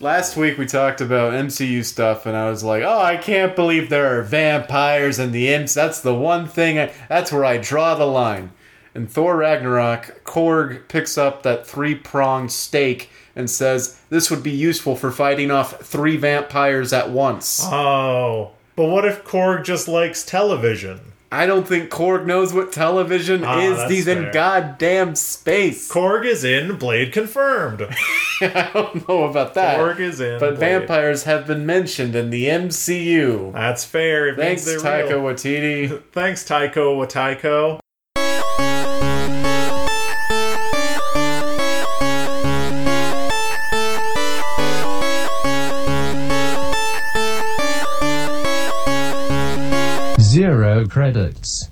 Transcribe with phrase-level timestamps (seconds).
[0.00, 3.88] last week we talked about MCU stuff, and I was like, "Oh, I can't believe
[3.88, 5.74] there are vampires and the imps.
[5.74, 6.78] That's the one thing.
[6.78, 8.52] I, that's where I draw the line."
[8.94, 14.50] In Thor Ragnarok, Korg picks up that three pronged stake and says this would be
[14.50, 17.60] useful for fighting off three vampires at once.
[17.64, 18.52] Oh.
[18.74, 21.00] But what if Korg just likes television?
[21.30, 23.90] I don't think Korg knows what television Ah, is.
[23.90, 25.90] He's in goddamn space.
[25.92, 27.82] Korg is in Blade confirmed.
[28.40, 29.78] I don't know about that.
[29.78, 30.40] Korg is in.
[30.40, 30.80] but Blade.
[30.80, 33.52] vampires have been mentioned in the MCU.
[33.52, 34.28] That's fair.
[34.28, 35.20] It Thanks, Taika real.
[35.22, 36.02] Waititi.
[36.12, 37.78] Thanks, Taiko Wataiko.
[50.88, 51.68] Credits.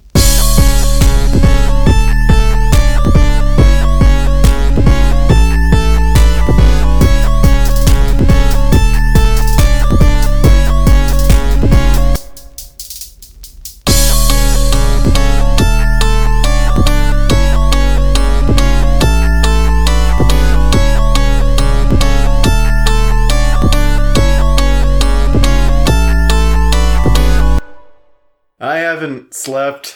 [29.46, 29.94] Slept.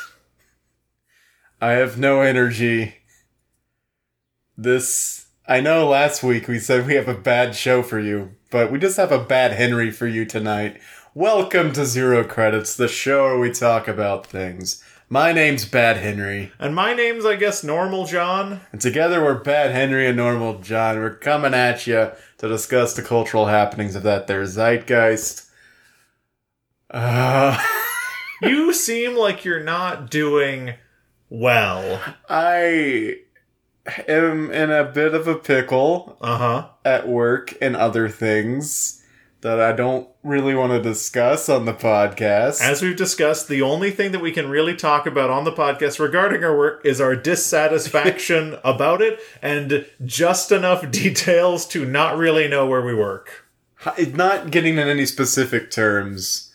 [1.60, 2.94] I have no energy.
[4.56, 5.26] This.
[5.44, 8.78] I know last week we said we have a bad show for you, but we
[8.78, 10.80] just have a bad Henry for you tonight.
[11.16, 14.84] Welcome to Zero Credits, the show where we talk about things.
[15.08, 18.60] My name's Bad Henry, And my name's, I guess, Normal John.
[18.70, 20.96] and together we're Bad Henry and Normal John.
[21.00, 25.50] We're coming at you to discuss the cultural happenings of that there zeitgeist.
[26.88, 27.60] Uh.
[28.42, 30.74] You seem like you're not doing
[31.28, 32.00] well.
[32.28, 33.16] I
[34.08, 36.69] am in a bit of a pickle Uh huh.
[36.84, 38.97] at work and other things
[39.42, 42.60] that I don't really want to discuss on the podcast.
[42.60, 45.98] As we've discussed, the only thing that we can really talk about on the podcast
[45.98, 52.48] regarding our work is our dissatisfaction about it and just enough details to not really
[52.48, 53.47] know where we work.
[54.12, 56.50] Not getting in any specific terms,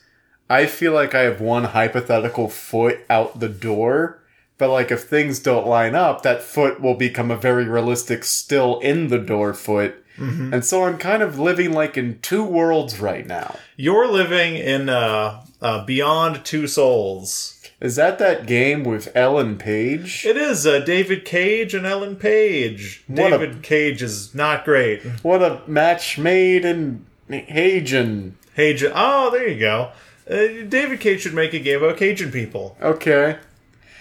[0.49, 4.19] I feel like I have one hypothetical foot out the door.
[4.57, 8.79] But like if things don't line up, that foot will become a very realistic still
[8.79, 9.95] in the door foot.
[10.17, 13.57] And so I'm kind of living like in two worlds right now.
[13.75, 17.59] You're living in uh, uh, Beyond Two Souls.
[17.81, 20.25] Is that that game with Ellen Page?
[20.25, 23.03] It is uh, David Cage and Ellen Page.
[23.07, 25.03] What a- David Cage is not great.
[25.21, 28.37] What a match made in Hagen.
[28.55, 28.85] Cage.
[28.93, 29.91] Oh, there you go.
[30.29, 32.77] Uh, David Cage should make a game about Cajun people.
[32.81, 33.37] Okay.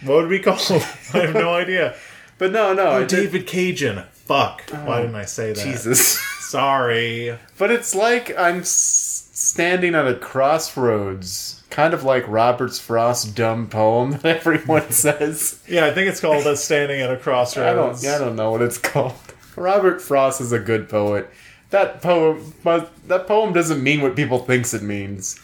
[0.05, 0.71] What would we call it?
[1.15, 1.95] I have no idea.
[2.39, 2.87] But no, no.
[2.87, 4.05] Oh, I David Cajun.
[4.13, 4.63] Fuck.
[4.71, 5.63] Why didn't I say that?
[5.65, 6.19] Jesus.
[6.49, 7.37] Sorry.
[7.59, 11.63] but it's like I'm s- standing at a crossroads.
[11.71, 15.61] Kind of like Robert's Frost dumb poem that everyone says.
[15.67, 18.03] Yeah, I think it's called us standing at a crossroads.
[18.03, 19.15] don't, I don't know what it's called.
[19.57, 21.29] Robert Frost is a good poet.
[21.71, 25.41] That poem, but that poem doesn't mean what people thinks it means.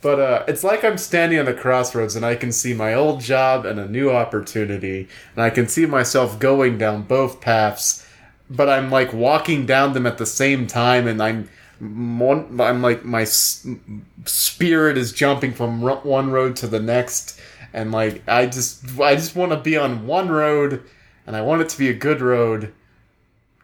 [0.00, 3.20] But uh, it's like I'm standing on the crossroads and I can see my old
[3.20, 8.06] job and a new opportunity, and I can see myself going down both paths.
[8.48, 11.48] But I'm like walking down them at the same time, and I'm
[11.80, 17.40] I'm like my spirit is jumping from one road to the next,
[17.72, 20.82] and like I just I just want to be on one road,
[21.26, 22.72] and I want it to be a good road.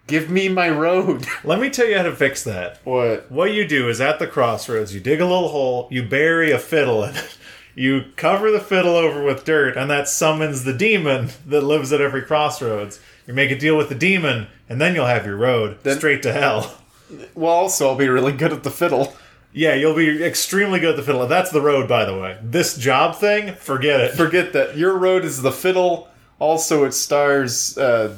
[0.06, 1.26] Give me my road.
[1.44, 2.80] Let me tell you how to fix that.
[2.84, 3.30] what?
[3.30, 6.58] What you do is at the crossroads, you dig a little hole, you bury a
[6.58, 7.38] fiddle in it.
[7.76, 12.00] You cover the fiddle over with dirt, and that summons the demon that lives at
[12.00, 13.00] every crossroads.
[13.26, 16.22] You make a deal with the demon, and then you'll have your road Then- straight
[16.22, 16.76] to hell.
[17.34, 19.14] Well, also I'll be really good at the fiddle.
[19.52, 21.26] Yeah, you'll be extremely good at the fiddle.
[21.26, 22.38] That's the road, by the way.
[22.42, 24.12] This job thing, forget it.
[24.14, 24.76] Forget that.
[24.76, 26.08] Your road is the fiddle.
[26.38, 28.16] Also, it stars uh,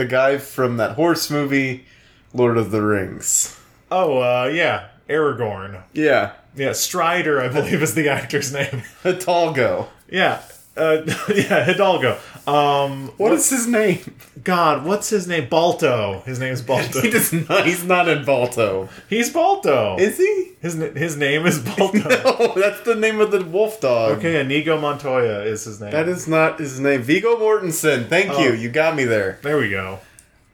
[0.00, 1.84] the guy from that horse movie,
[2.32, 3.60] Lord of the Rings.
[3.90, 5.82] Oh, uh, yeah, Aragorn.
[5.92, 8.82] Yeah, Yeah, Strider, I believe, is the actor's name.
[9.02, 9.88] Hidalgo.
[10.10, 10.40] Yeah,
[10.76, 11.02] uh,
[11.34, 12.18] yeah, Hidalgo.
[12.46, 13.98] Um, What is his name?
[14.42, 15.48] God, what's his name?
[15.48, 16.22] Balto.
[16.24, 17.00] His name is Balto.
[17.02, 17.66] He does not.
[17.66, 18.88] He's not in Balto.
[19.08, 19.96] He's Balto.
[19.98, 20.52] Is he?
[20.62, 21.98] His his name is Balto.
[22.08, 24.18] No, that's the name of the wolf dog.
[24.18, 25.90] Okay, Inigo Montoya is his name.
[25.90, 27.02] That is not his name.
[27.02, 28.08] Viggo Mortensen.
[28.08, 28.40] Thank Oh.
[28.42, 28.52] you.
[28.54, 29.38] You got me there.
[29.42, 29.98] There we go.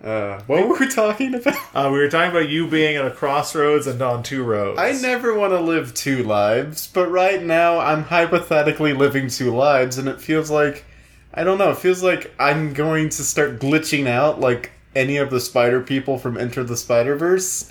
[0.03, 1.57] Uh, what were we talking about?
[1.77, 4.79] Uh, we were talking about you being at a crossroads and on two roads.
[4.79, 9.99] I never want to live two lives, but right now I'm hypothetically living two lives,
[9.99, 10.87] and it feels like
[11.35, 11.71] I don't know.
[11.73, 16.17] It feels like I'm going to start glitching out like any of the spider people
[16.17, 17.71] from Enter the Spider Verse.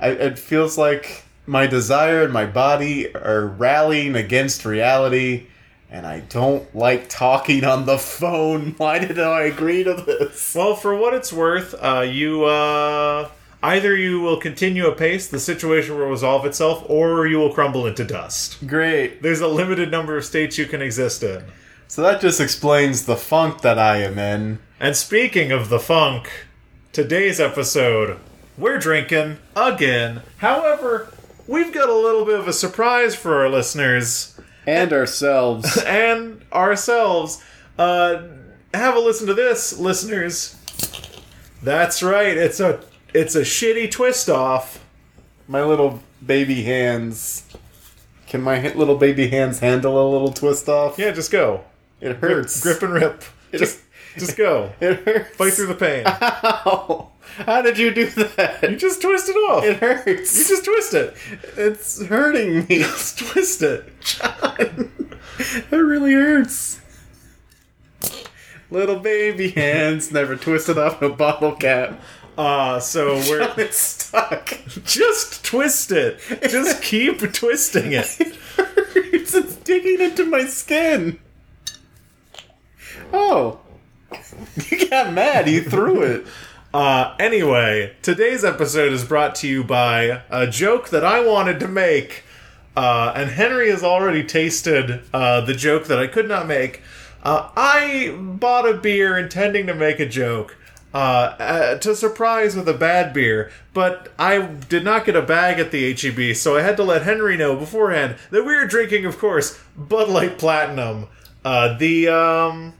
[0.00, 5.48] It feels like my desire and my body are rallying against reality,
[5.90, 8.74] and I don't like talking on the phone.
[8.76, 10.54] Why did I agree to this?
[10.54, 13.28] Well, for what it's worth, uh, you uh,
[13.62, 18.04] either you will continue apace, the situation will resolve itself, or you will crumble into
[18.04, 18.66] dust.
[18.66, 19.22] Great.
[19.22, 21.44] There's a limited number of states you can exist in.
[21.88, 24.60] So that just explains the funk that I am in.
[24.78, 26.30] And speaking of the funk,
[26.92, 28.18] today's episode,
[28.56, 30.22] we're drinking again.
[30.38, 31.12] However,
[31.48, 34.29] we've got a little bit of a surprise for our listeners
[34.70, 35.76] And ourselves.
[35.86, 37.42] and ourselves.
[37.76, 38.22] Uh,
[38.72, 40.56] have a listen to this, listeners.
[41.62, 42.36] That's right.
[42.36, 42.80] It's a
[43.12, 44.84] it's a shitty twist off.
[45.48, 47.44] my little baby hands.
[48.28, 50.98] Can my little baby hands handle a little twist off?
[50.98, 51.64] Yeah, just go.
[52.00, 52.62] It hurts.
[52.62, 53.24] Grip and rip.
[53.52, 53.80] Just
[54.20, 54.72] just go.
[54.80, 55.36] It hurts.
[55.36, 56.04] Fight through the pain.
[56.06, 57.08] Ow.
[57.46, 58.62] How did you do that?
[58.62, 59.64] You just twist it off.
[59.64, 60.36] It hurts.
[60.38, 61.16] You just twist it.
[61.56, 62.78] It's hurting me.
[62.78, 63.84] Just twist it.
[64.00, 64.90] John.
[65.38, 66.80] It really hurts.
[68.70, 72.00] Little baby hands never twisted off a bottle cap.
[72.38, 74.58] Uh, so we're It's stuck.
[74.84, 76.20] just twist it.
[76.48, 78.16] Just keep twisting it.
[78.20, 79.34] It hurts.
[79.34, 81.18] It's digging into my skin.
[83.12, 83.60] Oh.
[84.70, 85.48] You got mad.
[85.48, 86.26] You threw it.
[86.72, 91.68] Uh, anyway, today's episode is brought to you by a joke that I wanted to
[91.68, 92.24] make.
[92.76, 96.82] Uh, and Henry has already tasted uh, the joke that I could not make.
[97.22, 100.56] Uh, I bought a beer intending to make a joke
[100.94, 105.58] uh, uh, to surprise with a bad beer, but I did not get a bag
[105.58, 109.04] at the HEB, so I had to let Henry know beforehand that we were drinking,
[109.04, 111.08] of course, Bud Light Platinum,
[111.44, 112.74] uh, the um,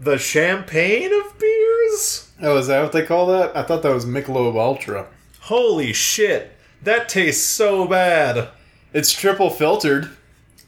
[0.00, 2.32] the champagne of beers.
[2.40, 3.54] Oh, is that what they call that?
[3.54, 5.06] I thought that was Michelob Ultra.
[5.42, 8.48] Holy shit, that tastes so bad.
[8.94, 10.10] It's triple filtered.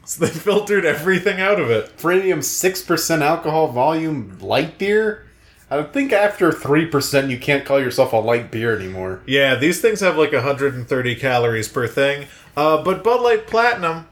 [0.05, 1.97] So they filtered everything out of it.
[1.97, 5.25] Premium 6% alcohol volume light beer?
[5.71, 9.21] I think after 3% you can't call yourself a light beer anymore.
[9.25, 12.27] Yeah, these things have like 130 calories per thing.
[12.55, 14.07] Uh, but Bud Light Platinum,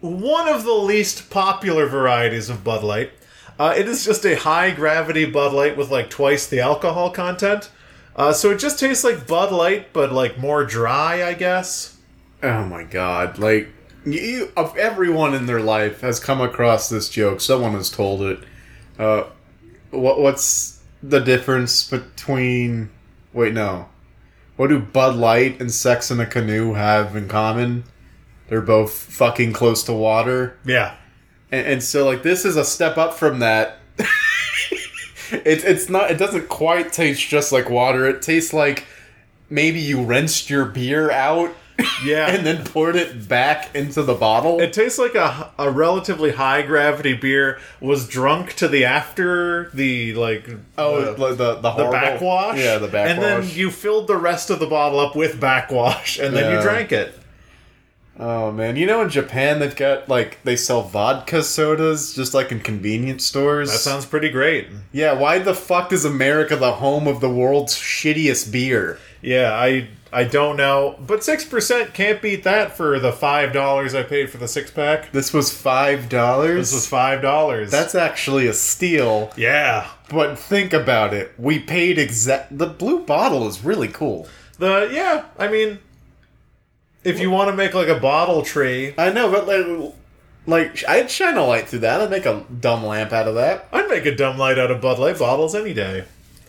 [0.00, 3.12] one of the least popular varieties of Bud Light.
[3.58, 7.70] Uh, it is just a high gravity Bud Light with like twice the alcohol content.
[8.14, 11.96] Uh, so it just tastes like Bud Light, but like more dry, I guess.
[12.42, 13.38] Oh my god.
[13.38, 13.68] Like,
[14.04, 17.40] you, of everyone in their life has come across this joke.
[17.40, 18.40] Someone has told it.
[18.98, 19.24] Uh,
[19.90, 22.90] what, what's the difference between.
[23.32, 23.88] Wait, no.
[24.56, 27.84] What do Bud Light and Sex in a Canoe have in common?
[28.48, 30.56] They're both fucking close to water.
[30.64, 30.96] Yeah.
[31.50, 33.78] And, and so like this is a step up from that.
[35.30, 36.10] it's it's not.
[36.10, 38.06] It doesn't quite taste just like water.
[38.06, 38.86] It tastes like
[39.50, 41.54] maybe you rinsed your beer out
[42.04, 42.28] Yeah.
[42.30, 44.60] and then poured it back into the bottle.
[44.60, 50.14] It tastes like a, a relatively high gravity beer was drunk to the after the
[50.14, 52.58] like oh, the, the the, the, the backwash.
[52.58, 53.10] Yeah, the backwash.
[53.10, 56.60] And then you filled the rest of the bottle up with backwash, and then you
[56.62, 57.14] drank it.
[58.20, 62.50] Oh man, you know in Japan they've got like they sell vodka sodas just like
[62.50, 63.70] in convenience stores.
[63.70, 64.66] That sounds pretty great.
[64.92, 65.12] yeah.
[65.12, 68.98] Why the fuck is America the home of the world's shittiest beer?
[69.22, 73.94] Yeah, I I don't know, but six percent can't beat that for the five dollars
[73.94, 75.12] I paid for the six pack.
[75.12, 76.70] This was five dollars.
[76.70, 77.70] This was five dollars.
[77.70, 79.30] That's actually a steal.
[79.36, 79.86] yeah.
[80.10, 81.32] But think about it.
[81.38, 82.56] We paid exact.
[82.56, 84.26] The blue bottle is really cool.
[84.58, 85.78] The yeah, I mean,
[87.08, 89.94] if you want to make like a bottle tree, I know, but like,
[90.46, 92.00] like I'd shine a light through that.
[92.00, 93.68] I'd make a dumb lamp out of that.
[93.72, 96.04] I'd make a dumb light out of Bud Light bottles any day.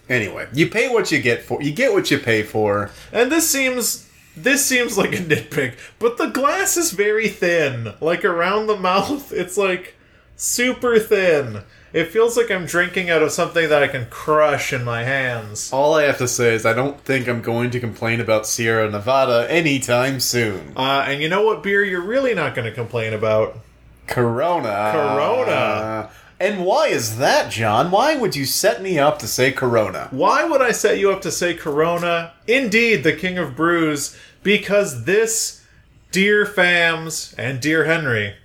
[0.09, 1.61] Anyway, you pay what you get for.
[1.61, 2.89] You get what you pay for.
[3.11, 7.93] And this seems this seems like a nitpick, but the glass is very thin.
[8.01, 9.95] Like around the mouth, it's like
[10.35, 11.63] super thin.
[11.91, 15.73] It feels like I'm drinking out of something that I can crush in my hands.
[15.73, 18.89] All I have to say is I don't think I'm going to complain about Sierra
[18.89, 20.73] Nevada anytime soon.
[20.77, 23.57] Uh, and you know what beer you're really not going to complain about?
[24.05, 24.91] Corona.
[24.93, 26.09] Corona.
[26.39, 27.89] And why is that, John?
[27.91, 30.07] Why would you set me up to say Corona?
[30.11, 32.33] Why would I set you up to say Corona?
[32.47, 35.65] Indeed, the king of brews, because this,
[36.11, 38.35] dear fams and dear Henry,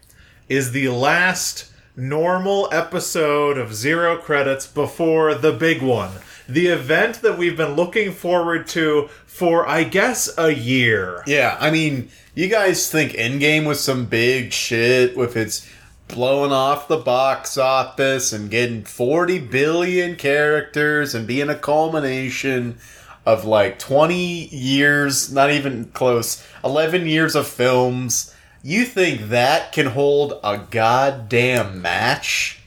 [0.48, 6.10] is the last normal episode of Zero Credits before the big one.
[6.48, 11.22] The event that we've been looking forward to for, I guess, a year.
[11.26, 15.68] Yeah, I mean, you guys think Endgame was some big shit with its
[16.08, 22.78] blowing off the box office and getting 40 billion characters and being a culmination.
[23.26, 28.33] of like 20 years, not even close, 11 years of films.
[28.66, 32.60] You think that can hold a goddamn match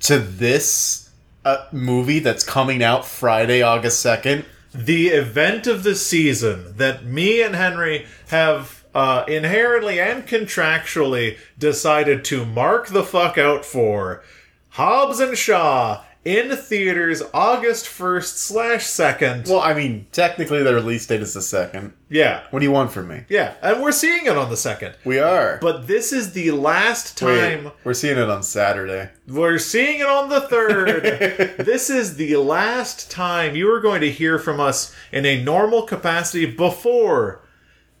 [0.00, 1.10] to this
[1.44, 4.44] uh, movie that's coming out Friday, August 2nd?
[4.74, 12.24] the event of the season that me and Henry have uh, inherently and contractually decided
[12.26, 14.22] to mark the fuck out for
[14.70, 19.48] Hobbs and Shaw in theaters August 1st slash 2nd.
[19.48, 21.94] Well, I mean, technically the release date is the second.
[22.10, 22.44] Yeah.
[22.50, 23.24] What do you want from me?
[23.30, 23.54] Yeah.
[23.62, 24.94] And we're seeing it on the 2nd.
[25.06, 25.58] We are.
[25.62, 29.08] But this is the last Wait, time we're seeing it on Saturday.
[29.26, 31.56] we're seeing it on the 3rd.
[31.64, 35.84] this is the last time you are going to hear from us in a normal
[35.84, 37.40] capacity before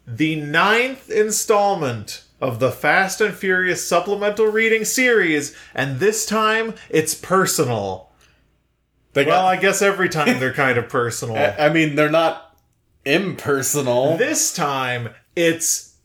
[0.06, 7.14] the ninth installment of the Fast and Furious supplemental reading series, and this time it's
[7.14, 8.07] personal.
[9.12, 11.36] They Well, I guess every time they're kind of personal.
[11.36, 12.56] I, mean, they're not
[13.04, 14.16] impersonal.
[14.16, 15.96] This time it's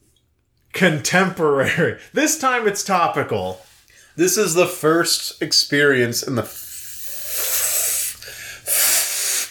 [0.74, 2.00] contemporary.
[2.13, 3.62] This time it's topical.
[4.15, 6.43] This is the first experience in the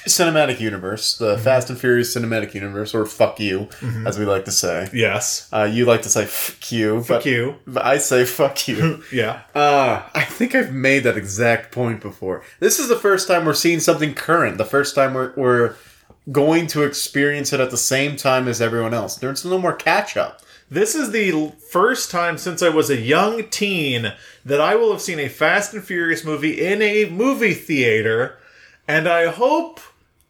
[0.06, 3.68] cinematic universe, the Fast and Furious cinematic universe, or fuck you,
[4.06, 4.88] as we like to say.
[4.92, 5.49] Yes.
[5.52, 7.56] Uh, you like to say fuck you, Fuck but, you.
[7.66, 9.02] but I say fuck you.
[9.12, 9.42] Yeah.
[9.54, 12.42] Uh, I think I've made that exact point before.
[12.61, 14.59] This is the first time we're seeing something current.
[14.59, 15.75] The first time we're, we're
[16.30, 19.16] going to experience it at the same time as everyone else.
[19.16, 20.40] There's no more catch up.
[20.71, 25.02] This is the first time since I was a young teen that I will have
[25.02, 28.38] seen a Fast and Furious movie in a movie theater,
[28.88, 29.80] and I hope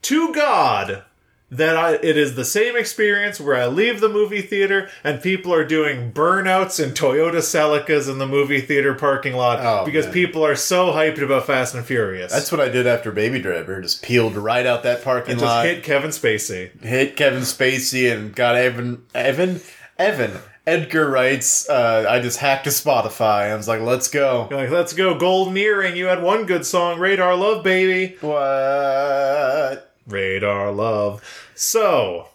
[0.02, 1.04] to God
[1.50, 5.52] that I, it is the same experience where I leave the movie theater and people
[5.52, 10.14] are doing burnouts and Toyota Celicas in the movie theater parking lot Oh, because man.
[10.14, 12.32] people are so hyped about Fast and Furious.
[12.32, 13.82] That's what I did after Baby Driver.
[13.82, 15.30] Just peeled right out that parking lot.
[15.32, 15.66] and just lot.
[15.66, 16.82] hit Kevin Spacey.
[16.82, 19.60] hit Kevin Spacey and got Evan Evan
[19.98, 23.50] Evan Edgar Wright's uh, I just hacked to Spotify.
[23.52, 24.46] I was like, let's go.
[24.48, 25.96] You're like, let's go, Golden Earring.
[25.96, 28.16] You had one good song, Radar Love, baby.
[28.22, 29.91] What?
[30.06, 31.22] Radar Love.
[31.54, 32.28] So,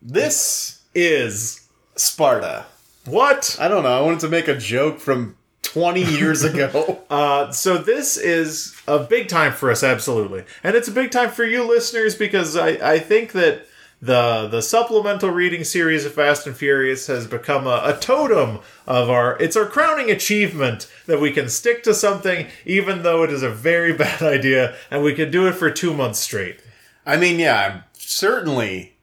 [0.00, 2.66] This is Sparta.
[3.04, 3.56] what?
[3.60, 3.98] I don't know.
[3.98, 7.00] I wanted to make a joke from 20 years ago.
[7.08, 11.30] Uh, so this is a big time for us, absolutely, and it's a big time
[11.30, 13.66] for you listeners because I, I think that
[14.00, 19.08] the the supplemental reading series of Fast and Furious has become a, a totem of
[19.08, 19.40] our.
[19.40, 23.48] It's our crowning achievement that we can stick to something even though it is a
[23.50, 26.58] very bad idea, and we can do it for two months straight.
[27.04, 28.94] I mean, yeah, certainly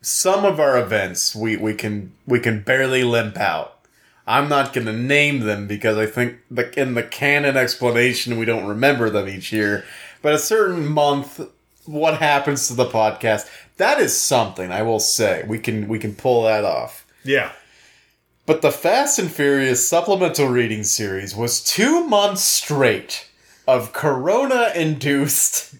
[0.00, 3.74] some of our events we, we can we can barely limp out.
[4.26, 8.44] I'm not going to name them because I think the, in the canon explanation we
[8.44, 9.84] don't remember them each year.
[10.20, 11.40] But a certain month,
[11.86, 13.48] what happens to the podcast?
[13.78, 15.44] That is something I will say.
[15.46, 17.06] We can we can pull that off.
[17.24, 17.52] Yeah.
[18.44, 23.28] But the Fast and Furious supplemental reading series was two months straight
[23.66, 25.74] of corona induced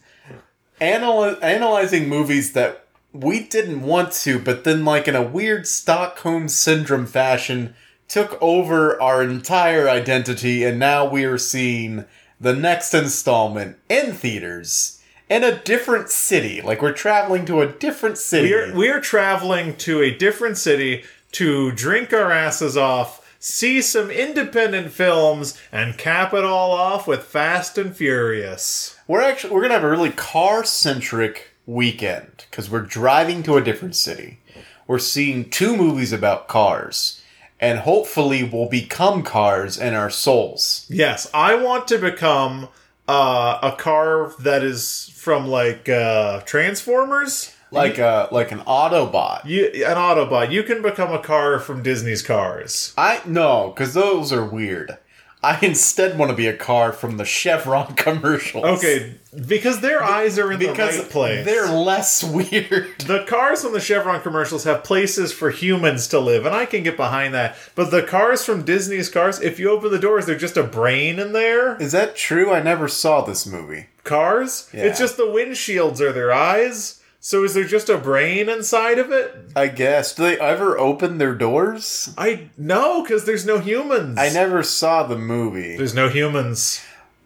[0.81, 6.49] anal- analyzing movies that we didn't want to, but then, like in a weird Stockholm
[6.49, 7.75] syndrome fashion,
[8.07, 12.05] took over our entire identity, and now we are seeing
[12.41, 16.61] the next installment in theaters in a different city.
[16.61, 18.51] Like we're traveling to a different city.
[18.51, 24.93] We're we're traveling to a different city to drink our asses off, see some independent
[24.93, 28.98] films, and cap it all off with Fast and Furious.
[29.09, 33.65] We're actually we're gonna have a really car centric weekend because we're driving to a
[33.65, 34.41] different city.
[34.87, 37.23] We're seeing two movies about cars,
[37.59, 40.87] and hopefully we'll become cars in our souls.
[40.91, 42.69] Yes, I want to become
[43.09, 47.55] uh, a car that is from like uh, Transformers.
[47.71, 49.47] Like a like an Autobot.
[49.47, 50.53] You, an Autobot.
[50.53, 52.93] You can become a car from Disney's Cars.
[52.99, 54.99] I no, because those are weird.
[55.43, 58.65] I instead want to be a car from the Chevron commercials.
[58.65, 59.15] Okay,
[59.47, 61.45] because their eyes are in because the right place.
[61.45, 62.99] they're less weird.
[63.01, 66.83] The cars from the Chevron commercials have places for humans to live, and I can
[66.83, 67.57] get behind that.
[67.75, 71.19] But the cars from Disney's cars, if you open the doors, they're just a brain
[71.19, 71.81] in there.
[71.81, 72.53] Is that true?
[72.53, 73.87] I never saw this movie.
[74.03, 74.69] Cars?
[74.73, 74.85] Yeah.
[74.85, 76.98] It's just the windshields are their eyes.
[77.29, 79.51] So is there just a brain inside of it?
[79.55, 80.15] I guess.
[80.15, 82.09] Do they ever open their doors?
[82.17, 84.17] I no, because there's no humans.
[84.17, 85.77] I never saw the movie.
[85.77, 86.81] There's no humans.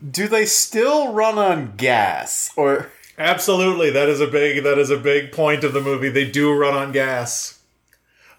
[0.04, 4.96] Do they still run on gas or Absolutely, that is a big that is a
[4.96, 6.08] big point of the movie.
[6.08, 7.60] They do run on gas.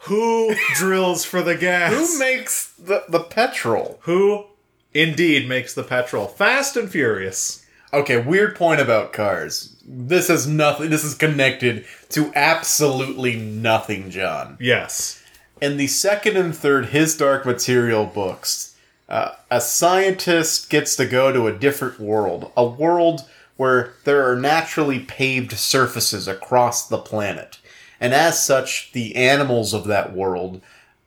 [0.01, 1.93] Who drills for the gas?
[1.93, 3.99] who makes the the petrol?
[4.01, 4.47] Who
[4.93, 6.27] indeed makes the petrol?
[6.27, 7.62] Fast and Furious.
[7.93, 9.75] Okay, weird point about cars.
[9.85, 10.89] This is nothing.
[10.89, 14.57] This is connected to absolutely nothing, John.
[14.59, 15.21] Yes.
[15.61, 18.75] In the second and third His Dark Material books,
[19.07, 23.21] uh, a scientist gets to go to a different world, a world
[23.57, 27.59] where there are naturally paved surfaces across the planet.
[27.99, 30.61] And as such, the animals of that world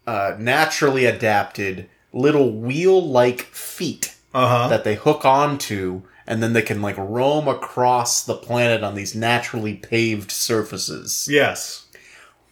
[0.07, 4.69] uh, naturally adapted little wheel like feet Uh huh.
[4.69, 9.15] that they hook onto, and then they can like roam across the planet on these
[9.15, 11.29] naturally paved surfaces.
[11.31, 11.87] Yes.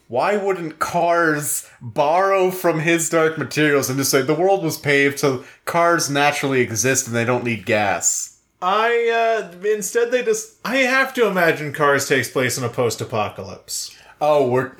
[0.08, 5.18] Why wouldn't cars borrow from his dark materials and just say the world was paved
[5.18, 8.38] so cars naturally exist and they don't need gas?
[8.62, 13.94] I uh instead they just I have to imagine Cars takes place in a post-apocalypse.
[14.20, 14.72] Oh, we're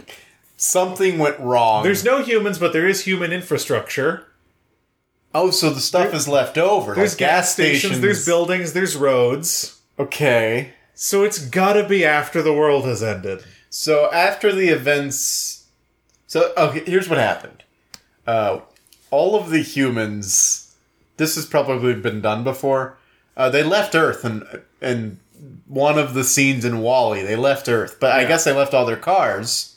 [0.57, 1.83] something went wrong.
[1.83, 4.27] There's no humans, but there is human infrastructure.
[5.35, 6.95] Oh, so the stuff is left over.
[6.95, 9.81] There's like gas stations, there's buildings, there's roads.
[9.99, 10.75] Okay.
[10.95, 13.45] So it's gotta be after the world has ended.
[13.69, 15.67] So after the events,
[16.29, 17.65] so okay, here's what happened.
[18.27, 18.61] Uh,
[19.11, 20.77] all of the humans,
[21.17, 22.97] this has probably been done before.
[23.37, 24.45] Uh, they left Earth, and
[24.81, 25.19] and
[25.67, 28.87] one of the scenes in WALL-E, they left Earth, but I guess they left all
[28.87, 29.74] their cars.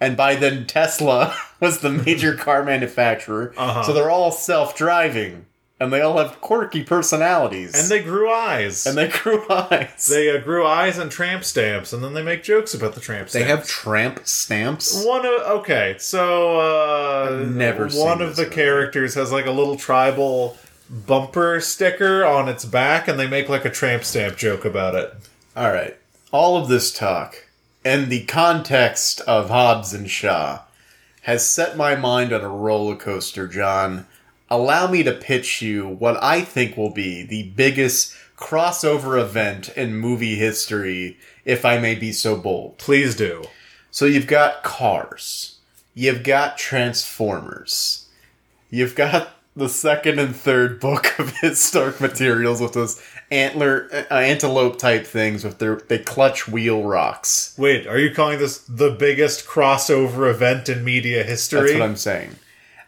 [0.00, 3.82] And by then, Tesla was the major car manufacturer, Uh-huh.
[3.82, 5.46] so they're all self-driving,
[5.80, 8.84] and they all have quirky personalities, And they grew eyes.
[8.86, 10.06] and they grew eyes.
[10.06, 13.30] They uh, grew eyes and tramp stamps, and then they make jokes about the tramp
[13.30, 13.32] stamps.
[13.46, 15.02] they have tramp stamps.
[15.04, 18.54] one of okay, so uh, I've never one of the movie.
[18.54, 20.58] characters has like a little tribal
[20.90, 25.14] bumper sticker on its back, and they make like a tramp stamp joke about it.
[25.56, 25.96] All right.
[26.32, 27.45] All of this talk
[27.86, 30.62] and the context of Hobbs and Shaw
[31.22, 34.08] has set my mind on a roller coaster, John.
[34.50, 39.94] Allow me to pitch you what I think will be the biggest crossover event in
[39.94, 42.76] movie history, if I may be so bold.
[42.78, 43.44] Please do.
[43.92, 45.58] So you've got cars,
[45.94, 48.08] you've got Transformers,
[48.68, 54.14] you've got the second and third book of his Dark Materials with those antler, uh,
[54.14, 57.54] antelope type things with their they clutch wheel rocks.
[57.58, 61.60] Wait, are you calling this the biggest crossover event in media history?
[61.60, 62.36] That's what I'm saying.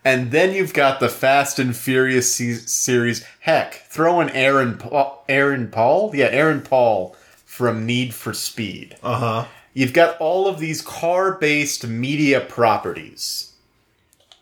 [0.04, 3.26] And then you've got the Fast and Furious se- series.
[3.40, 8.96] Heck, throw in Aaron Paul, Aaron Paul, yeah, Aaron Paul from Need for Speed.
[9.02, 9.44] Uh huh.
[9.74, 13.52] You've got all of these car based media properties.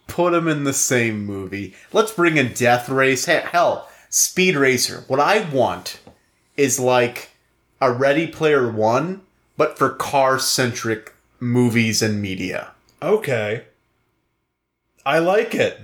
[0.06, 1.74] Put them in the same movie.
[1.92, 3.26] Let's bring in Death Race.
[3.26, 5.04] He- Hell, Speed Racer.
[5.08, 6.00] What I want
[6.56, 7.32] is like
[7.82, 9.20] a Ready Player One,
[9.58, 12.70] but for car centric movies and media.
[13.02, 13.64] Okay.
[15.04, 15.82] I like it.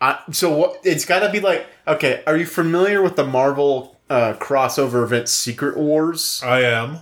[0.00, 0.80] I, so what?
[0.84, 2.22] It's got to be like okay.
[2.26, 6.40] Are you familiar with the Marvel uh, crossover event Secret Wars?
[6.42, 7.00] I am.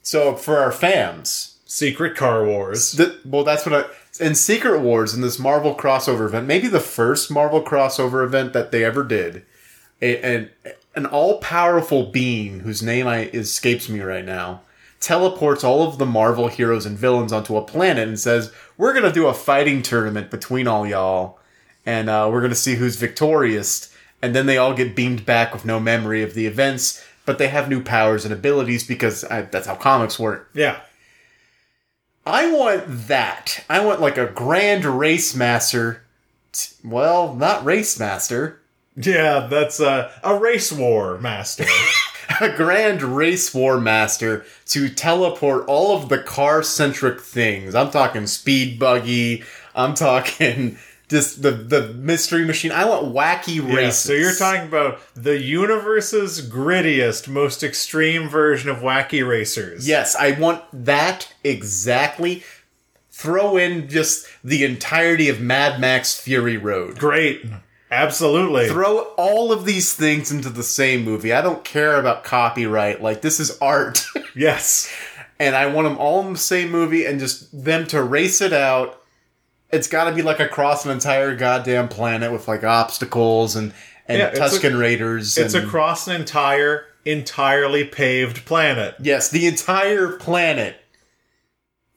[0.00, 2.92] So for our fans, Secret Car Wars.
[2.92, 4.24] Th- well, that's what I.
[4.24, 8.72] In Secret Wars, in this Marvel crossover event, maybe the first Marvel crossover event that
[8.72, 9.44] they ever did,
[10.02, 10.50] a, an
[10.94, 14.62] an all powerful being whose name I escapes me right now
[15.00, 19.12] teleports all of the Marvel heroes and villains onto a planet and says, "We're gonna
[19.12, 21.38] do a fighting tournament between all y'all,
[21.86, 25.64] and uh, we're gonna see who's victorious." And then they all get beamed back with
[25.64, 29.68] no memory of the events, but they have new powers and abilities because uh, that's
[29.68, 30.50] how comics work.
[30.54, 30.80] Yeah.
[32.26, 33.64] I want that.
[33.70, 36.02] I want like a grand race master.
[36.52, 38.60] t- Well, not race master.
[38.98, 41.64] Yeah, that's uh, a race war master.
[42.40, 47.74] A grand race war master to teleport all of the car centric things.
[47.74, 49.44] I'm talking speed buggy.
[49.74, 50.76] I'm talking
[51.08, 52.70] just the the mystery machine.
[52.70, 53.74] I want wacky races.
[53.74, 59.88] Yeah, so you're talking about the universe's grittiest, most extreme version of wacky racers.
[59.88, 62.44] Yes, I want that exactly.
[63.10, 66.98] Throw in just the entirety of Mad Max Fury Road.
[66.98, 67.44] Great.
[67.90, 68.68] Absolutely.
[68.68, 71.32] throw all of these things into the same movie.
[71.32, 73.02] I don't care about copyright.
[73.02, 74.04] Like this is art,
[74.36, 74.92] yes.
[75.40, 78.52] and I want them all in the same movie and just them to race it
[78.52, 79.00] out.
[79.70, 83.72] It's got to be like across an entire goddamn planet with like obstacles and
[84.06, 85.36] and Yeah, Tusken a- Raiders.
[85.38, 88.94] It's and, across an entire, entirely paved planet.
[89.00, 90.76] yes, the entire planet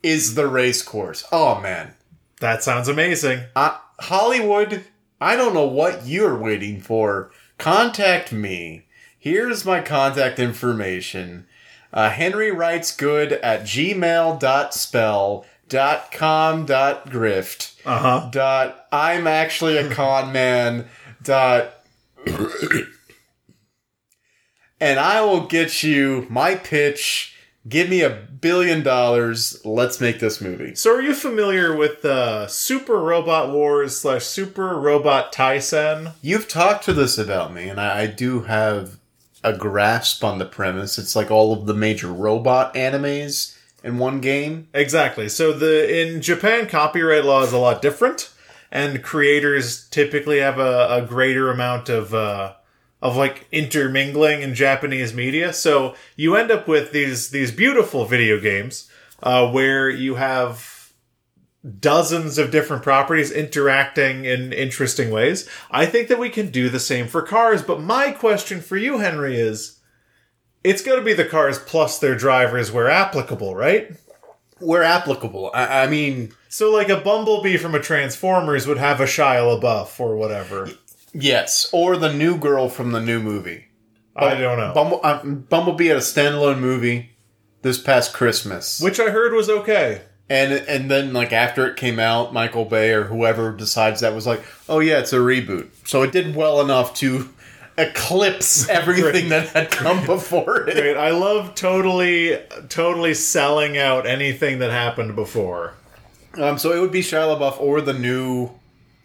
[0.04, 1.26] is the race course.
[1.32, 1.94] Oh man,
[2.40, 3.42] That sounds amazing.
[3.56, 4.84] uh, Hollywood,
[5.22, 7.32] I don't know what you're waiting for.
[7.60, 8.88] Contact me.
[9.20, 11.46] Here's my contact information.
[11.94, 18.30] Uh, Henry writes good at gmail.spell dot com dot grift Uh huh.
[18.32, 20.88] dot I'm actually a con man
[21.24, 21.72] dot
[24.80, 27.36] and I will get you my pitch.
[27.68, 29.64] Give me a billion dollars.
[29.64, 30.74] Let's make this movie.
[30.74, 36.14] So, are you familiar with uh, Super Robot Wars slash Super Robot Taisen?
[36.24, 38.98] You've talked to this about me, and I, I do have
[39.44, 40.98] a grasp on the premise.
[40.98, 44.68] It's like all of the major robot animes in one game.
[44.74, 45.30] Exactly.
[45.30, 48.32] So, the in Japan, copyright law is a lot different,
[48.72, 52.54] and creators typically have a, a greater amount of uh,
[53.02, 55.54] of like intermingling in Japanese media.
[55.54, 58.90] So you end up with these these beautiful video games
[59.24, 60.94] uh, where you have
[61.80, 65.48] dozens of different properties interacting in interesting ways.
[65.70, 67.62] I think that we can do the same for cars.
[67.62, 69.80] But my question for you, Henry, is
[70.64, 73.92] it's going to be the cars plus their drivers where applicable, right?
[74.60, 75.52] Where applicable.
[75.54, 79.98] I, I mean, So like a Bumblebee from a Transformers would have a Shia LaBeouf
[80.02, 80.70] or whatever.
[81.14, 83.66] Yes, or the new girl from the new movie.
[84.16, 84.74] I don't know.
[84.74, 87.12] Bumble, uh, Bumblebee had a standalone movie
[87.62, 90.02] this past Christmas, Which I heard was okay.
[90.30, 94.28] and and then like after it came out, Michael Bay or whoever decides that was
[94.28, 95.70] like, oh yeah, it's a reboot.
[95.86, 97.30] So it did well enough to
[97.78, 100.76] eclipse everything that had come before it.
[100.76, 100.98] Great.
[100.98, 102.38] I love totally,
[102.70, 105.76] totally selling out anything that happened before.
[106.36, 108.52] Um, so it would be Shia LaBeouf or the new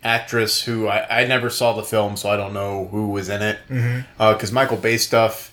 [0.07, 3.43] actress who I, I never saw the film, so I don't know who was in
[3.43, 3.59] it.
[3.69, 4.01] Mm-hmm.
[4.19, 5.53] Uh, because Michael Bay stuff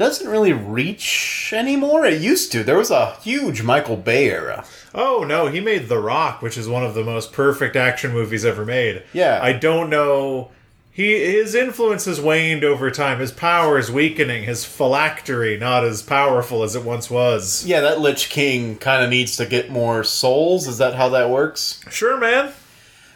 [0.00, 2.06] doesn't really reach anymore.
[2.06, 2.64] It used to.
[2.64, 4.64] There was a huge Michael Bay era.
[4.94, 8.44] Oh no, he made The Rock, which is one of the most perfect action movies
[8.44, 9.02] ever made.
[9.12, 9.38] Yeah.
[9.42, 10.50] I don't know.
[10.90, 13.20] He his influence has waned over time.
[13.20, 14.44] His power is weakening.
[14.44, 17.64] His phylactery not as powerful as it once was.
[17.66, 20.66] Yeah, that Lich King kind of needs to get more souls.
[20.66, 21.80] Is that how that works?
[21.90, 22.52] Sure, man.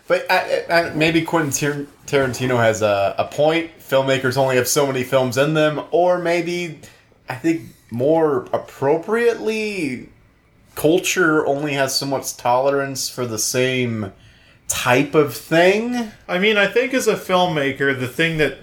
[0.06, 3.70] But I, I, maybe Quentin Tar- Tarantino has a, a point.
[3.78, 6.80] Filmmakers only have so many films in them, or maybe
[7.28, 10.10] I think more appropriately,
[10.74, 14.12] culture only has so much tolerance for the same
[14.68, 16.10] type of thing.
[16.28, 18.58] I mean, I think as a filmmaker, the thing that,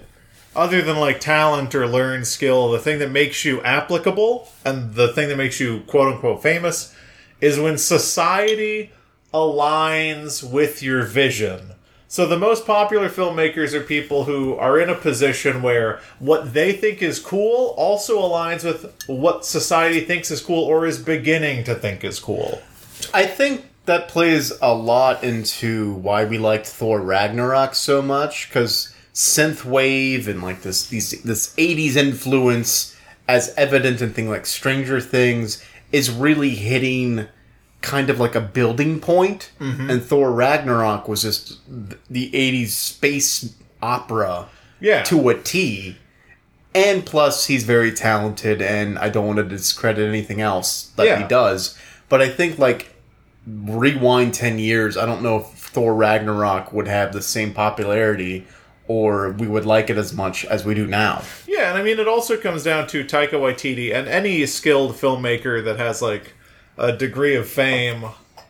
[0.54, 5.08] other than like talent or learned skill, the thing that makes you applicable and the
[5.08, 6.94] thing that makes you quote unquote famous
[7.40, 8.92] is when society
[9.32, 11.72] aligns with your vision.
[12.08, 16.72] So the most popular filmmakers are people who are in a position where what they
[16.74, 21.74] think is cool also aligns with what society thinks is cool or is beginning to
[21.74, 22.60] think is cool.
[23.14, 28.94] I think that plays a lot into why we liked Thor Ragnarok so much because
[29.14, 32.96] synthwave and like this these this 80s influence
[33.28, 37.26] as evident in things like Stranger Things is really hitting
[37.82, 39.90] kind of like a building point mm-hmm.
[39.90, 41.58] and Thor Ragnarok was just
[42.08, 44.48] the 80s space opera
[44.80, 45.02] Yeah.
[45.04, 45.98] to a T
[46.74, 51.24] and plus he's very talented and I don't want to discredit anything else that he
[51.28, 51.76] does
[52.08, 52.92] but I think like
[53.46, 58.46] rewind 10 years, I don't know if Thor Ragnarok would have the same popularity
[58.88, 61.22] or we would like it as much as we do now.
[61.46, 65.64] Yeah, and I mean, it also comes down to Taika Waititi and any skilled filmmaker
[65.64, 66.34] that has like
[66.76, 68.06] a degree of fame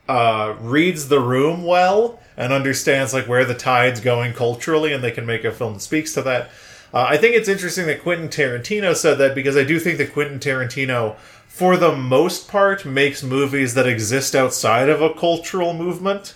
[0.08, 5.10] uh, reads the room well and understands like where the tide's going culturally, and they
[5.10, 6.50] can make a film that speaks to that.
[6.94, 10.12] Uh, I think it's interesting that Quentin Tarantino said that because I do think that
[10.12, 16.34] Quentin Tarantino, for the most part, makes movies that exist outside of a cultural movement.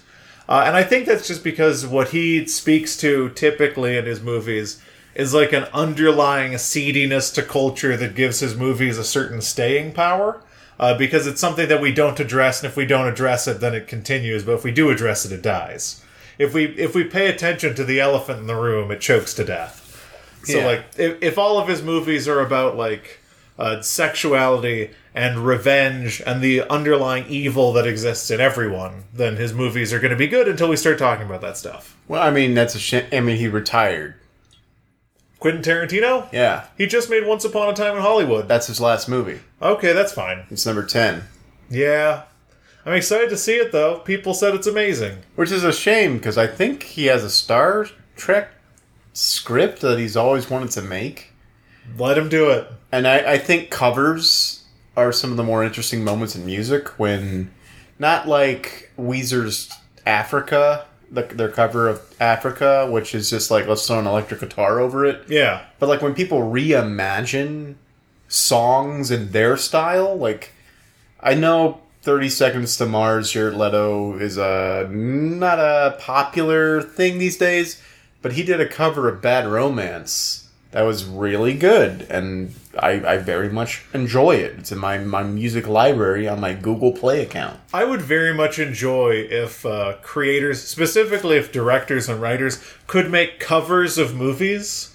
[0.48, 4.80] Uh, and I think that's just because what he speaks to typically in his movies
[5.14, 10.40] is like an underlying seediness to culture that gives his movies a certain staying power.
[10.78, 13.74] Uh, because it's something that we don't address, and if we don't address it, then
[13.74, 14.42] it continues.
[14.44, 16.02] But if we do address it, it dies.
[16.38, 19.44] If we if we pay attention to the elephant in the room, it chokes to
[19.44, 19.82] death.
[20.44, 20.66] So Yeah.
[20.66, 23.20] like, if, if all of his movies are about like
[23.58, 29.94] uh, sexuality and revenge and the underlying evil that exists in everyone, then his movies
[29.94, 31.96] are going to be good until we start talking about that stuff.
[32.06, 33.06] Well, I mean, that's a shame.
[33.12, 34.14] I mean, he retired.
[35.46, 36.64] Quentin Tarantino, Yeah.
[36.76, 38.48] he just made Once Upon a Time in Hollywood.
[38.48, 39.38] That's his last movie.
[39.62, 40.44] Okay, that's fine.
[40.50, 41.22] It's number 10.
[41.70, 42.22] Yeah,
[42.84, 44.00] I'm excited to see it though.
[44.00, 45.18] People said it's amazing.
[45.36, 48.48] Which is a shame because I think he has a Star Trek
[49.12, 51.32] script that he's always wanted to make.
[51.96, 52.66] Let him do it.
[52.90, 54.64] And I, I think covers
[54.96, 57.52] are some of the more interesting moments in music when
[58.00, 59.70] not like Weezer's
[60.04, 64.80] Africa, the, their cover of Africa, which is just like let's throw an electric guitar
[64.80, 65.24] over it.
[65.28, 67.76] Yeah, But like when people reimagine
[68.28, 70.52] songs in their style, like
[71.20, 77.36] I know 30 Seconds to Mars, Jared Leto is a not a popular thing these
[77.36, 77.82] days,
[78.22, 83.16] but he did a cover of Bad Romance that was really good, and I, I
[83.18, 84.54] very much enjoy it.
[84.58, 87.58] It's in my, my music library on my Google Play account.
[87.72, 93.40] I would very much enjoy if uh, creators, specifically if directors and writers, could make
[93.40, 94.94] covers of movies.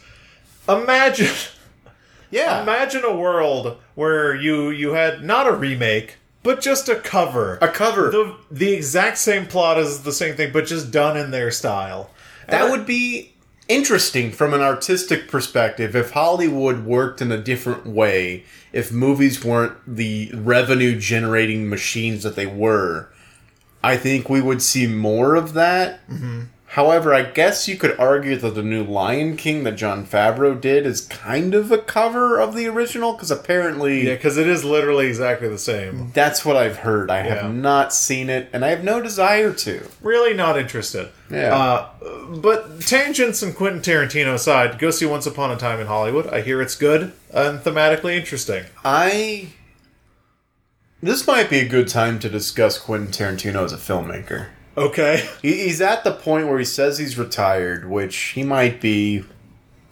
[0.69, 1.33] Imagine,
[2.31, 7.57] Yeah, imagine a world where you you had not a remake, but just a cover,
[7.61, 8.09] a cover.
[8.09, 12.09] the the exact same plot as the same thing, but just done in their style.
[12.43, 13.30] And That I- would be
[13.71, 19.77] interesting from an artistic perspective if Hollywood worked in a different way, if movies weren't
[19.87, 23.07] the revenue generating machines that they were.
[23.83, 26.07] I think we would see more of that.
[26.07, 26.41] Mm-hmm.
[26.75, 30.85] However, I guess you could argue that the new Lion King that Jon Favreau did
[30.85, 35.07] is kind of a cover of the original because apparently yeah, because it is literally
[35.07, 36.11] exactly the same.
[36.13, 37.11] that's what I've heard.
[37.11, 37.41] I Yeah.
[37.43, 39.85] have not seen it, and I have no desire to.
[40.01, 41.09] Really not interested.
[41.29, 41.53] Yeah.
[41.53, 41.87] Uh,
[42.37, 46.27] but tangents and Quentin Tarantino aside, go see Once Upon a Time in Hollywood.
[46.27, 48.63] I hear it's good and thematically interesting.
[48.85, 49.49] I.
[51.03, 54.47] This might be a good time to discuss Quentin Tarantino as a filmmaker.
[54.77, 55.27] Okay.
[55.41, 59.23] He, he's at the point where he says he's retired, which he might be.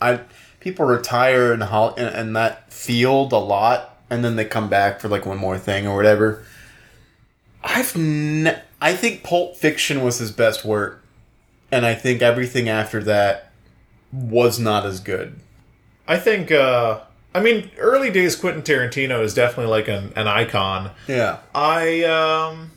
[0.01, 0.21] I
[0.59, 4.99] people retire in, hol- in, in that field a lot, and then they come back
[4.99, 6.45] for like one more thing or whatever.
[7.63, 11.03] I've ne- I think Pulp Fiction was his best work,
[11.71, 13.51] and I think everything after that
[14.13, 15.39] was not as good.
[16.07, 17.01] I think, uh,
[17.35, 20.91] I mean, early days Quentin Tarantino is definitely like an, an icon.
[21.07, 21.39] Yeah.
[21.53, 22.71] I, um,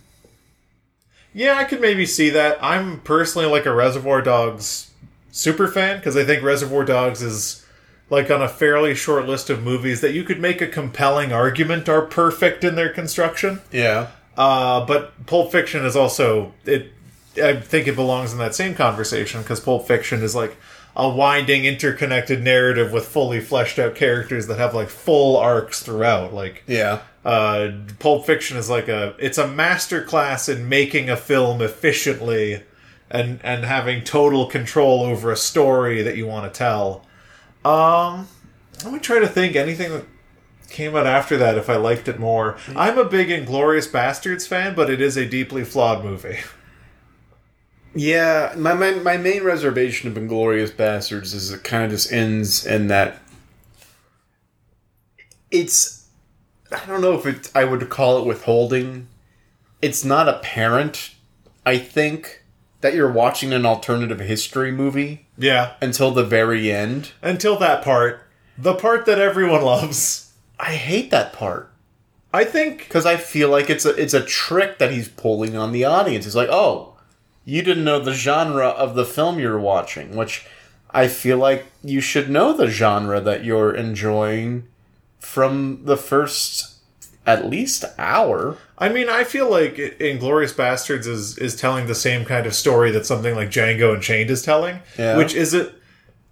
[1.35, 2.59] yeah, I could maybe see that.
[2.62, 4.90] I'm personally like a Reservoir Dogs
[5.31, 7.64] super fan because I think Reservoir Dogs is
[8.11, 11.88] like on a fairly short list of movies that you could make a compelling argument
[11.88, 13.62] are perfect in their construction.
[13.73, 14.09] Yeah.
[14.37, 16.92] Uh, but Pulp Fiction is also it.
[17.42, 20.57] I think it belongs in that same conversation because Pulp Fiction is like
[20.95, 26.35] a winding, interconnected narrative with fully fleshed out characters that have like full arcs throughout.
[26.35, 27.01] Like Yeah.
[27.24, 32.62] Uh, Pulp Fiction is like a it's a master class in making a film efficiently
[33.11, 37.06] and and having total control over a story that you want to tell.
[37.64, 38.26] Um,
[38.85, 40.04] let me try to think anything that
[40.68, 42.56] came out after that if I liked it more.
[42.74, 46.38] I'm a big Inglourious Basterds fan, but it is a deeply flawed movie.
[47.94, 52.64] Yeah, my, my my main reservation of Inglourious Basterds is it kind of just ends
[52.64, 53.18] in that
[55.50, 56.01] it's
[56.72, 59.08] I don't know if it I would call it withholding.
[59.80, 61.14] It's not apparent,
[61.66, 62.44] I think,
[62.80, 67.12] that you're watching an alternative history movie Yeah, until the very end.
[67.22, 68.22] until that part,
[68.56, 70.32] the part that everyone loves.
[70.61, 71.70] I hate that part
[72.35, 75.72] I think because I feel like it's a it's a trick that he's pulling on
[75.72, 76.24] the audience.
[76.24, 76.94] He's like, oh,
[77.44, 80.46] you didn't know the genre of the film you're watching, which
[80.90, 84.66] I feel like you should know the genre that you're enjoying
[85.22, 86.68] from the first
[87.24, 88.56] at least hour.
[88.78, 92.90] I mean, I feel like Inglourious Basterds is is telling the same kind of story
[92.90, 95.16] that something like Django Unchained is telling, Yeah.
[95.16, 95.74] which is it.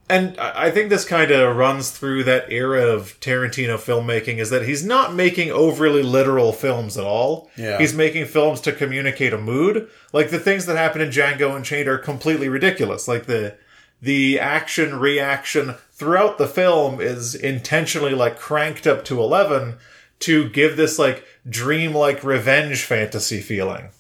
[0.09, 4.67] And I think this kind of runs through that era of Tarantino filmmaking is that
[4.67, 7.49] he's not making overly literal films at all.
[7.57, 7.79] Yeah.
[7.79, 9.89] He's making films to communicate a mood.
[10.13, 13.07] Like the things that happen in Django Unchained are completely ridiculous.
[13.07, 13.55] Like the
[14.03, 19.77] the action reaction throughout the film is intentionally like cranked up to 11
[20.21, 23.91] to give this like dreamlike revenge fantasy feeling.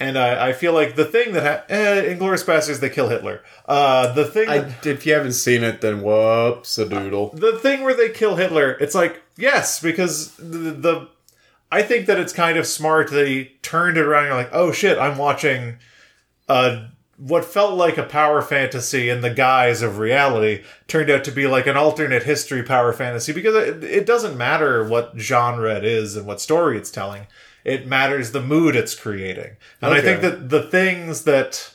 [0.00, 3.42] And I, I feel like the thing that ha- eh, Inglourious Basterds they kill Hitler.
[3.66, 7.30] Uh, the thing that- if you haven't seen it, then whoops a doodle.
[7.34, 11.08] the thing where they kill Hitler, it's like yes, because the, the
[11.70, 14.24] I think that it's kind of smart that he turned it around.
[14.24, 15.76] And you're like, oh shit, I'm watching
[16.48, 21.30] uh what felt like a power fantasy in the guise of reality turned out to
[21.30, 25.84] be like an alternate history power fantasy because it, it doesn't matter what genre it
[25.84, 27.26] is and what story it's telling.
[27.64, 29.56] It matters the mood it's creating.
[29.80, 31.74] And I think that the things that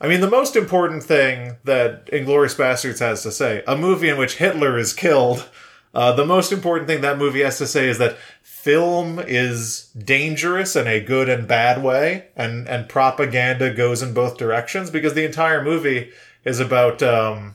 [0.00, 4.18] I mean, the most important thing that Inglourious Basterds has to say, a movie in
[4.18, 5.48] which Hitler is killed,
[5.94, 10.74] uh, the most important thing that movie has to say is that film is dangerous
[10.76, 15.24] in a good and bad way, and, and propaganda goes in both directions because the
[15.24, 16.10] entire movie
[16.44, 17.54] is about, um,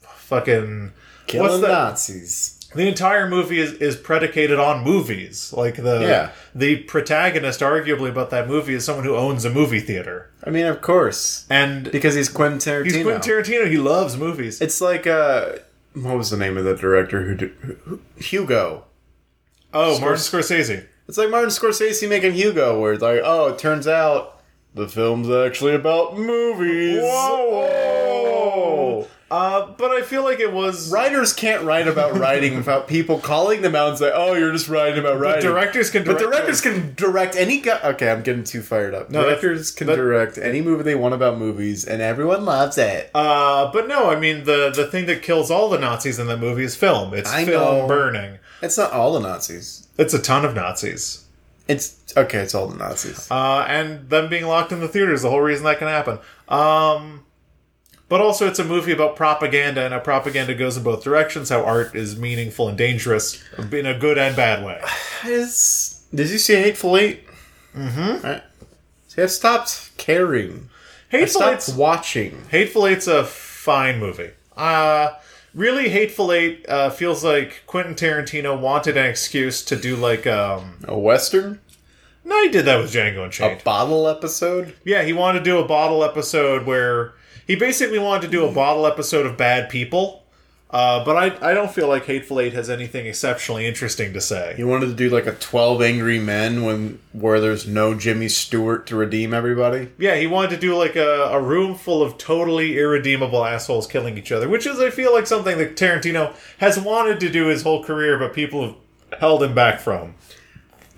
[0.00, 0.92] fucking,
[1.26, 1.68] Killing what's that?
[1.68, 2.54] Nazis.
[2.74, 5.54] The entire movie is, is predicated on movies.
[5.54, 6.30] Like the, Yeah.
[6.54, 10.30] the protagonist, arguably, about that movie is someone who owns a movie theater.
[10.44, 12.84] I mean, of course, And because he's Quentin Tarantino.
[12.84, 13.70] He's Quentin Tarantino.
[13.70, 14.60] He loves movies.
[14.60, 15.52] It's like uh,
[15.94, 17.50] what was the name of the director who did
[17.84, 18.84] who- Hugo?
[19.74, 20.86] oh, Martin Scorsese.
[21.08, 24.40] It's like Martin Scorsese making Hugo, where it's like, oh, it turns out
[24.74, 27.00] the film's actually about movies.
[27.02, 28.77] Whoa.
[29.30, 30.90] Uh, but I feel like it was.
[30.90, 34.68] Writers can't write about writing without people calling them out and say, "Oh, you're just
[34.68, 37.60] writing about writing." directors can Direct But direct directors can direct any.
[37.60, 39.10] Gu- okay, I'm getting too fired up.
[39.10, 43.10] No, directors can that- direct any movie they want about movies, and everyone loves it.
[43.14, 46.38] Uh, but no, I mean the the thing that kills all the Nazis in that
[46.38, 47.12] movie is film.
[47.12, 47.86] It's I film know.
[47.86, 48.38] burning.
[48.62, 49.86] It's not all the Nazis.
[49.98, 51.24] It's a ton of Nazis.
[51.68, 52.38] It's okay.
[52.38, 53.30] It's all the Nazis.
[53.30, 56.18] uh, and them being locked in the theater is the whole reason that can happen.
[56.48, 57.24] Um,
[58.08, 61.48] but also, it's a movie about propaganda, and how propaganda goes in both directions.
[61.50, 63.42] How art is meaningful and dangerous
[63.72, 64.80] in a good and bad way.
[65.26, 67.24] Is did you see Hateful 8
[67.76, 68.38] Mm-hmm.
[69.08, 70.68] See, I've stopped caring.
[71.12, 72.44] I Hateful stopped Eight's watching.
[72.50, 74.30] Hateful Eight's a fine movie.
[74.56, 75.10] Uh,
[75.54, 80.78] really, Hateful Eight uh, feels like Quentin Tarantino wanted an excuse to do like um.
[80.88, 81.60] A western,
[82.24, 83.60] No, he did that with Django Unchained.
[83.60, 84.74] a bottle episode.
[84.84, 87.12] Yeah, he wanted to do a bottle episode where
[87.48, 90.22] he basically wanted to do a bottle episode of bad people.
[90.70, 94.52] Uh, but I, I don't feel like Hateful Eight has anything exceptionally interesting to say.
[94.54, 98.86] He wanted to do like a Twelve Angry Men when where there's no Jimmy Stewart
[98.88, 99.88] to redeem everybody.
[99.96, 104.18] Yeah, he wanted to do like a, a room full of totally irredeemable assholes killing
[104.18, 107.62] each other, which is, I feel like, something that Tarantino has wanted to do his
[107.62, 110.16] whole career, but people have held him back from.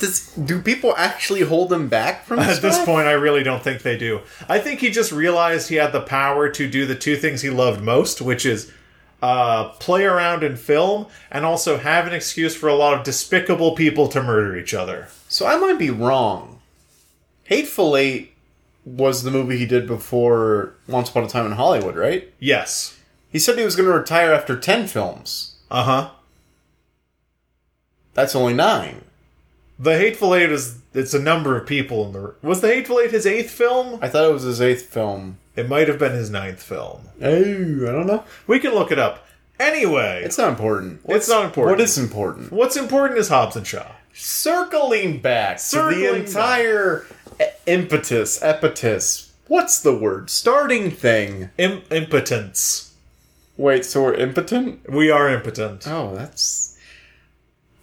[0.01, 3.83] Does do people actually hold him back from At this point, I really don't think
[3.83, 4.21] they do.
[4.49, 7.51] I think he just realized he had the power to do the two things he
[7.51, 8.73] loved most, which is
[9.23, 13.77] uh, play around in film and also have an excuse for a lot of despicable
[13.77, 15.09] people to murder each other.
[15.29, 16.61] So I might be wrong.
[17.45, 18.35] Hateful Eight
[18.85, 22.33] was the movie he did before Once Upon a Time in Hollywood, right?
[22.39, 22.99] Yes.
[23.29, 25.57] He said he was going to retire after ten films.
[25.71, 26.11] Uh huh.
[28.15, 29.03] That's only nine.
[29.83, 33.11] The Hateful Eight is it's a number of people in the was the Hateful Eight
[33.13, 33.99] his eighth film?
[34.03, 35.39] I thought it was his eighth film.
[35.57, 37.01] It might have been his ninth film.
[37.23, 37.27] Oh,
[37.89, 38.25] I don't know.
[38.47, 39.27] We can look it up.
[39.59, 41.01] Anyway, It's not important.
[41.09, 41.79] It's not important.
[41.79, 42.53] What is important?
[42.53, 43.87] what's important is Hobbs and Shaw.
[44.13, 47.07] Circling back to the entire
[47.41, 49.31] e- impetus, epitus.
[49.49, 50.31] What's the word?
[50.31, 51.51] Starting thing.
[51.59, 52.95] Im- impotence.
[53.57, 54.89] Wait, so we're impotent?
[54.91, 55.87] We are impotent.
[55.89, 56.70] Oh, that's.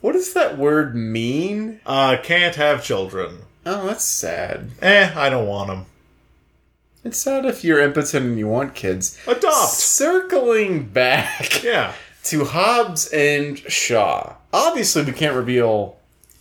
[0.01, 1.79] What does that word mean?
[1.85, 3.39] Uh, can't have children.
[3.65, 4.69] Oh, that's sad.
[4.81, 5.85] Eh, I don't want them.
[7.03, 9.17] It's sad if you're impotent and you want kids.
[9.27, 9.71] Adopt.
[9.71, 11.93] Circling back Yeah.
[12.25, 14.35] to Hobbs and Shaw.
[14.53, 15.96] Obviously, we can't reveal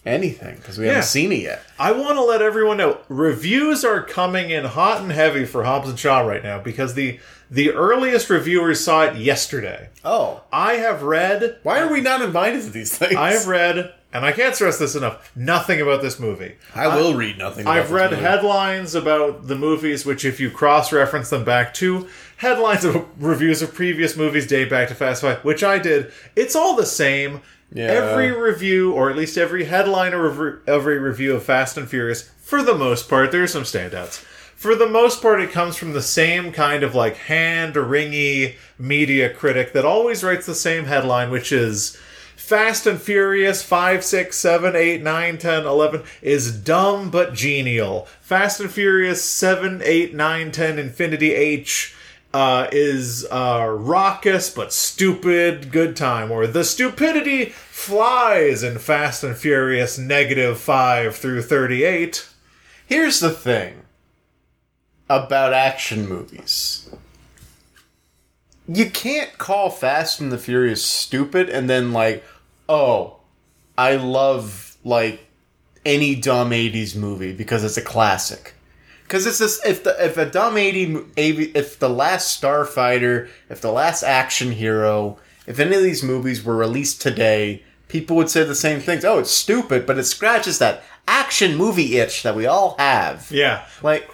[0.06, 0.92] anything because we Yeah.
[0.92, 1.62] haven't seen it yet.
[1.78, 5.88] I want to let everyone know reviews are coming in hot and heavy for Hobbs
[5.88, 9.88] and Shaw right now because the the earliest reviewers saw it yesterday.
[10.04, 13.14] Oh, I have read why are we not invited to these things?
[13.16, 16.54] I have read and I can't stress this enough, nothing about this movie.
[16.74, 17.62] I will read nothing.
[17.66, 18.22] about I've read movie.
[18.22, 23.60] headlines about the movies, which, if you cross reference them back to headlines of reviews
[23.60, 27.42] of previous movies date back to Fast Five, which I did, it's all the same.
[27.72, 27.86] Yeah.
[27.86, 32.30] Every review, or at least every headline of re- every review of Fast and Furious,
[32.38, 34.24] for the most part, there are some standouts.
[34.54, 39.28] For the most part, it comes from the same kind of like hand wringy media
[39.28, 41.98] critic that always writes the same headline, which is
[42.36, 48.06] Fast and Furious 5, 6, 7, 8, 9, 10, 11 is dumb but genial.
[48.20, 51.95] Fast and Furious 7, 8, 9, 10, Infinity H
[52.36, 56.30] uh, is uh, raucous but stupid good time.
[56.30, 62.28] Or the stupidity flies in Fast and Furious negative 5 through 38.
[62.86, 63.84] Here's the thing
[65.08, 66.90] about action movies.
[68.68, 72.22] You can't call Fast and the Furious stupid and then like,
[72.68, 73.16] oh,
[73.78, 75.26] I love like
[75.86, 78.55] any dumb '80s movie because it's a classic.
[79.06, 83.70] Because it's this if the if a dumb 80 if the last Starfighter, if the
[83.70, 88.54] last action hero, if any of these movies were released today, people would say the
[88.54, 89.04] same things.
[89.04, 93.30] Oh, it's stupid, but it scratches that action movie itch that we all have.
[93.30, 93.66] Yeah.
[93.80, 94.10] Like,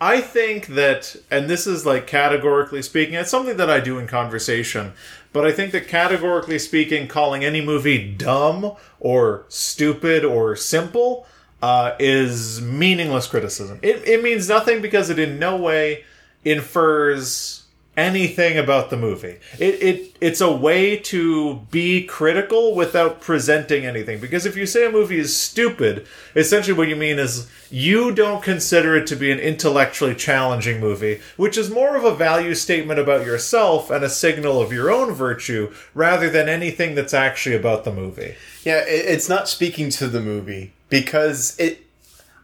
[0.00, 4.06] I think that, and this is like categorically speaking, it's something that I do in
[4.06, 4.92] conversation,
[5.32, 11.26] but I think that categorically speaking, calling any movie dumb or stupid or simple
[11.64, 13.78] uh, is meaningless criticism.
[13.80, 16.04] It, it means nothing because it in no way
[16.44, 17.64] infers
[17.96, 19.38] anything about the movie.
[19.58, 24.20] It, it it's a way to be critical without presenting anything.
[24.20, 26.06] Because if you say a movie is stupid,
[26.36, 31.22] essentially what you mean is you don't consider it to be an intellectually challenging movie,
[31.38, 35.14] which is more of a value statement about yourself and a signal of your own
[35.14, 38.34] virtue rather than anything that's actually about the movie.
[38.64, 41.80] yeah, it's not speaking to the movie because it.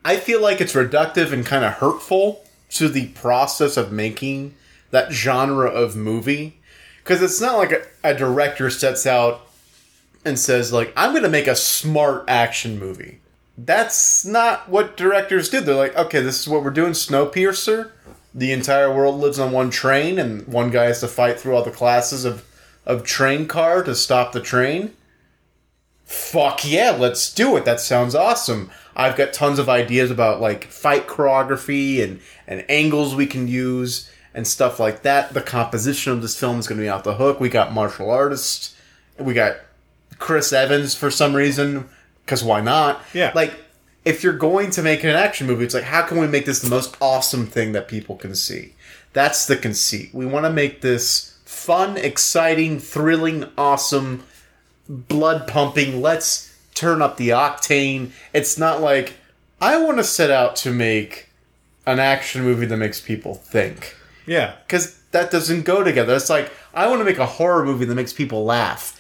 [0.05, 4.57] I feel like it's reductive and kind of hurtful to the process of making
[4.91, 6.59] that genre of movie
[6.99, 9.47] because it's not like a, a director sets out
[10.25, 13.21] and says like I'm going to make a smart action movie.
[13.57, 15.61] That's not what directors do.
[15.61, 16.93] They're like, okay, this is what we're doing.
[16.93, 17.93] Snowpiercer.
[18.35, 21.65] The entire world lives on one train, and one guy has to fight through all
[21.65, 22.45] the classes of
[22.85, 24.95] of train car to stop the train.
[26.11, 27.65] Fuck yeah, let's do it.
[27.65, 28.73] That sounds awesome.
[28.97, 34.11] I've got tons of ideas about like fight choreography and and angles we can use
[34.35, 35.35] and stuff like that.
[35.35, 37.39] The composition of this film is going to be off the hook.
[37.39, 38.75] We got martial artists.
[39.21, 39.59] We got
[40.19, 41.89] Chris Evans for some reason
[42.25, 43.01] because why not?
[43.15, 43.31] Yeah.
[43.33, 43.55] Like
[44.05, 46.59] if you're going to make an action movie, it's like how can we make this
[46.59, 48.75] the most awesome thing that people can see?
[49.13, 50.13] That's the conceit.
[50.13, 54.25] We want to make this fun, exciting, thrilling, awesome,
[54.91, 56.03] blood pumping.
[56.03, 58.11] Let's turn up the octane.
[58.33, 59.15] It's not like
[59.61, 61.29] I want to set out to make
[61.87, 64.55] an action movie that makes people think Yeah.
[64.67, 66.15] because that doesn't go together.
[66.15, 68.97] It's like I want to make a horror movie that makes people laugh.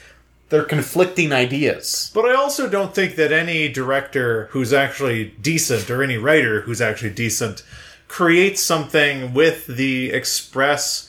[0.49, 2.11] They're conflicting ideas.
[2.13, 6.81] But I also don't think that any director who's actually decent or any writer who's
[6.81, 7.63] actually decent
[8.09, 11.09] creates something with the express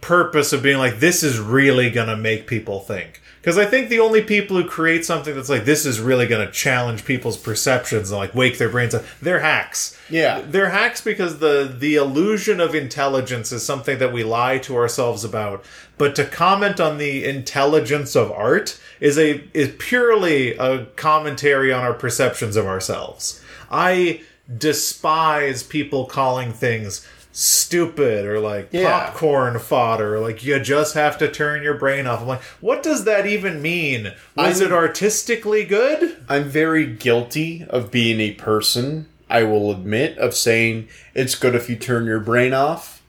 [0.00, 3.20] purpose of being like, this is really going to make people think.
[3.44, 6.46] Because I think the only people who create something that's like, this is really going
[6.46, 9.98] to challenge people's perceptions and like wake their brains up, they're hacks.
[10.08, 10.40] Yeah.
[10.40, 15.24] They're hacks because the the illusion of intelligence is something that we lie to ourselves
[15.24, 15.62] about.
[15.98, 21.82] But to comment on the intelligence of art is a is purely a commentary on
[21.82, 23.42] our perceptions of ourselves.
[23.70, 24.22] I
[24.56, 27.06] despise people calling things
[27.36, 28.88] stupid or like Yeah.
[28.88, 32.20] popcorn fodder like you just have to turn your brain off.
[32.22, 34.12] I'm like, what does that even mean?
[34.36, 36.16] Was I'm- it artistically good?
[36.28, 41.68] I'm very guilty of being a person, I will admit, of saying it's good if
[41.68, 43.02] you turn your brain off.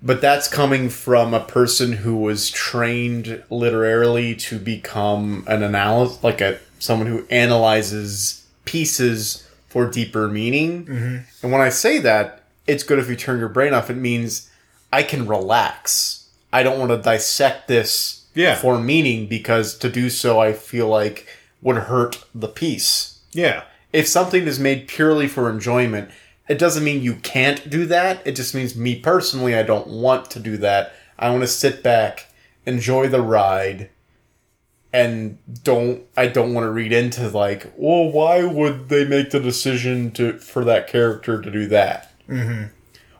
[0.00, 6.40] But that's coming from a person who was trained literally to become an analyst, like
[6.40, 10.84] a someone who analyzes pieces for deeper meaning.
[10.86, 11.16] Mm-hmm.
[11.42, 13.90] And when I say that, it's good if you turn your brain off.
[13.90, 14.50] It means
[14.92, 16.28] I can relax.
[16.52, 18.54] I don't want to dissect this Yeah.
[18.56, 21.26] for meaning because to do so, I feel like
[21.62, 23.18] would hurt the piece.
[23.32, 23.62] Yeah.
[23.92, 26.10] If something is made purely for enjoyment,
[26.48, 28.20] it doesn't mean you can't do that.
[28.26, 30.92] It just means me personally, I don't want to do that.
[31.18, 32.26] I want to sit back,
[32.66, 33.90] enjoy the ride,
[34.92, 36.02] and don't.
[36.16, 40.38] I don't want to read into like, well, why would they make the decision to
[40.38, 42.11] for that character to do that?
[42.28, 42.64] Mm-hmm.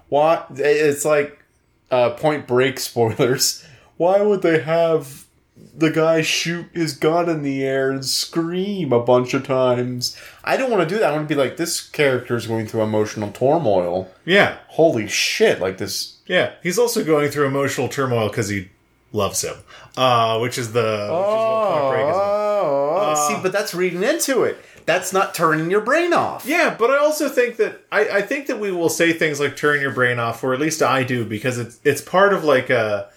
[0.08, 0.44] Why?
[0.56, 1.42] It's like
[1.90, 3.64] uh, Point Break spoilers.
[3.96, 5.26] Why would they have
[5.76, 10.16] the guy shoot his gun in the air and scream a bunch of times?
[10.44, 11.10] I don't want to do that.
[11.10, 14.10] I want to be like, this character is going through emotional turmoil.
[14.24, 14.58] Yeah.
[14.68, 15.60] Holy shit!
[15.60, 16.18] Like this.
[16.26, 18.70] Yeah, he's also going through emotional turmoil because he
[19.12, 19.56] loves him,
[19.96, 22.16] uh, which is the which is what Point Break is.
[22.64, 24.56] Oh, see, but that's reading into it.
[24.86, 26.44] That's not turning your brain off.
[26.46, 29.56] Yeah, but I also think that I, I think that we will say things like
[29.56, 32.70] "turn your brain off," or at least I do, because it's it's part of like
[32.70, 33.08] a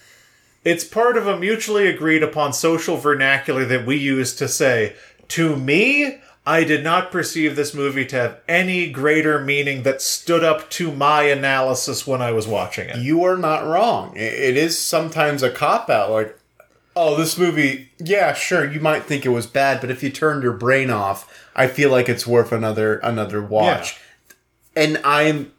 [0.64, 4.96] it's part of a mutually agreed upon social vernacular that we use to say
[5.30, 6.20] to me.
[6.48, 10.92] I did not perceive this movie to have any greater meaning that stood up to
[10.92, 12.98] my analysis when I was watching it.
[12.98, 14.16] You are not wrong.
[14.16, 16.12] It is sometimes a cop out.
[16.12, 16.38] Like,
[16.96, 17.90] oh, this movie.
[18.00, 18.70] Yeah, sure.
[18.72, 21.90] You might think it was bad, but if you turned your brain off, I feel
[21.92, 24.00] like it's worth another another watch.
[24.76, 25.52] And I'm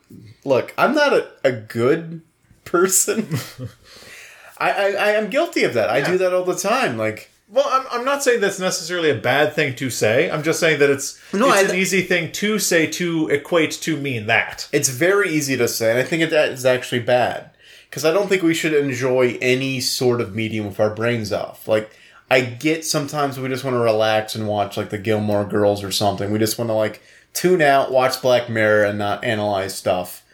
[0.45, 0.75] look.
[0.77, 2.23] I'm not a, a good
[2.65, 3.29] person.
[4.59, 5.91] I, I I am guilty of that.
[5.91, 6.97] I do that all the time.
[6.97, 7.31] Like.
[7.49, 10.29] Well, I'm, I'm not saying that's necessarily a bad thing to say.
[10.29, 13.71] I'm just saying that it's No, it's I- an easy thing to say to equate
[13.83, 14.69] to mean that.
[14.73, 17.51] It's very easy to say, and I think it is actually bad
[17.97, 21.67] because I don't think we should enjoy any sort of medium with our brains off.
[21.67, 21.91] Like,
[22.31, 25.91] I get sometimes we just want to relax and watch like the Gilmore Girls or
[25.91, 26.31] something.
[26.31, 27.01] We just want to like
[27.33, 30.27] tune out, watch Black Mirror, and not analyze stuff.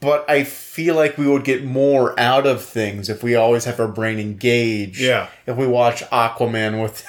[0.00, 3.78] But I feel like we would get more out of things if we always have
[3.78, 5.00] our brain engaged.
[5.00, 5.28] Yeah.
[5.46, 7.06] If we watch Aquaman with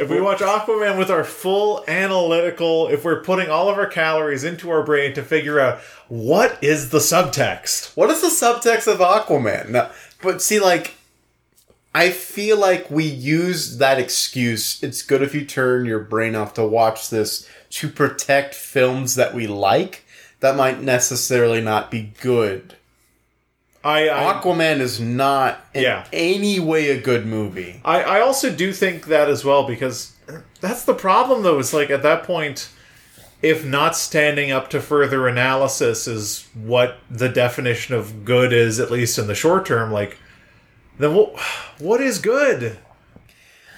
[0.00, 4.44] If we watch Aquaman with our full analytical, if we're putting all of our calories
[4.44, 7.94] into our brain to figure out what is the subtext.
[7.98, 9.68] What is the subtext of Aquaman?
[9.68, 9.90] No,
[10.22, 10.94] but see, like,
[11.94, 14.82] I feel like we use that excuse.
[14.82, 19.34] It's good if you turn your brain off to watch this to protect films that
[19.34, 20.06] we like
[20.40, 22.74] that might necessarily not be good.
[23.82, 26.06] I I, Aquaman is not in Yeah.
[26.12, 27.80] any way a good movie.
[27.84, 30.12] I I also do think that as well because
[30.60, 31.58] that's the problem though.
[31.58, 32.68] It's like at that point,
[33.42, 38.90] if not standing up to further analysis is what the definition of good is, at
[38.90, 40.18] least in the short term, like,
[40.98, 41.40] then what,
[41.78, 42.76] what is good?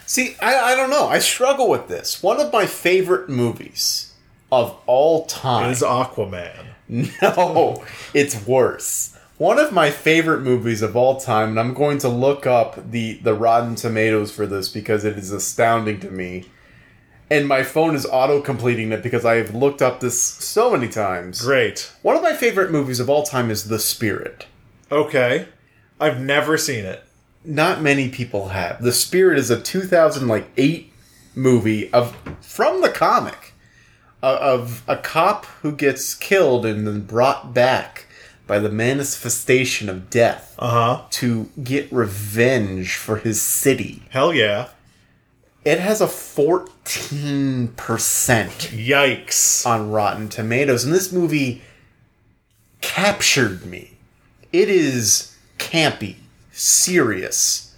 [0.05, 1.07] See, I, I don't know.
[1.07, 2.20] I struggle with this.
[2.22, 4.12] One of my favorite movies
[4.50, 5.70] of all time.
[5.70, 6.66] Is Aquaman.
[7.22, 9.11] No, it's worse.
[9.43, 13.14] One of my favorite movies of all time, and I'm going to look up the,
[13.14, 16.45] the Rotten Tomatoes for this because it is astounding to me.
[17.28, 20.86] And my phone is auto completing it because I have looked up this so many
[20.86, 21.43] times.
[21.43, 21.90] Great.
[22.03, 24.47] One of my favorite movies of all time is The Spirit.
[24.93, 25.49] Okay.
[25.99, 27.03] I've never seen it.
[27.45, 28.80] Not many people have.
[28.80, 30.93] The Spirit is a 2008
[31.34, 33.55] movie of from the comic
[34.22, 38.07] uh, of a cop who gets killed and then brought back
[38.53, 41.03] by the manifestation of death Uh huh.
[41.09, 44.03] to get revenge for his city.
[44.11, 44.68] Hell yeah.
[45.64, 46.76] It has a 14%
[48.76, 49.66] Yikes.
[49.66, 51.62] on Rotten Tomatoes, and this movie
[52.82, 53.92] captured me.
[54.53, 56.16] It is campy,
[56.50, 57.74] serious,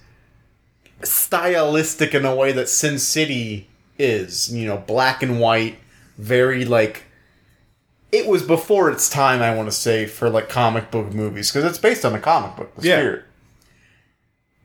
[1.04, 4.52] stylistic in a way that Sin City is.
[4.52, 5.78] You know, black and white,
[6.18, 7.04] very like.
[8.12, 11.64] It was before its time, I want to say, for like comic book movies, because
[11.68, 12.96] it's based on a comic book, The Yeah.
[12.98, 13.24] Spirit.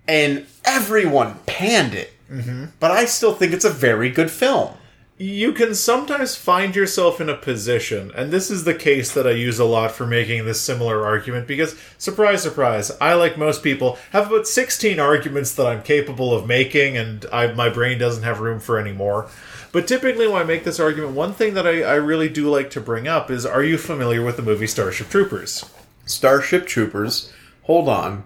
[0.07, 2.13] And everyone panned it.
[2.31, 2.65] Mm-hmm.
[2.79, 4.75] But I still think it's a very good film.
[5.21, 9.31] you can sometimes find yourself in a position, and this is the case that I
[9.31, 13.97] use a lot for making this similar argument because, surprise, surprise, I, like most people,
[14.11, 18.39] have about 16 arguments that I'm capable of making, and I, my brain doesn't have
[18.39, 19.27] room for any more.
[19.71, 22.69] But typically, when I make this argument, one thing that I, I really do like
[22.71, 25.65] to bring up is Are you familiar with the movie Starship Troopers?
[26.05, 27.31] Starship Troopers.
[27.63, 28.23] Hold on.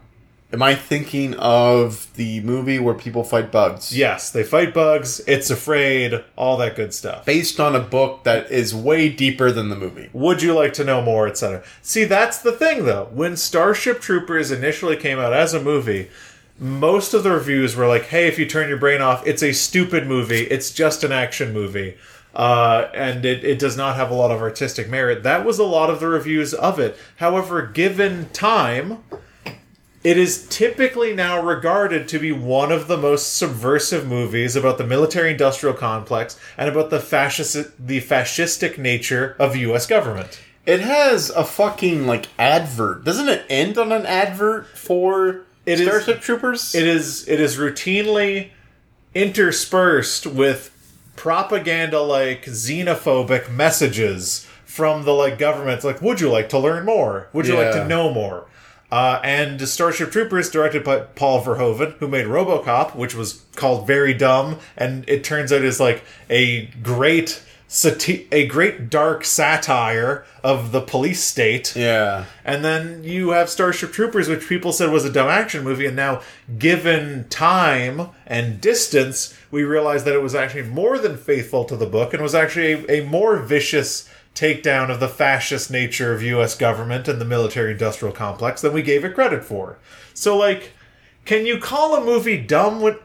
[0.54, 3.98] Am I thinking of the movie where people fight bugs?
[3.98, 7.26] Yes, they fight bugs, it's afraid, all that good stuff.
[7.26, 10.12] Based on a book that is way deeper than the movie.
[10.14, 11.64] Would you like to know more, etc.
[11.82, 13.06] See, that's the thing though.
[13.12, 16.10] When Starship Troopers initially came out as a movie,
[16.60, 19.54] most of the reviews were like, "Hey, if you turn your brain off, it's a
[19.54, 20.44] stupid movie.
[20.44, 21.98] It's just an action movie."
[22.36, 25.24] Uh, and it, it does not have a lot of artistic merit.
[25.24, 26.98] That was a lot of the reviews of it.
[27.18, 29.04] However, given time,
[30.04, 34.84] it is typically now regarded to be one of the most subversive movies about the
[34.84, 39.86] military-industrial complex and about the fascist, the fascistic nature of U.S.
[39.86, 40.42] government.
[40.66, 43.04] It has a fucking like advert.
[43.04, 46.76] Doesn't it end on an advert for It is- Starship Troopers?
[46.76, 48.50] It is it is routinely
[49.16, 50.72] interspersed with
[51.16, 55.84] propaganda like xenophobic messages from the like government.
[55.84, 58.48] like would you like to learn more would you like to know more
[58.94, 64.14] uh, and Starship Troopers, directed by Paul Verhoeven, who made RoboCop, which was called very
[64.14, 67.42] dumb, and it turns out is like a great
[67.74, 71.76] sati- a great dark satire of the police state.
[71.76, 72.26] yeah.
[72.46, 75.96] And then you have Starship Troopers, which people said was a dumb action movie, and
[75.96, 76.22] now,
[76.60, 81.88] given time and distance, we realize that it was actually more than faithful to the
[81.88, 86.56] book and was actually a, a more vicious takedown of the fascist nature of U.S.
[86.56, 89.80] government and the military-industrial complex than we gave it credit for.
[90.14, 90.74] So, like,
[91.26, 92.98] can you call a movie dumb when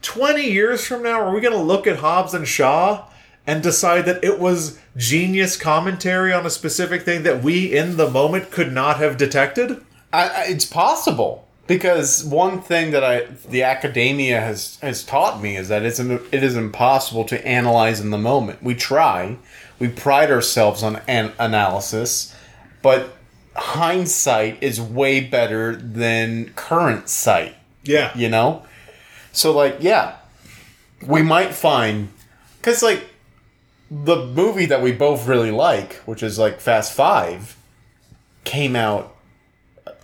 [0.00, 3.06] 20 years from now are we going to look at Hobbs and Shaw
[3.48, 8.10] and decide that it was genius commentary on a specific thing that we in the
[8.10, 9.82] moment could not have detected?
[10.12, 15.56] I, I, it's possible because one thing that I the academia has has taught me
[15.56, 18.62] is that it's it is impossible to analyze in the moment.
[18.62, 19.38] We try,
[19.78, 22.36] we pride ourselves on an analysis,
[22.82, 23.16] but
[23.56, 27.54] hindsight is way better than current sight.
[27.82, 28.12] Yeah.
[28.14, 28.66] You know,
[29.32, 30.16] so like yeah,
[31.06, 32.10] we might find
[32.58, 33.07] because like
[33.90, 37.56] the movie that we both really like, which is like Fast Five,
[38.44, 39.14] came out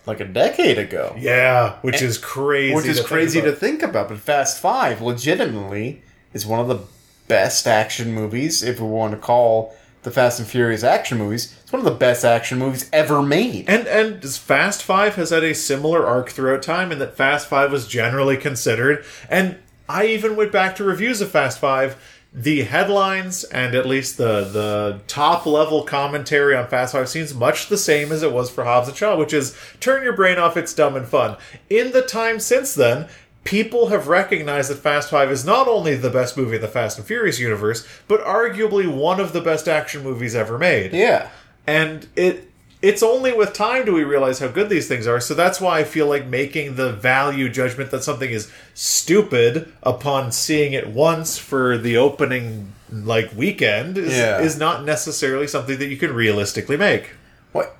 [0.05, 1.15] like a decade ago.
[1.17, 2.75] Yeah, which is crazy.
[2.75, 3.51] Which is to think crazy about.
[3.51, 6.01] to think about, but Fast Five legitimately
[6.33, 6.79] is one of the
[7.27, 11.57] best action movies, if we want to call the Fast and Furious action movies.
[11.63, 13.67] It's one of the best action movies ever made.
[13.67, 17.71] And and Fast Five has had a similar arc throughout time, in that Fast Five
[17.71, 19.57] was generally considered, and
[19.89, 21.97] I even went back to reviews of Fast Five.
[22.37, 27.69] The headlines and at least the the top level commentary on Fast Five seems much
[27.69, 30.57] the same as it was for Hobbs and Shaw, which is turn your brain off,
[30.57, 31.37] it's dumb and fun.
[31.69, 33.07] In the time since then,
[33.45, 36.97] people have recognized that Fast Five is not only the best movie in the Fast
[36.97, 41.29] and Furious universe, but arguably one of the best action movies ever made yeah.
[41.65, 45.19] and it it's only with time do we realize how good these things are.
[45.19, 50.31] So that's why I feel like making the value judgment that something is stupid upon
[50.31, 54.39] seeing it once for the opening like weekend is, Yeah.
[54.39, 57.11] is not necessarily something that you can realistically make.
[57.51, 57.75] What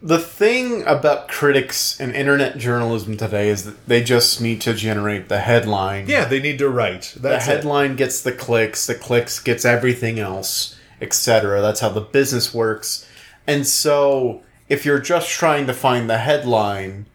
[0.00, 5.28] the thing about critics and internet journalism today is that they just need to generate
[5.28, 6.06] the headline.
[6.08, 7.14] Yeah, they need to write.
[7.16, 7.50] the That's it.
[7.50, 11.60] headline gets the clicks, the clicks gets everything else, etc.
[11.60, 13.04] That's how the business works.
[13.48, 17.06] And so, if you're just trying to find the headline,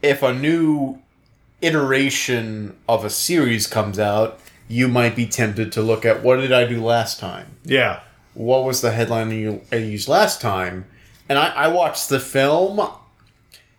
[0.00, 1.00] if a new
[1.60, 6.50] iteration of a series comes out, you might be tempted to look at what did
[6.50, 7.56] I do last time?
[7.64, 8.00] Yeah.
[8.34, 10.86] what was the headline you I used last time?
[11.28, 12.80] And I, I watched the film.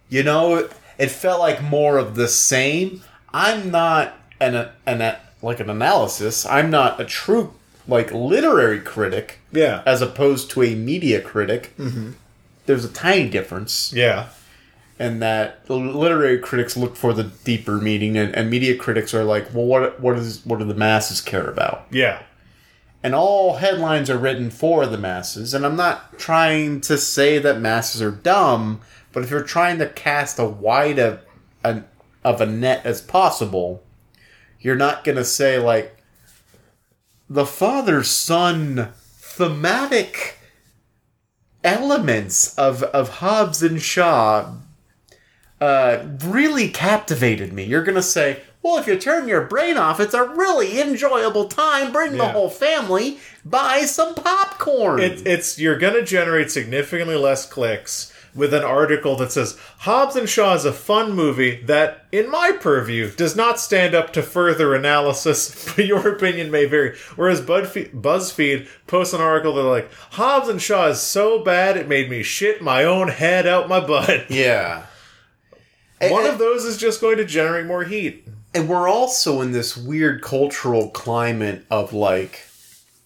[0.09, 0.69] You know,
[0.99, 3.01] it felt like more of the same.
[3.33, 6.45] I'm not an an like an analysis.
[6.45, 7.55] I'm not a true
[7.87, 9.83] like literary critic Yeah.
[9.85, 11.73] as opposed to a media critic.
[11.77, 12.11] Mm-hmm.
[12.65, 14.29] There's a tiny difference Yeah.
[14.99, 19.53] And that literary critics look for the deeper meaning, and, and media critics are like,
[19.53, 21.87] well, what what is what do the masses care about?
[21.91, 22.21] Yeah.
[23.03, 25.53] and all headlines are written for the masses.
[25.53, 28.79] And I'm not trying to say that masses are dumb,
[29.11, 31.19] but if you're trying to cast a wide of,
[31.65, 31.83] an,
[32.23, 33.83] of a net as possible,
[34.61, 35.97] you're not going to say, like,
[37.29, 38.93] the father son
[39.33, 40.37] thematic
[41.63, 44.53] elements of, of Hobbs and Shaw
[45.59, 47.63] uh, really captivated me.
[47.63, 51.47] You're going to say, well, if you turn your brain off, it's a really enjoyable
[51.47, 51.91] time.
[51.91, 54.99] Bring the whole family, buy some popcorn.
[54.99, 60.15] It, it's you're going to generate significantly less clicks with an article that says Hobbs
[60.15, 64.23] and Shaw is a fun movie that, in my purview, does not stand up to
[64.23, 65.71] further analysis.
[65.75, 66.95] But your opinion may vary.
[67.15, 71.87] Whereas Budfe- BuzzFeed posts an article that like Hobbs and Shaw is so bad it
[71.87, 74.25] made me shit my own head out my butt.
[74.31, 74.85] yeah.
[76.01, 78.27] One And- of those is just going to generate more heat.
[78.55, 82.45] and we're also in this weird cultural climate of like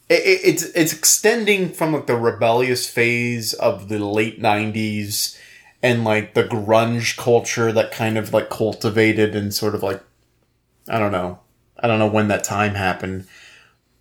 [0.10, 5.38] it, it- it's it's extending from like the rebellious phase of the late 90s
[5.84, 10.02] and like the grunge culture that kind of like cultivated and sort of like
[10.90, 11.40] I don't know.
[11.80, 13.28] I don't know when that time happened.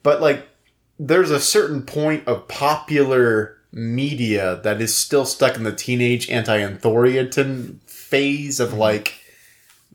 [0.02, 0.48] But like
[0.98, 7.80] there's a certain point of popular media that is still stuck in the teenage anti-authorian
[7.86, 9.20] phase of like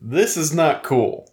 [0.00, 1.32] this is not cool.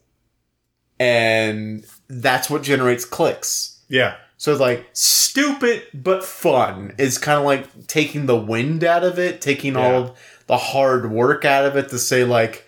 [0.99, 3.79] And that's what generates clicks.
[3.87, 4.15] Yeah.
[4.39, 9.41] So like stupid but fun is kind of like taking the wind out of it,
[9.41, 9.97] taking all Yeah.
[9.97, 10.17] of
[10.47, 12.65] the hard work out of it to say like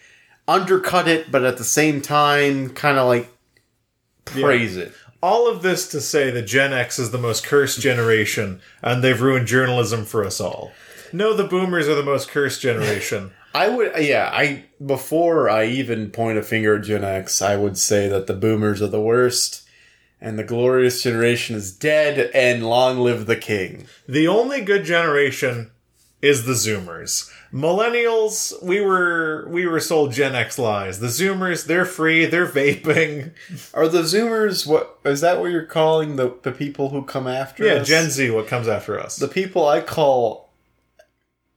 [0.49, 3.29] undercut it, but at the same time kind of like
[4.25, 4.93] praise it.
[5.23, 9.21] All of this to say that Gen X is the most cursed generation and they've
[9.21, 10.71] ruined journalism for us all.
[11.13, 13.31] No, the boomers are the most cursed generation.
[13.55, 17.77] I would, yeah, I before I even point a finger at Gen X, I would
[17.77, 19.67] say that the boomers are the worst,
[20.21, 23.85] and the glorious generation is dead, and long live the king.
[24.07, 25.71] the only good generation
[26.21, 27.31] is the Zoomers.
[27.51, 30.99] Millennials, we were we were sold Gen X lies.
[30.99, 33.31] The Zoomers, they're free, they're vaping.
[33.73, 37.65] Are the Zoomers what is that what you're calling the the people who come after
[37.65, 37.87] Yeah, us?
[37.87, 39.17] Gen Z, what comes after us?
[39.17, 40.51] The people I call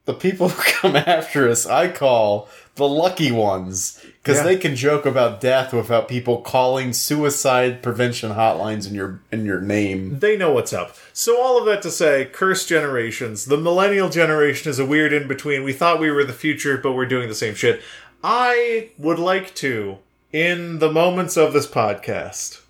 [0.07, 4.45] the people who come after us, I call the lucky ones because Yeah.
[4.45, 9.61] they can joke about death without people calling suicide prevention hotlines in your in your
[9.61, 10.19] name.
[10.19, 10.97] they know what's up.
[11.13, 13.45] So all of that to say, cursed generations.
[13.45, 15.63] The millennial generation is a weird in between.
[15.63, 17.83] We thought we were the future, but we're doing the same shit.
[18.23, 19.99] I would like to,
[20.33, 22.61] in the moments of this podcast.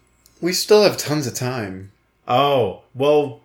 [0.41, 1.93] We still have tons of time.
[2.27, 3.41] Oh, well,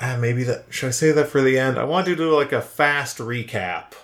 [0.00, 0.66] ah, maybe that.
[0.68, 1.78] Should I say that for the end?
[1.78, 3.94] I want to do like a fast recap.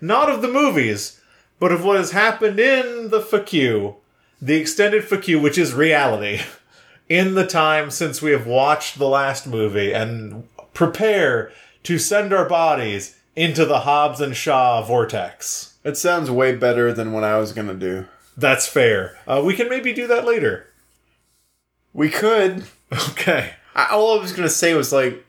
[0.00, 1.18] Not of the movies,
[1.58, 3.96] but of what has happened in the FAQ.
[4.40, 6.40] The extended FAQ, which is reality.
[7.08, 11.52] In the time since we have watched the last movie and prepare
[11.82, 15.74] to send our bodies into the Hobbs and Shaw vortex.
[15.84, 18.06] It sounds way better than what I was gonna do.
[18.38, 19.18] That's fair.
[19.26, 20.66] Uh, we can maybe do that later.
[21.92, 22.64] We could.
[23.10, 23.54] Okay.
[23.74, 25.26] I, all I was gonna say was like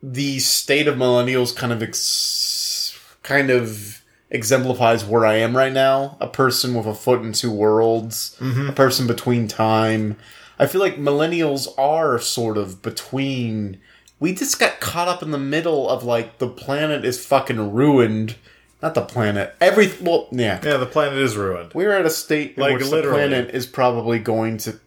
[0.00, 4.01] the state of millennials kind of ex- kind of
[4.32, 6.16] exemplifies where I am right now.
[6.20, 8.70] A person with a foot in two worlds, mm-hmm.
[8.70, 10.16] a person between time.
[10.58, 13.78] I feel like millennials are sort of between.
[14.18, 18.36] We just got caught up in the middle of like the planet is fucking ruined.
[18.82, 19.54] Not the planet.
[19.60, 20.60] Every well, yeah.
[20.64, 21.72] Yeah, the planet is ruined.
[21.72, 23.02] We're at a state Like, literally.
[23.02, 24.80] the planet is probably going to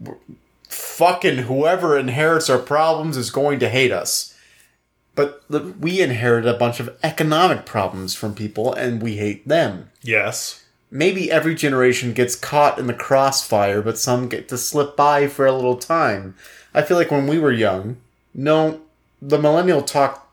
[0.67, 4.34] fucking whoever inherits our problems is going to hate us.
[5.15, 9.89] But the, we inherited a bunch of economic problems from people and we hate them.
[10.01, 10.63] Yes.
[10.91, 15.45] Maybe every generation gets caught in the crossfire, but some get to slip by for
[15.45, 16.35] a little time.
[16.73, 17.97] I feel like when we were young,
[18.33, 18.81] no,
[19.21, 20.29] the millennial talk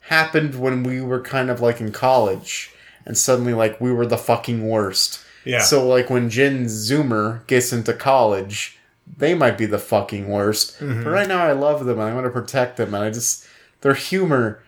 [0.00, 2.72] happened when we were kind of like in college,
[3.04, 5.20] and suddenly like we were the fucking worst.
[5.44, 5.60] Yeah.
[5.60, 8.78] So like when Gen Zoomer gets into college,
[9.16, 10.80] they might be the fucking worst.
[10.80, 11.04] Mm-hmm.
[11.04, 13.45] But right now I love them and I want to protect them and I just
[13.86, 14.60] their humor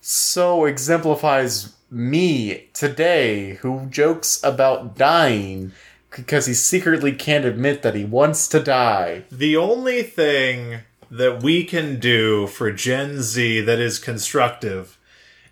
[0.00, 5.72] so exemplifies me today who jokes about dying
[6.08, 9.24] because he secretly can't admit that he wants to die.
[9.28, 14.96] The only thing that we can do for Gen Z that is constructive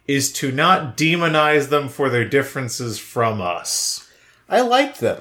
[0.07, 4.09] is to not demonize them for their differences from us.
[4.49, 5.21] I like them.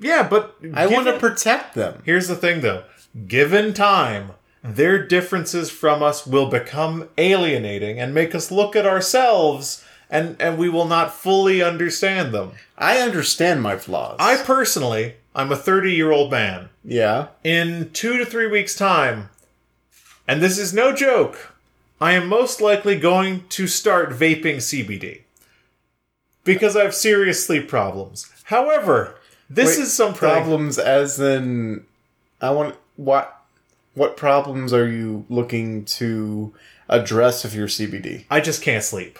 [0.00, 2.02] Yeah, but I want to protect them.
[2.04, 2.82] Here's the thing though.
[3.28, 4.32] Given time,
[4.76, 10.58] their differences from us will become alienating and make us look at ourselves and and
[10.58, 12.52] we will not fully understand them.
[12.76, 14.16] I understand my flaws.
[14.18, 16.70] I personally, I'm a 30-year-old man.
[16.84, 17.28] yeah.
[17.44, 19.28] in two to three weeks' time,
[20.26, 21.52] and this is no joke,
[22.00, 25.22] I am most likely going to start vaping CBD
[26.44, 28.30] because I have serious sleep problems.
[28.44, 29.16] However,
[29.50, 31.84] this Wait, is some problems as in
[32.40, 33.37] I want what
[33.98, 36.54] what problems are you looking to
[36.88, 38.24] address with your CBD?
[38.30, 39.18] I just can't sleep.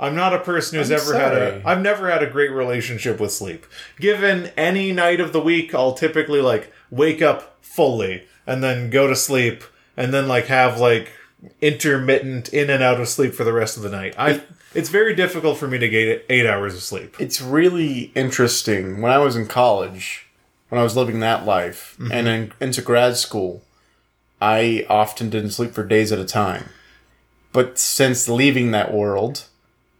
[0.00, 1.62] I'm not a person who's I'm ever had a.
[1.64, 3.66] I've never had a great relationship with sleep.
[4.00, 9.06] Given any night of the week, I'll typically like wake up fully and then go
[9.08, 9.64] to sleep
[9.96, 11.10] and then like have like
[11.60, 14.14] intermittent in and out of sleep for the rest of the night.
[14.18, 14.42] I.
[14.74, 17.16] It's very difficult for me to get eight hours of sleep.
[17.18, 19.00] It's really interesting.
[19.00, 20.26] When I was in college,
[20.68, 22.12] when I was living that life, Mm-hmm.
[22.12, 23.62] and then into grad school,
[24.40, 26.70] I often didn't sleep for days at a time.
[27.52, 29.46] But since leaving that world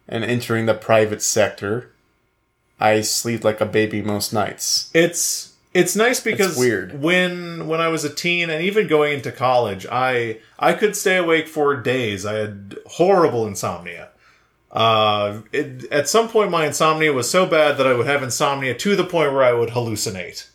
[0.07, 1.91] and entering the private sector,
[2.79, 4.89] I sleep like a baby most nights.
[4.93, 7.01] It's it's nice because weird.
[7.01, 11.17] when when I was a teen and even going into college, I I could stay
[11.17, 12.25] awake for days.
[12.25, 14.09] I had horrible insomnia.
[14.71, 18.75] Uh, it, at some point, my insomnia was so bad that I would have insomnia
[18.75, 20.47] to the point where I would hallucinate.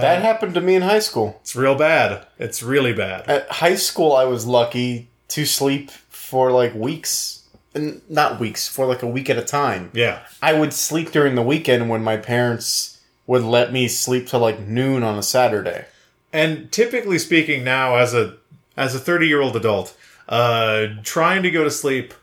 [0.00, 1.38] That happened to me in high school.
[1.40, 2.26] It's real bad.
[2.38, 3.28] It's really bad.
[3.28, 7.40] At high school, I was lucky to sleep for like weeks.
[7.74, 9.90] And not weeks, for like a week at a time.
[9.94, 10.20] Yeah.
[10.40, 14.60] I would sleep during the weekend when my parents would let me sleep till like
[14.60, 15.86] noon on a Saturday.
[16.32, 18.36] And typically speaking, now as a
[18.76, 19.96] as a thirty year old adult,
[20.28, 22.14] uh, trying to go to sleep,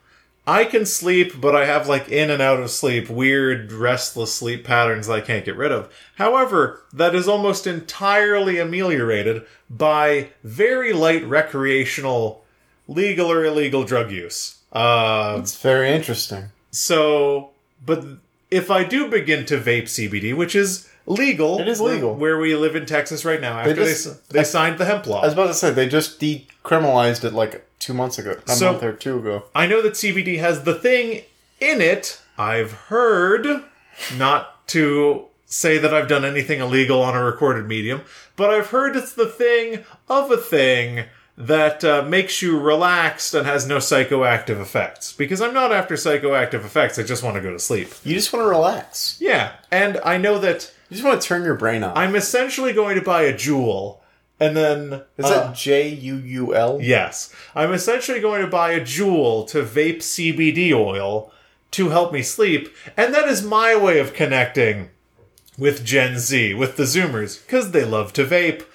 [0.48, 4.64] I can sleep, but I have like in and out of sleep, weird restless sleep
[4.66, 5.94] patterns that I can't get rid of.
[6.16, 12.44] However, that is almost entirely ameliorated by very light recreational,
[12.88, 14.58] legal or illegal drug use.
[14.74, 16.46] Uh, It's very interesting.
[16.72, 17.52] so,
[17.86, 18.04] but
[18.50, 22.16] if I do begin to vape CBD, which is legal, It is legal.
[22.16, 23.60] where, we live in Texas right now.
[23.60, 25.22] After they just- they, signed the hemp law.
[25.22, 28.72] I was about to say they just decriminalized it like two months ago, a So-
[28.72, 29.44] month or two ago.
[29.56, 31.24] I know that CBD has the thing
[31.60, 32.20] in it.
[32.38, 33.64] I've heard,
[34.18, 38.02] not to say that I've done anything illegal on a recorded medium,
[38.36, 41.06] but I've heard it's the thing of a thing
[41.38, 45.12] that uh, makes you relaxed and has no psychoactive effects.
[45.14, 47.90] Because I'm not after psychoactive effects, I just want to go to sleep.
[48.04, 49.18] You just want to relax.
[49.20, 51.96] Yeah, and I know that You just want to turn your brain off.
[51.96, 54.02] I'm essentially going to buy a JUUL,
[54.42, 55.04] and then.
[55.16, 56.80] Is uh, that J U U L?
[56.82, 57.34] Yes.
[57.56, 61.32] I'm essentially going to buy a JUUL to vape CBD oil
[61.72, 64.90] to help me sleep, and that is my way of connecting
[65.58, 68.66] with Gen Z, with the Zoomers, because they love to vape.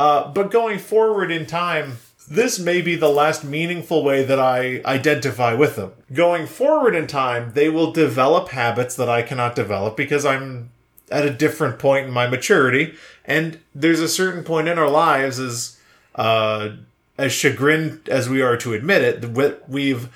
[0.00, 1.98] Uh, but going forward in time,
[2.28, 5.92] this may be the last meaningful way that I identify with them.
[6.12, 10.72] Going forward in time, they will develop habits that I cannot develop because I'm
[11.10, 12.94] at a different point in my maturity,
[13.24, 15.78] and there's a certain point in our lives as
[16.14, 16.70] uh,
[17.18, 20.08] as chagrined as we are to admit it, we- we've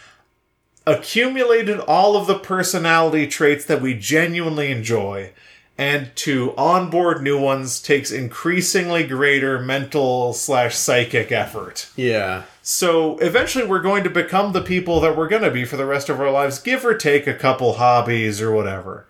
[0.86, 5.30] accumulated all of the personality traits that we genuinely enjoy,
[5.78, 11.88] and to onboard new ones takes increasingly greater mental slash psychic effort.
[11.96, 12.42] Yeah.
[12.62, 15.86] So eventually, we're going to become the people that we're going to be for the
[15.86, 19.06] rest of our lives, give or take a couple hobbies or whatever.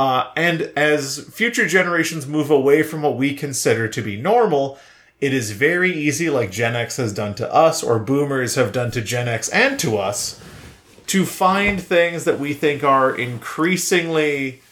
[0.00, 4.78] Uh, and as future generations move away from what we consider to be normal,
[5.20, 8.90] it is very easy, like Gen X has done to us, or boomers have done
[8.92, 10.40] to Gen X and to us,
[11.08, 14.62] to find things that we think are increasingly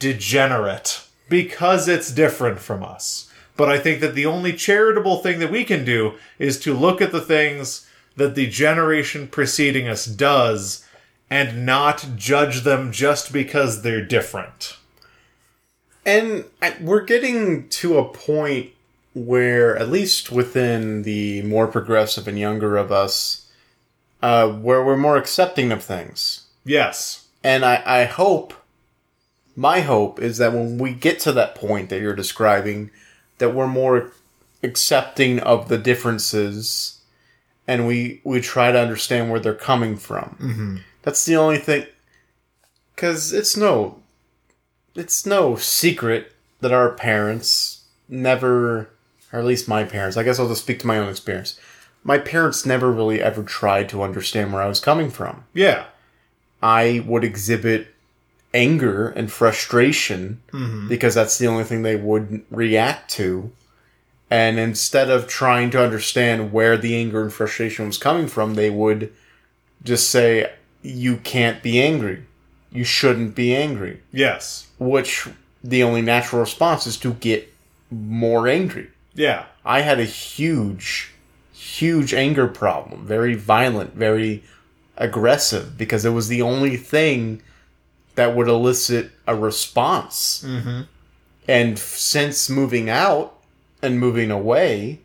[0.00, 3.32] degenerate because it's different from us.
[3.56, 7.00] But I think that the only charitable thing that we can do is to look
[7.00, 10.83] at the things that the generation preceding us does
[11.30, 14.76] and not judge them just because they're different.
[16.06, 16.44] And
[16.80, 18.70] we're getting to a point
[19.14, 23.50] where, at least within the more progressive and younger of us,
[24.22, 26.42] uh, where we're more accepting of things.
[26.64, 27.26] Yes.
[27.42, 28.54] And I, I hope,
[29.54, 32.90] my hope is that when we get to that point that you're describing,
[33.38, 34.12] that we're more
[34.62, 37.00] accepting of the differences
[37.66, 40.36] and we, we try to understand where they're coming from.
[40.40, 40.76] Mm-hmm.
[41.04, 41.86] That's the only thing.
[42.94, 44.00] Because it's no,
[44.94, 48.90] it's no secret that our parents never,
[49.32, 51.58] or at least my parents, I guess I'll just speak to my own experience.
[52.02, 55.44] My parents never really ever tried to understand where I was coming from.
[55.54, 55.86] Yeah.
[56.62, 57.88] I would exhibit
[58.54, 60.88] anger and frustration mm-hmm.
[60.88, 63.50] because that's the only thing they would react to.
[64.30, 68.70] And instead of trying to understand where the anger and frustration was coming from, they
[68.70, 69.12] would
[69.82, 70.50] just say,
[70.84, 72.26] You can't be angry.
[72.70, 74.02] You shouldn't be angry.
[74.12, 74.68] Yes.
[74.78, 75.26] Which
[75.62, 77.52] the only natural response is to get
[77.90, 78.90] more angry.
[79.14, 79.46] Yeah.
[79.64, 81.12] I had a huge,
[81.54, 83.06] huge anger problem.
[83.06, 84.42] Very violent, very
[84.98, 87.40] aggressive, because it was the only thing
[88.14, 90.44] that would elicit a response.
[90.46, 90.82] Mm-hmm.
[91.48, 93.38] And since moving out
[93.80, 95.00] and moving away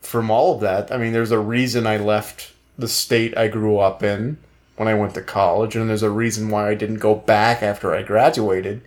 [0.00, 3.78] from all of that, I mean, there's a reason I left the state I grew
[3.78, 4.38] up in
[4.82, 7.94] when I went to college, and there's a reason why I didn't go back after
[7.94, 8.82] I graduated,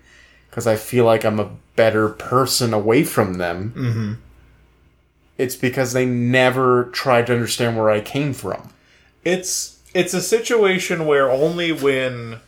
[0.50, 4.14] because I feel like I'm a better person away from them mm-hmm.
[5.38, 8.70] it's because they never tried to understand where I came from.
[9.24, 12.40] It's it's a situation where only when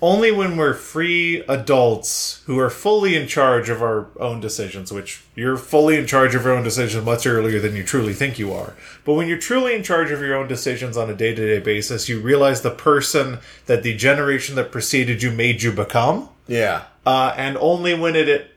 [0.00, 5.22] only when we're free adults who are fully in charge of our own decisions, which
[5.34, 8.52] you're fully in charge of your own decisions much earlier than you truly think you
[8.52, 8.74] are.
[9.04, 11.58] But when you're truly in charge of your own decisions on a day to day
[11.58, 16.28] basis, you realize the person that the generation that preceded you made you become.
[16.46, 16.84] Yeah.
[17.04, 18.52] Uh, and only when it, it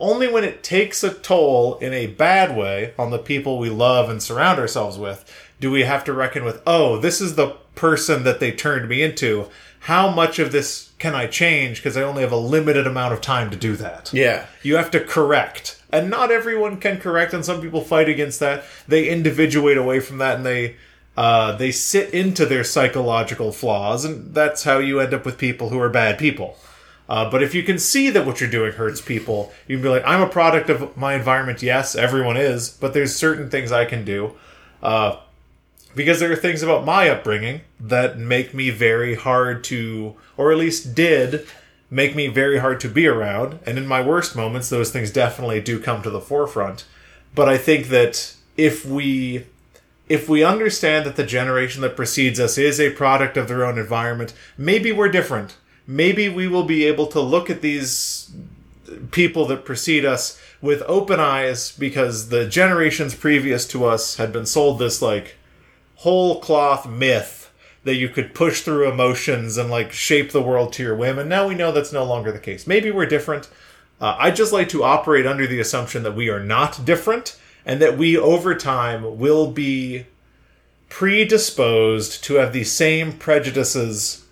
[0.00, 4.08] only when it takes a toll in a bad way on the people we love
[4.08, 5.24] and surround ourselves with
[5.58, 9.02] do we have to reckon with oh this is the person that they turned me
[9.02, 9.46] into
[9.86, 11.78] how much of this can i change?
[11.78, 14.12] Because i only have a limited amount of time to do that.
[14.12, 14.46] Yeah.
[14.64, 15.80] you have to correct.
[15.90, 18.64] And not everyone can correct and some people fight against that.
[18.88, 20.74] They individuate away from that and they
[21.16, 25.68] uh, they sit into their psychological flaws and that's how you end up with people
[25.68, 26.56] who are bad people.
[27.08, 29.88] Uh, but if you can see that what you're doing hurts people you can be
[29.88, 31.62] like i'm a product of my environment.
[31.62, 34.32] Yes everyone is but there's certain things i can do.
[34.82, 35.16] Uh,
[35.96, 40.58] because there are things about my upbringing that make me very hard to, or at
[40.58, 41.46] least did
[41.90, 43.58] make me very hard to be around.
[43.64, 46.84] And in my worst moments, those things definitely do come to the forefront.
[47.34, 49.46] But I think that if we
[50.08, 53.78] if we understand that the generation that precedes us is a product of their own
[53.78, 55.56] environment, maybe we're different.
[55.86, 58.30] Maybe we will be able to look at these
[59.10, 64.46] people that precede us with open eyes because the generations previous to us had been
[64.46, 65.36] sold this like
[65.96, 67.52] whole cloth myth
[67.84, 71.28] that you could push through emotions and like shape the world to your whim and
[71.28, 72.66] now we know that's no longer the case.
[72.66, 73.48] Maybe we're different.
[73.98, 77.80] Uh, i just like to operate under the assumption that we are not different and
[77.80, 80.04] that we over time will be
[80.90, 84.26] predisposed to have the same prejudices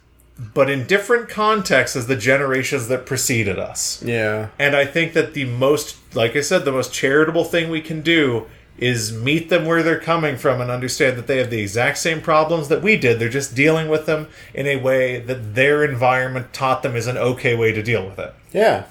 [0.53, 4.03] but in different contexts as the generations that preceded us.
[4.03, 4.49] Yeah.
[4.59, 8.01] and I think that the most, like I said, the most charitable thing we can
[8.01, 8.47] do
[8.77, 12.21] is meet them where they're coming from and understand that they have the exact same
[12.21, 13.19] problems that we did.
[13.19, 17.17] They're just dealing with them in a way that their environment taught them is an
[17.17, 18.35] okay way to deal with it.
[18.53, 18.87] Yeah.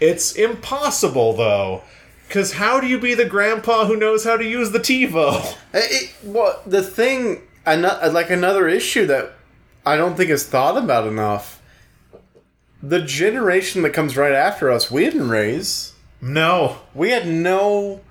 [0.00, 1.82] It's impossible, though.
[2.26, 5.56] Because how do you be the grandpa who knows how to use the TiVo?
[5.72, 9.32] It, well, the thing, ano- uh, like another issue that
[9.86, 11.62] I don't think is thought about enough.
[12.82, 15.94] The generation that comes right after us, we didn't raise.
[16.20, 16.78] No.
[16.94, 18.02] We had no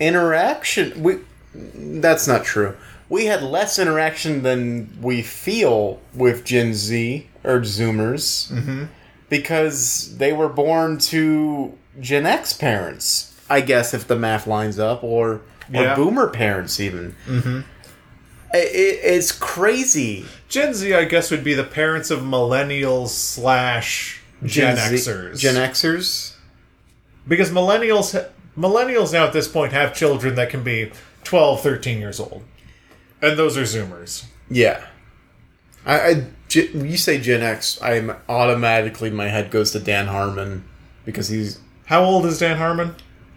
[0.00, 1.02] interaction.
[1.02, 1.18] We
[1.54, 2.76] that's not true.
[3.08, 8.88] We had less interaction than we feel with Gen Z or Zoomers
[9.28, 13.30] because they were born to Gen X parents.
[13.48, 15.94] I guess if the math lines up, or or Yeah.
[15.94, 17.14] Boomer parents even.
[17.26, 17.60] Mm-hmm.
[18.54, 20.24] It, it's crazy.
[20.48, 25.38] Gen Z, I guess, would be the parents of millennials slash Gen, Z- Xers.
[25.38, 26.34] Gen Xers.
[27.28, 28.12] because millennials
[28.56, 30.90] millennials now at this point have children that can be
[31.24, 32.42] 12 13 years old
[33.22, 34.84] and those are zoomers Yeah.
[35.86, 36.14] I, I
[36.72, 40.64] when you say Gen X, I'm automatically my head goes to Dan Harmon
[41.04, 42.94] because he's how old is dan harmon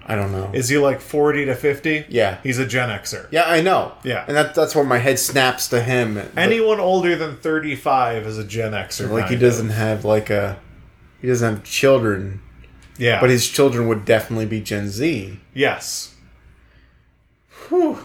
[0.09, 0.49] I don't know.
[0.53, 2.05] Is he like 40 to 50?
[2.07, 2.37] Yeah.
[2.41, 3.27] He's a Gen Xer.
[3.29, 3.91] yeah, I know.
[4.05, 4.23] Yeah.
[4.25, 6.17] and that, that's where my head snaps to him.
[6.37, 9.11] Anyone older than 35 is a Gen Xer.
[9.11, 9.75] like he doesn't of.
[9.75, 10.57] have like a
[11.21, 12.39] he doesn't have children,
[12.97, 13.19] Yeah.
[13.21, 15.39] but his children would definitely be Gen Z.
[15.53, 16.13] yes.
[17.69, 17.99] Whew.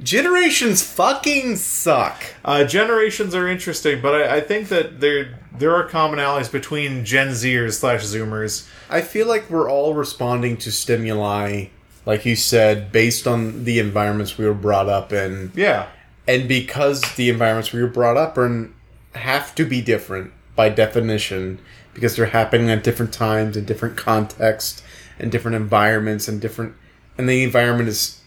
[0.00, 2.22] Generations fucking suck.
[2.44, 7.28] Uh, generations are interesting, but I, I think that there there are commonalities between Gen
[7.30, 8.68] Zers slash Zoomers.
[8.88, 11.66] I feel like we're all responding to stimuli,
[12.06, 15.50] like you said, based on the environments we were brought up in.
[15.56, 15.88] Yeah.
[16.28, 18.72] And because the environments we were brought up in
[19.16, 21.58] have to be different by definition,
[21.94, 24.82] because they're happening at different times in different contexts
[25.18, 26.74] and different environments and different,
[27.16, 28.20] and the environment is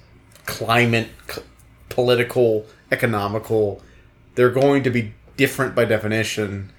[0.45, 1.41] climate, c-
[1.89, 3.81] political, economical.
[4.35, 6.71] They're going to be different by definition,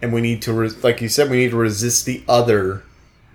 [0.00, 2.82] and we need to, like you said, we need to resist the other,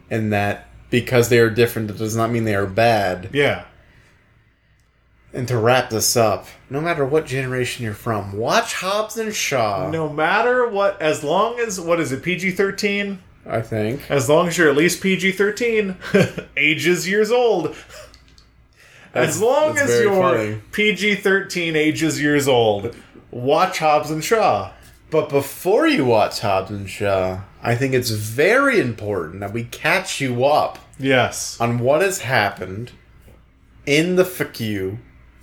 [0.10, 3.30] in that because they are different, it does not mean they are bad.
[3.34, 3.66] Yeah.
[5.38, 9.88] And to wrap this up, no matter what generation you're from, watch Hobbs and Shaw.
[9.92, 13.20] No matter what, as long as, what is it, PG 13?
[13.46, 14.10] I think.
[14.10, 15.96] As long as you're at least PG 13,
[16.58, 17.76] ages years old.
[19.14, 20.58] As long as you're.
[20.72, 22.96] PG 13 ages years old,
[23.30, 24.72] watch Hobbs and Shaw.
[25.12, 30.20] But before you watch Hobbs and Shaw, I think it's very important that we catch
[30.20, 31.62] you up Yes.
[31.62, 32.92] on what has happened
[33.86, 34.98] in the FAQ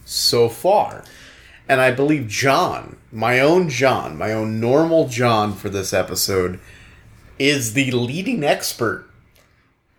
[0.05, 1.05] so far.
[1.69, 6.61] And I believe John, my own John, my own normal John for this episode,
[7.39, 9.09] is the leading expert.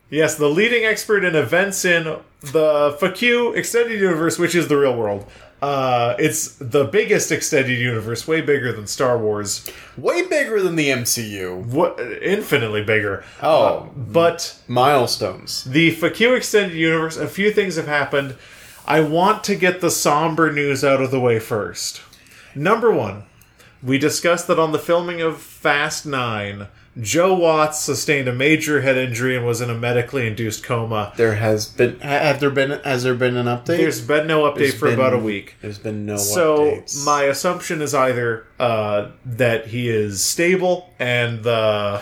[0.09, 2.03] Yes, the leading expert in events in
[2.41, 5.25] the FAQ extended universe, which is the real world.
[5.61, 9.67] Uh, it's the biggest extended universe, way bigger than Star Wars.
[9.97, 11.65] Way bigger than the MCU.
[11.65, 13.23] What infinitely bigger.
[13.41, 13.65] Oh.
[13.65, 15.63] Uh, but Milestones.
[15.63, 18.35] the FAQ extended universe, a few things have happened.
[18.87, 22.01] I want to get the somber news out of the way first.
[22.53, 23.23] Number one,
[23.83, 26.67] we discussed that on the filming of Fast Nine,
[27.01, 31.11] Joe Watts sustained a major head injury and was in a medically induced coma.
[31.17, 31.99] There has been.
[31.99, 32.79] ha- Have there been?
[32.85, 33.77] Has there been an update?
[33.77, 35.55] There's been no update There's for about a week.
[35.61, 37.05] There's been no So updates.
[37.05, 42.01] my assumption is either uh, that he is stable and the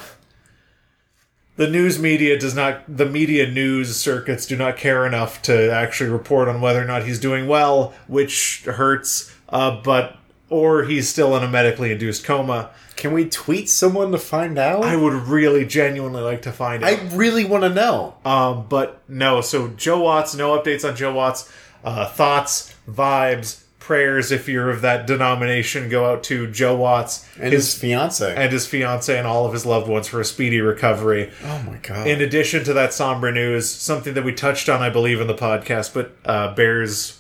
[1.56, 6.10] the news media does not the media news circuits do not care enough to actually
[6.10, 9.34] report on whether or not he's doing well, which hurts.
[9.50, 10.18] Uh, but
[10.50, 12.70] or he's still in a medically induced coma.
[12.96, 14.84] Can we tweet someone to find out?
[14.84, 16.94] I would really genuinely like to find out.
[16.94, 18.16] I really want to know.
[18.24, 21.52] Um, but no, so Joe Watts, no updates on Joe Watts.
[21.84, 27.52] Uh, thoughts, vibes, prayers, if you're of that denomination, go out to Joe Watts And
[27.54, 28.34] his, fiance.
[28.36, 31.32] and his fiance and all of his loved ones for a speedy recovery.
[31.44, 32.08] oh my god.
[32.08, 35.36] In addition to that somber news, something that we touched on, I believe, in the
[35.36, 37.20] podcast, but uh, bears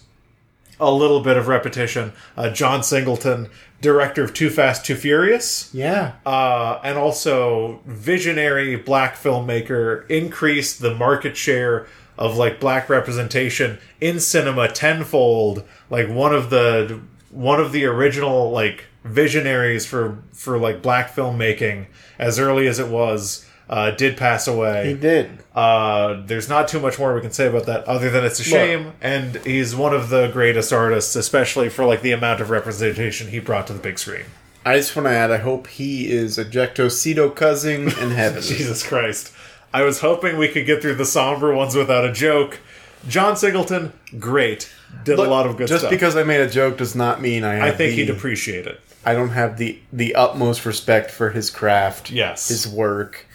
[0.79, 2.13] a little bit of repetition.
[2.37, 3.49] Uh, John Singleton,
[3.81, 6.13] director of Too Fast, Too Furious yeah.
[6.25, 11.87] uh, and also visionary black filmmaker increased the market share
[12.17, 16.99] of like black representation in cinema tenfold like one of the
[17.31, 21.85] one of the original like visionaries for for like black filmmaking
[22.19, 25.29] as early as it was uh, did pass away he did.
[25.55, 28.43] uh, there's not too much more we can say about that other than it's a
[28.43, 33.29] shame and he's one of the greatest artists especially for like the amount of representation
[33.29, 34.25] he brought to the big screen
[34.65, 35.29] I just want to add.
[35.29, 38.41] I hope he is ejectocito cousin in heaven.
[38.41, 39.33] Jesus Christ.
[39.73, 42.59] I was hoping we could get through the somber ones without a joke.
[43.07, 44.71] John Singleton, great.
[45.03, 45.91] Did Look, a lot of good just stuff.
[45.91, 47.69] Just because I made a joke does not mean I.
[47.69, 48.79] I think the, he'd appreciate it.
[49.05, 52.11] I don't have the the utmost respect for his craft.
[52.11, 52.47] Yes.
[52.47, 53.25] His work,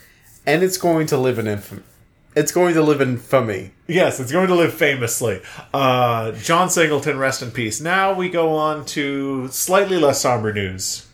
[0.47, 1.83] and it's going to live in infamy.
[2.37, 3.73] It's going to live in infamy.
[3.89, 5.43] Yes, it's going to live famously.
[5.75, 7.81] Uh, John Singleton, rest in peace.
[7.81, 11.08] Now we go on to slightly less somber news.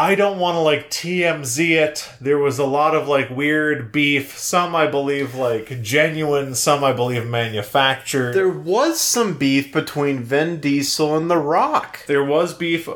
[0.00, 2.08] I don't want to like TMZ it.
[2.22, 4.38] There was a lot of like weird beef.
[4.38, 8.32] Some I believe like genuine, some I believe manufactured.
[8.32, 12.06] There was some beef between Vin Diesel and The Rock.
[12.06, 12.88] there was beef.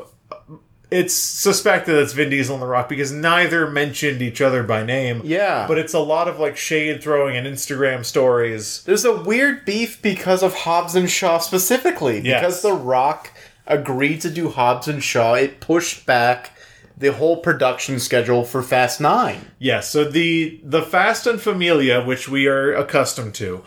[0.89, 5.21] It's suspected it's Vin Diesel and The Rock because neither mentioned each other by name.
[5.23, 5.67] Yeah.
[5.67, 8.81] But it's a lot of like shade throwing and Instagram stories.
[8.85, 12.21] There's a weird beef because of Hobbs and Shaw specifically.
[12.21, 12.41] Yes.
[12.41, 13.31] Because The Rock
[13.67, 16.53] agreed to do Hobbs and Shaw, it pushed back
[16.97, 19.51] the whole production schedule for Fast Nine.
[19.59, 23.63] Yes, so the the Fast and Familia, which we are accustomed to,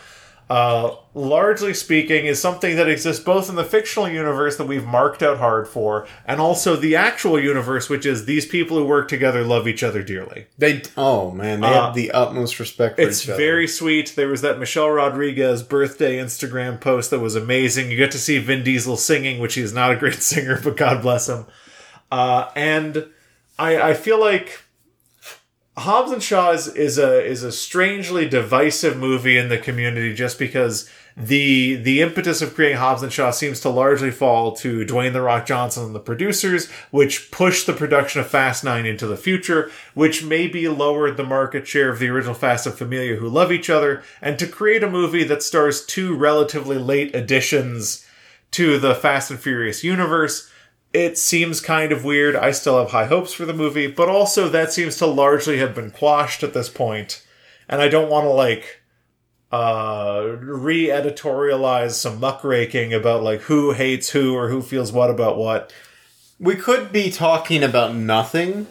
[0.49, 5.23] uh, largely speaking, is something that exists both in the fictional universe that we've marked
[5.23, 9.45] out hard for, and also the actual universe, which is these people who work together
[9.45, 10.47] love each other dearly.
[10.57, 13.37] They oh man, they Uh, have the utmost respect for It's each other.
[13.37, 14.15] very sweet.
[14.17, 17.91] There was that Michelle Rodriguez birthday Instagram post that was amazing.
[17.91, 20.79] You get to see Vin Diesel singing, which he is not a great singer, but
[20.79, 21.45] God bless him.
[22.11, 23.07] Uh, and
[23.59, 24.61] I, I feel like
[25.77, 30.39] Hobbs and Shaw is, is a is a strangely divisive movie in the community just
[30.39, 35.13] because the the impetus of creating Hobbs and Shaw seems to largely fall to Dwayne
[35.13, 39.17] the Rock Johnson and the producers, which pushed the production of Fast Nine into the
[39.17, 43.51] future, which maybe lowered the market share of the original Fast and Familia who love
[43.51, 48.07] each other, and to create a movie that stars two relatively late additions
[48.53, 50.51] to the Fast and Furious universe.
[50.93, 52.35] It seems kind of weird.
[52.35, 55.75] I still have high hopes for the movie, but also that seems to largely have
[55.75, 57.25] been quashed at this point.
[57.69, 58.81] And I don't want to like
[59.51, 65.73] uh re-editorialize some muckraking about like who hates who or who feels what about what.
[66.39, 68.67] We could be talking about nothing.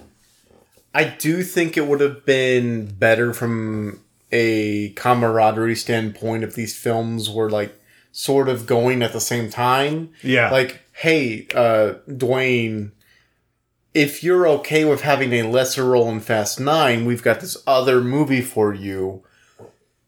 [0.94, 4.02] I do think it would have been better from
[4.32, 7.80] a camaraderie standpoint if these films were like
[8.12, 10.10] sort of going at the same time.
[10.24, 10.50] Yeah.
[10.50, 12.90] Like, hey, uh, Dwayne,
[13.94, 18.02] if you're okay with having a lesser role in Fast Nine, we've got this other
[18.02, 19.24] movie for you.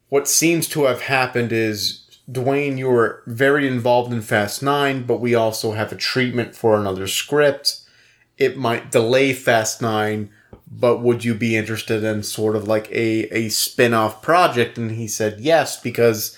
[0.08, 5.20] What seems to have happened is Dwayne, you were very involved in Fast Nine, but
[5.20, 7.82] we also have a treatment for another script.
[8.36, 10.30] It might delay Fast Nine,
[10.68, 14.76] but would you be interested in sort of like a, a spin off project?
[14.76, 16.36] And he said yes, because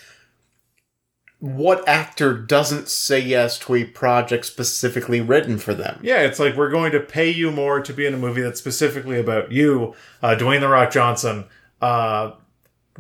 [1.43, 5.99] what actor doesn't say yes to a project specifically written for them?
[6.01, 8.61] Yeah, it's like we're going to pay you more to be in a movie that's
[8.61, 11.47] specifically about you, uh, Dwayne the Rock Johnson.
[11.81, 12.31] Uh,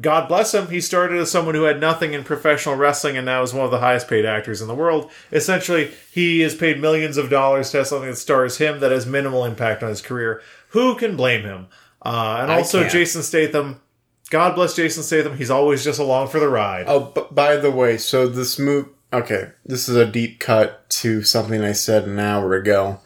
[0.00, 0.66] God bless him.
[0.66, 3.70] He started as someone who had nothing in professional wrestling and now is one of
[3.70, 5.08] the highest paid actors in the world.
[5.30, 9.06] Essentially, he is paid millions of dollars to have something that stars him that has
[9.06, 10.42] minimal impact on his career.
[10.70, 11.68] Who can blame him?
[12.04, 12.90] Uh, and I also, can't.
[12.90, 13.80] Jason Statham.
[14.32, 15.36] God bless Jason Statham.
[15.36, 16.86] He's always just along for the ride.
[16.88, 18.88] Oh, but by the way, so this move.
[19.12, 23.00] Okay, this is a deep cut to something I said an hour ago.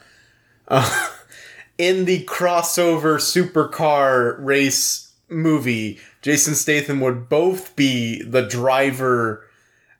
[0.69, 1.09] Uh,
[1.79, 9.43] in the crossover supercar race movie, Jason Statham would both be the driver.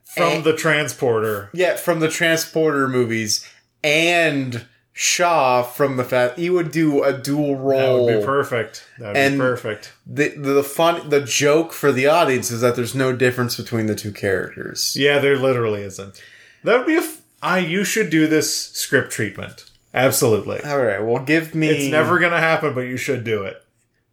[0.05, 1.51] From the transporter.
[1.53, 3.45] Yeah, from the Transporter movies
[3.83, 4.65] and
[4.99, 6.39] Shaw from the Fast.
[6.39, 8.07] He would do a dual role.
[8.07, 8.87] That would be perfect.
[8.99, 9.93] That would And- be perfect.
[10.07, 13.95] the the fun the joke for the audience is that there's no difference between the
[13.95, 14.97] two characters.
[14.99, 16.23] Yeah, there literally isn't.
[16.65, 17.01] That would be a.
[17.01, 17.59] F- I.
[17.59, 19.67] You should do this script treatment.
[19.93, 20.63] Absolutely.
[20.65, 21.69] All right, well, give me.
[21.69, 23.63] It's never gonna happen, but you should do it.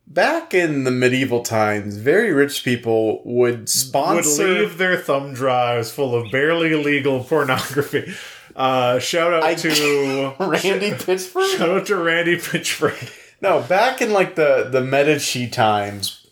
[0.07, 1.97] Back in the medieval times.
[1.97, 8.13] Very rich people would sponsor Would leave their thumb drives full of barely legal pornography.
[8.55, 11.57] Uh, shout out I- to Randy Pitchford.
[11.57, 13.11] Shout out to Randy Pitchford.
[13.41, 16.25] No, back in like the the Medici times,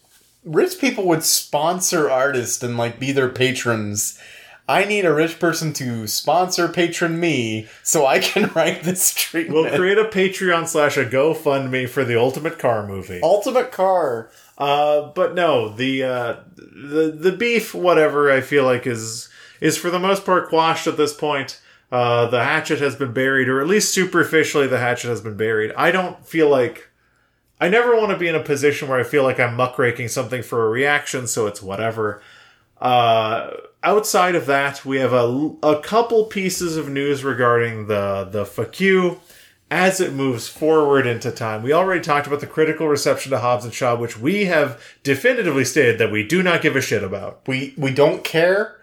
[0.46, 4.20] rich people would sponsor artists and like be their patrons.
[4.72, 9.54] I need a rich person to sponsor patron me so I can write this treatment.
[9.54, 13.20] We'll create a Patreon slash a GoFundMe for the Ultimate Car movie.
[13.22, 14.32] Ultimate car.
[14.58, 18.32] Uh, but no, the uh, the the beef, whatever.
[18.32, 19.28] I feel like is
[19.60, 21.60] is for the most part quashed at this point.
[21.92, 25.74] Uh, the hatchet has been buried, or at least superficially, the hatchet has been buried.
[25.76, 26.88] I don't feel like
[27.60, 30.42] I never want to be in a position where I feel like I'm muckraking something
[30.42, 32.22] for a reaction, so it's whatever.
[32.80, 33.52] Uh,
[33.84, 39.20] outside of that, we have a, a couple pieces of news regarding the the you
[39.70, 41.64] as it moves forward into time.
[41.64, 45.64] We already talked about the critical reception to Hobbs and Shaw, which we have definitively
[45.64, 47.42] stated that we do not give a shit about.
[47.48, 48.78] We we don't care.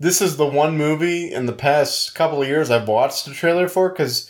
[0.00, 3.68] This is the one movie in the past couple of years I've watched the trailer
[3.68, 4.28] for because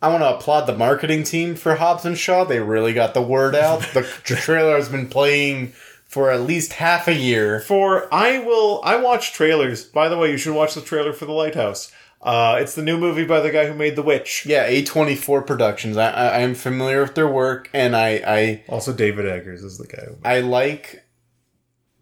[0.00, 2.42] I want to applaud the marketing team for Hobbs and Shaw.
[2.42, 3.82] They really got the word out.
[3.92, 5.74] The trailer has been playing
[6.12, 7.58] for at least half a year.
[7.60, 9.82] For I will, I watch trailers.
[9.84, 11.90] By the way, you should watch the trailer for The Lighthouse.
[12.20, 14.44] Uh, it's the new movie by the guy who made The Witch.
[14.46, 15.96] Yeah, A24 Productions.
[15.96, 19.86] I, I I'm familiar with their work, and I I Also, David Eggers is the
[19.86, 20.04] guy.
[20.06, 21.02] Who I like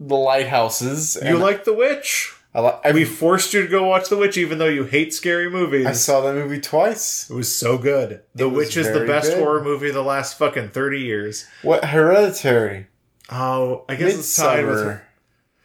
[0.01, 1.17] the lighthouses.
[1.25, 2.35] you like The Witch?
[2.53, 5.15] I, li- I, We forced you to go watch The Witch, even though you hate
[5.15, 5.87] scary movies.
[5.87, 7.31] I saw that movie twice.
[7.31, 8.23] it was so good.
[8.35, 9.39] The was Witch is the best good.
[9.39, 11.47] horror movie of the last fucking thirty years.
[11.63, 12.89] What Hereditary?
[13.31, 15.01] Oh, I guess it's tied with.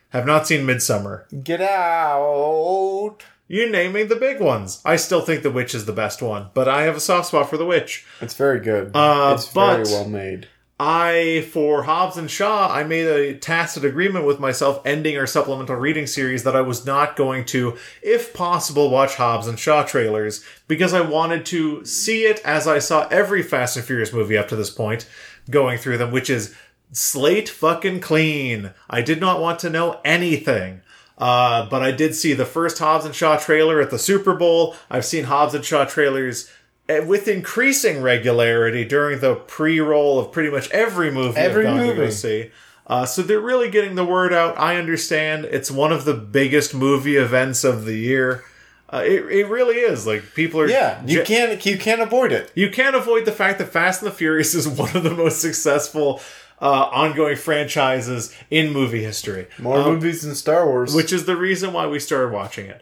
[0.10, 1.24] Have not seen Midsommar.
[1.44, 3.18] Get out.
[3.48, 4.82] You're naming the big ones.
[4.86, 7.50] I still think The Witch is the best one, but I have a soft spot
[7.50, 8.06] for The Witch.
[8.22, 8.92] It's very good.
[8.96, 10.48] Uh, it's but- very well made.
[10.78, 15.78] I, for Hobbs and Shaw, I made a tacit agreement with myself ending our supplemental
[15.78, 20.44] reading series that I was not going to, if possible, watch Hobbs and Shaw trailers
[20.68, 24.50] because I wanted to see it as I saw every Fast and Furious movie up
[24.50, 25.08] to this point
[25.50, 26.54] going through them, which is
[26.92, 28.72] slate fucking clean.
[28.90, 30.82] I did not want to know anything.
[31.18, 34.76] Uh, but I did see the first Hobbs and Shaw trailer at the Super Bowl.
[34.90, 36.52] I've seen Hobbs and Shaw trailers
[36.90, 41.88] uh, with increasing regularity during the pre-roll of pretty much every movie Every I've gone
[41.88, 42.12] to go movie.
[42.12, 42.52] see.
[42.88, 44.60] Uh, so they're really getting the word out.
[44.60, 48.44] I understand it's one of the biggest movie events of the year.
[48.92, 50.06] Uh, it, it really is.
[50.06, 52.52] Like people are Yeah, you can't you can't avoid it.
[52.56, 55.42] you can't avoid the fact that Fast and the Furious is one of the most
[55.42, 56.22] successful
[56.62, 59.48] uh, ongoing franchises in movie history.
[59.60, 60.94] More Um, movies than Star Wars.
[60.96, 62.82] which is the reason why we started watching it.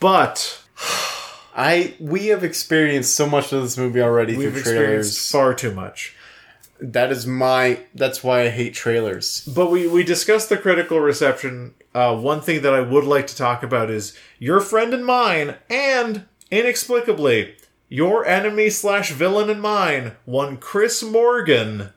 [0.00, 0.62] But
[1.56, 5.30] I we have experienced so much of this movie already we've through experienced trailers.
[5.30, 6.14] far too much.
[6.80, 9.44] that is my that's why I hate trailers.
[9.54, 11.74] But we, we discussed the critical reception.
[11.94, 15.54] Uh, one thing that I would like to talk about is your friend and mine,
[15.70, 17.54] and inexplicably,
[17.88, 21.90] your enemy slash villain and mine, one Chris Morgan,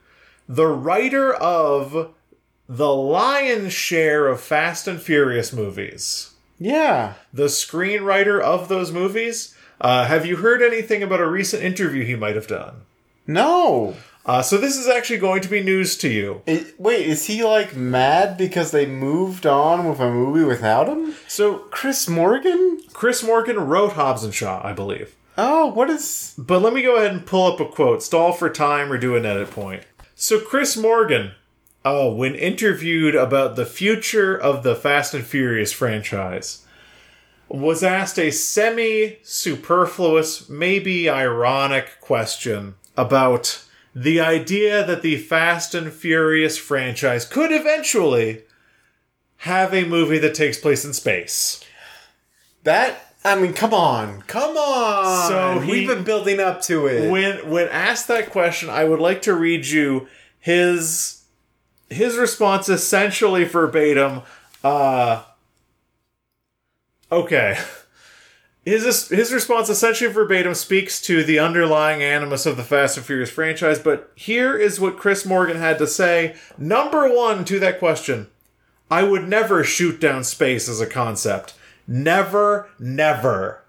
[0.48, 2.14] the writer of
[2.70, 6.32] the lion's share of Fast and Furious movies.
[6.60, 7.14] Yeah.
[7.32, 9.56] the screenwriter of those movies.
[9.80, 12.82] Uh, have you heard anything about a recent interview he might have done?
[13.28, 13.96] No.
[14.26, 16.42] Uh, so this is actually going to be news to you.
[16.48, 21.14] It- wait, is he like mad because they moved on with a movie without him?
[21.28, 22.82] So Chris Morgan?
[22.92, 25.16] Chris Morgan wrote Hobbs and Shaw, I believe.
[25.38, 28.50] Oh, what is But let me go ahead and pull up a quote, stall for
[28.50, 29.84] time, or do an edit point.
[30.20, 31.34] So Chris Morgan,
[31.86, 36.66] uh, when interviewed about the future of the Fast and Furious franchise,
[37.48, 43.64] was asked a semi superfluous, maybe ironic question about
[43.94, 48.42] the idea that the Fast and Furious franchise could eventually
[49.42, 51.64] have a movie that takes place in space.
[52.64, 53.07] that?
[53.28, 55.28] I mean, come on, come on.
[55.30, 57.10] So he- we've been building up to it.
[57.12, 60.08] when when asked that question, I would like to read you
[60.40, 61.24] his
[61.90, 64.22] his response essentially verbatim.
[64.64, 65.24] Uh,
[67.12, 67.58] okay.
[68.66, 73.30] His, his response essentially verbatim speaks to the underlying animus of the Fast and Furious
[73.30, 76.36] franchise, but here is what Chris Morgan had to say.
[76.58, 78.28] Number one to that question
[78.92, 81.54] I would never shoot down space as a concept.
[81.88, 83.64] Never, never.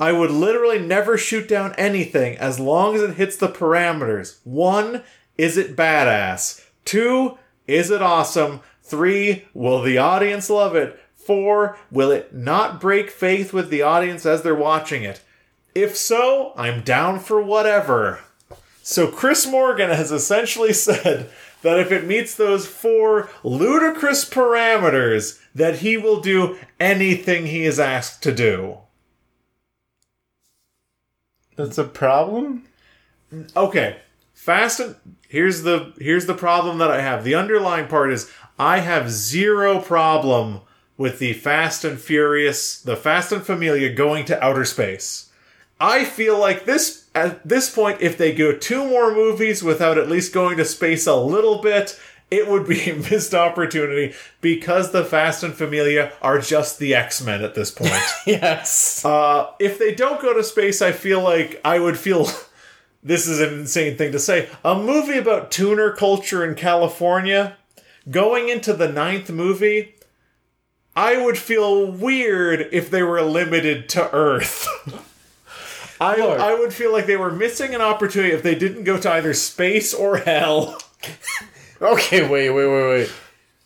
[0.00, 4.38] I would literally never shoot down anything as long as it hits the parameters.
[4.44, 5.02] One,
[5.36, 6.64] is it badass?
[6.84, 7.36] Two,
[7.66, 8.60] is it awesome?
[8.82, 10.98] Three, will the audience love it?
[11.16, 15.20] Four, will it not break faith with the audience as they're watching it?
[15.74, 18.20] If so, I'm down for whatever.
[18.82, 21.28] So Chris Morgan has essentially said
[21.62, 27.80] that if it meets those four ludicrous parameters, that he will do anything he is
[27.80, 28.78] asked to do.
[31.56, 32.64] That's a problem.
[33.56, 33.98] okay
[34.38, 34.94] fast and
[35.28, 39.80] here's the here's the problem that i have the underlying part is i have zero
[39.80, 40.60] problem
[40.96, 45.30] with the fast and furious the fast and familia going to outer space
[45.80, 50.08] i feel like this at this point if they go two more movies without at
[50.08, 51.98] least going to space a little bit
[52.30, 57.42] it would be a missed opportunity because the fast and familia are just the x-men
[57.42, 57.92] at this point
[58.26, 59.04] Yes.
[59.04, 62.26] uh, if they don't go to space, I feel like I would feel.
[63.02, 64.48] this is an insane thing to say.
[64.64, 67.56] A movie about tuner culture in California,
[68.10, 69.94] going into the ninth movie,
[70.94, 74.66] I would feel weird if they were limited to Earth.
[76.00, 76.20] I.
[76.20, 79.34] I would feel like they were missing an opportunity if they didn't go to either
[79.34, 80.80] space or hell.
[81.82, 83.10] okay, wait, wait, wait, wait.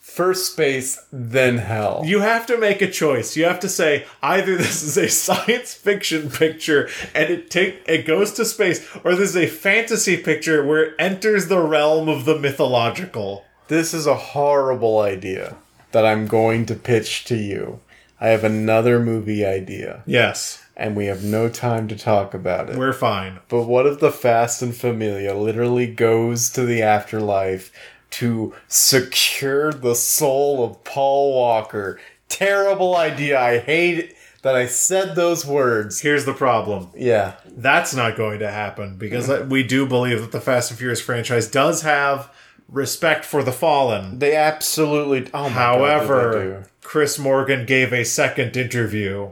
[0.01, 2.03] First space, then hell.
[2.05, 3.35] You have to make a choice.
[3.35, 8.07] You have to say either this is a science fiction picture and it take it
[8.07, 12.27] goes to space, or this is a fantasy picture where it enters the realm of
[12.27, 13.47] the mythological.
[13.69, 15.57] This is a horrible idea
[15.93, 17.81] that I'm going to pitch to you.
[18.21, 22.77] I have another movie idea, Yes, and we have no time to talk about it.
[22.77, 23.39] we're fine.
[23.49, 27.73] But what if the Fast and Familia literally goes to the afterlife
[28.11, 32.01] to secure the soul of Paul Walker?
[32.29, 33.41] Terrible idea.
[33.41, 36.01] I hate that I said those words.
[36.01, 36.91] Here's the problem.
[36.97, 37.35] Yeah.
[37.47, 41.49] That's not going to happen because we do believe that the Fast and Furious franchise
[41.49, 42.29] does have
[42.69, 44.19] respect for the fallen.
[44.19, 45.31] They absolutely.
[45.33, 46.69] Oh my God, However, do.
[46.83, 49.31] Chris Morgan gave a second interview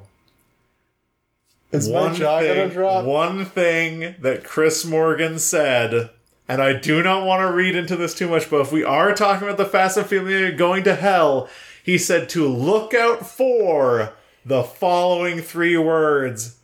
[1.72, 3.04] is my jaw gonna thing, drop?
[3.04, 6.10] one thing that Chris Morgan said
[6.50, 9.14] and I do not want to read into this too much, but if we are
[9.14, 11.48] talking about the Fast and Furious going to hell,
[11.84, 14.14] he said to look out for
[14.44, 16.58] the following three words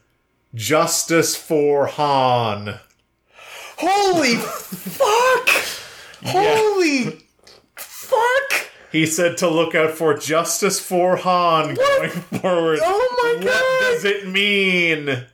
[0.56, 2.80] Justice for Han.
[3.76, 5.48] Holy fuck!
[6.24, 7.24] Holy
[7.76, 8.70] fuck!
[8.96, 12.78] He said to look out for justice for Han going forward.
[12.82, 13.62] Oh my What god!
[13.62, 15.26] What does it mean?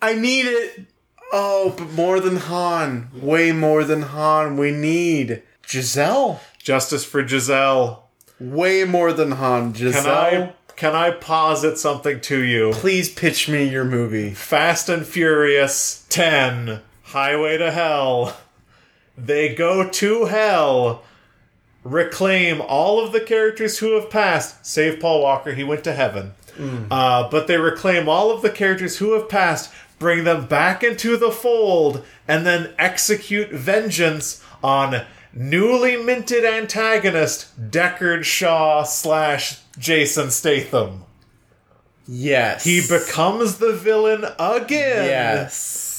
[0.00, 0.86] I need it.
[1.32, 3.10] Oh, but more than Han.
[3.12, 4.56] Way more than Han.
[4.56, 6.40] We need Giselle.
[6.58, 8.08] Justice for Giselle.
[8.38, 9.74] Way more than Han.
[9.74, 10.04] Giselle.
[10.04, 12.70] Can I can I posit something to you?
[12.72, 14.30] Please pitch me your movie.
[14.32, 18.36] Fast and Furious 10 Highway to Hell.
[19.18, 21.04] They go to hell,
[21.84, 26.32] reclaim all of the characters who have passed, save Paul Walker, he went to heaven.
[26.90, 31.16] Uh, but they reclaim all of the characters who have passed, bring them back into
[31.16, 41.04] the fold, and then execute vengeance on newly minted antagonist Deckard Shaw slash Jason Statham.
[42.06, 42.64] Yes.
[42.64, 45.06] He becomes the villain again.
[45.06, 45.91] Yes.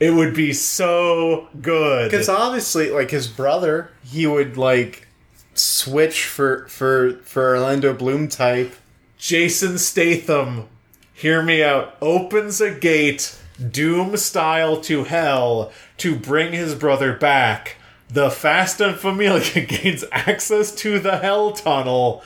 [0.00, 2.10] It would be so good.
[2.10, 5.08] Because obviously, like his brother, he would like
[5.54, 8.74] switch for for for Orlando Bloom type.
[9.18, 10.68] Jason Statham,
[11.12, 13.36] hear me out, opens a gate,
[13.70, 17.76] Doom style to hell, to bring his brother back.
[18.08, 22.22] The Fast and Familia gains access to the Hell Tunnel,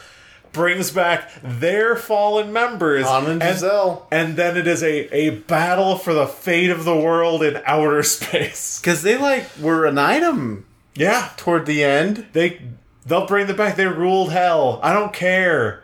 [0.52, 4.06] brings back their fallen members, Han and Giselle.
[4.10, 8.02] and then it is a, a battle for the fate of the world in outer
[8.02, 8.78] space.
[8.80, 12.26] Because they like were an item Yeah, toward the end.
[12.32, 12.60] They
[13.06, 13.76] they'll bring them back.
[13.76, 14.78] They ruled hell.
[14.82, 15.82] I don't care.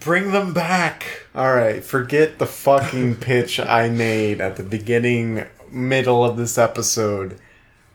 [0.00, 1.26] Bring them back.
[1.34, 7.38] All right, forget the fucking pitch I made at the beginning, middle of this episode.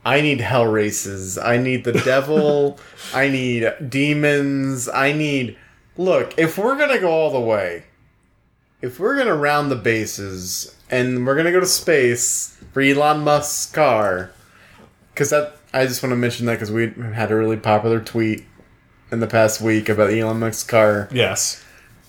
[0.05, 1.39] I need hell races.
[1.39, 2.79] I need the devil.
[3.13, 4.87] I need demons.
[4.87, 5.57] I need.
[5.97, 7.83] Look, if we're gonna go all the way,
[8.81, 13.71] if we're gonna round the bases, and we're gonna go to space for Elon Musk's
[13.71, 14.31] car,
[15.13, 18.45] because that I just want to mention that because we had a really popular tweet
[19.11, 21.63] in the past week about Elon Musk's car Yes.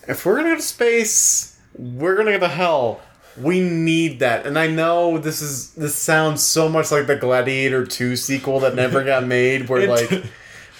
[0.07, 3.01] if we're gonna go to space, we're gonna go to hell.
[3.39, 7.85] We need that, and I know this is this sounds so much like the Gladiator
[7.85, 10.09] Two sequel that never got made, where like,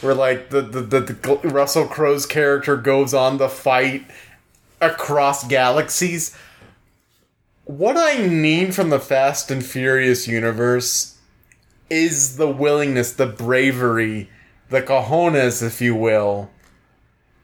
[0.02, 0.99] where like the the, the,
[1.41, 4.06] the Russell Crowe's character goes on the fight
[4.82, 6.36] across galaxies.
[7.65, 11.18] What I need from the Fast and Furious universe
[11.90, 14.30] is the willingness, the bravery,
[14.69, 16.49] the cojones, if you will,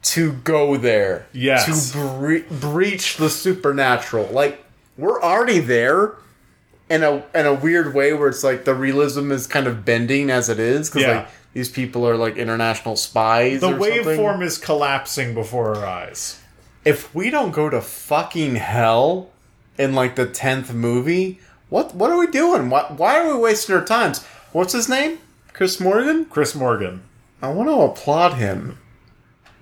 [0.04, 1.26] to go there.
[1.34, 1.92] Yes.
[1.92, 4.28] To bre- breach the supernatural.
[4.32, 4.64] Like,
[4.98, 6.14] we're already there
[6.90, 10.30] in a in a weird way where it's like the realism is kind of bending
[10.30, 11.18] as it is because Yeah.
[11.18, 13.62] like these people are like international spies.
[13.62, 16.40] The waveform is collapsing before our eyes.
[16.84, 19.30] If we don't go to fucking hell
[19.78, 21.40] in like the tenth movie,
[21.70, 22.70] what what are we doing?
[22.70, 24.24] Why why are we wasting our times?
[24.52, 25.20] What's his name?
[25.54, 26.26] Chris Morgan.
[26.26, 27.04] Chris Morgan.
[27.42, 28.80] I want to applaud him.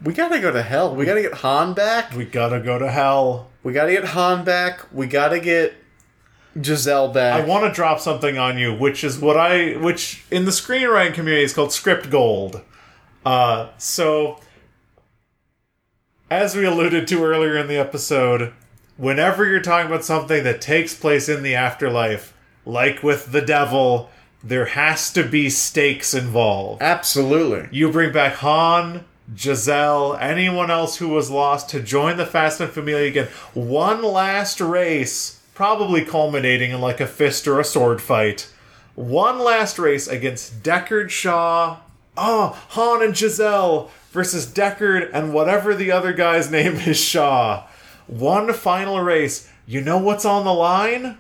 [0.04, 0.96] We gotta go to hell.
[0.96, 2.16] We gotta get Han back.
[2.16, 3.50] We gotta go to hell.
[3.64, 4.92] We gotta get Han back.
[4.92, 5.76] We gotta get
[6.62, 7.42] Giselle back.
[7.42, 11.14] I want to drop something on you, which is what I, which in the screenwriting
[11.14, 12.62] community is called script gold.
[13.26, 14.40] Uh, so,
[16.30, 18.54] as we alluded to earlier in the episode,
[18.98, 22.34] whenever you're talking about something that takes place in the afterlife,
[22.66, 24.10] like with the devil,
[24.44, 26.82] there has to be stakes involved.
[26.82, 27.70] Absolutely.
[27.72, 29.06] You bring back Han,
[29.36, 33.28] Giselle, anyone else who was lost to join the Fast and Familia again.
[33.54, 38.52] One last race, probably culminating in like a fist or a sword fight.
[38.96, 41.78] One last race against Deckard Shaw.
[42.18, 47.68] Oh, Han and Giselle versus Deckard and whatever the other guy's name is Shaw.
[48.08, 49.52] One final race.
[49.68, 51.20] You know what's on the line?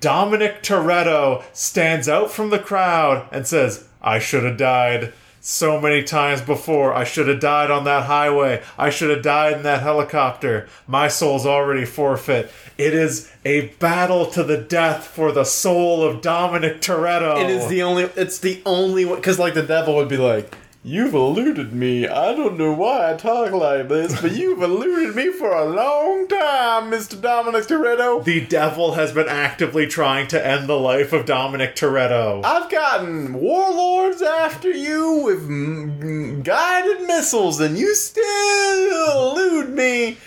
[0.00, 5.12] Dominic Toretto stands out from the crowd and says, I should have died
[5.44, 6.94] so many times before.
[6.94, 8.62] I should have died on that highway.
[8.78, 10.68] I should have died in that helicopter.
[10.86, 12.50] My soul's already forfeit.
[12.78, 17.42] It is a battle to the death for the soul of Dominic Toretto.
[17.42, 18.04] It is the only.
[18.16, 22.08] It's the only one because like the devil would be like, "You've eluded me.
[22.08, 26.26] I don't know why I talk like this, but you've eluded me for a long
[26.26, 28.24] time, Mister Dominic Toretto.
[28.24, 32.44] the devil has been actively trying to end the life of Dominic Toretto.
[32.44, 40.18] I've gotten warlords after you with mm, guided missiles, and you still elude me."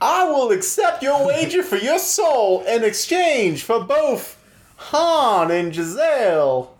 [0.00, 4.36] I will accept your wager for your soul in exchange for both
[4.76, 6.73] Han and Giselle.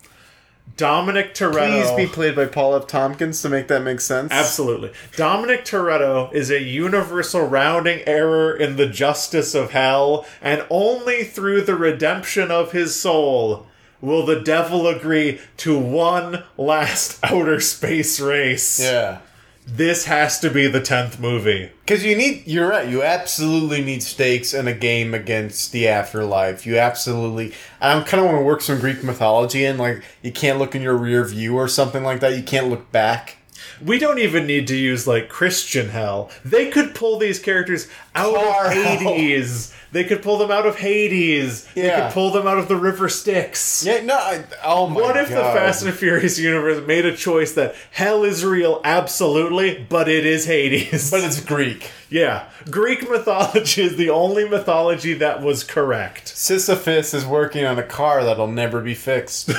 [0.77, 1.97] Dominic Toretto.
[1.97, 2.87] Please be played by Paul F.
[2.87, 4.33] Tompkins to make that make sense.
[4.33, 4.93] Absolutely.
[5.17, 11.63] Dominic Toretto is a universal rounding error in the justice of hell, and only through
[11.63, 13.67] the redemption of his soul
[14.01, 18.81] will the devil agree to one last outer space race.
[18.81, 19.21] Yeah.
[19.67, 21.71] This has to be the 10th movie.
[21.81, 26.67] Because you need, you're right, you absolutely need stakes in a game against the afterlife.
[26.67, 30.59] You absolutely, I kind of want to work some Greek mythology in, like, you can't
[30.59, 32.37] look in your rear view or something like that.
[32.37, 33.39] You can't look back.
[33.83, 36.31] We don't even need to use like Christian hell.
[36.45, 38.73] They could pull these characters out Tar of.
[38.73, 39.74] Hades.
[39.95, 41.67] They could pull them out of Hades.
[41.75, 42.01] They Yeah.
[42.09, 43.85] could pull them out of the River Styx.
[43.87, 45.57] Yeah, no, I, oh my What if the God.
[45.57, 50.47] Fast and Furious universe made a choice that hell is real, absolutely, but it is
[50.47, 51.13] Hades?
[51.13, 51.91] But it's Greek.
[52.11, 56.27] yeah, Greek mythology is the only mythology that was correct.
[56.37, 59.53] Sisyphus is working on a car that'll never be fixed.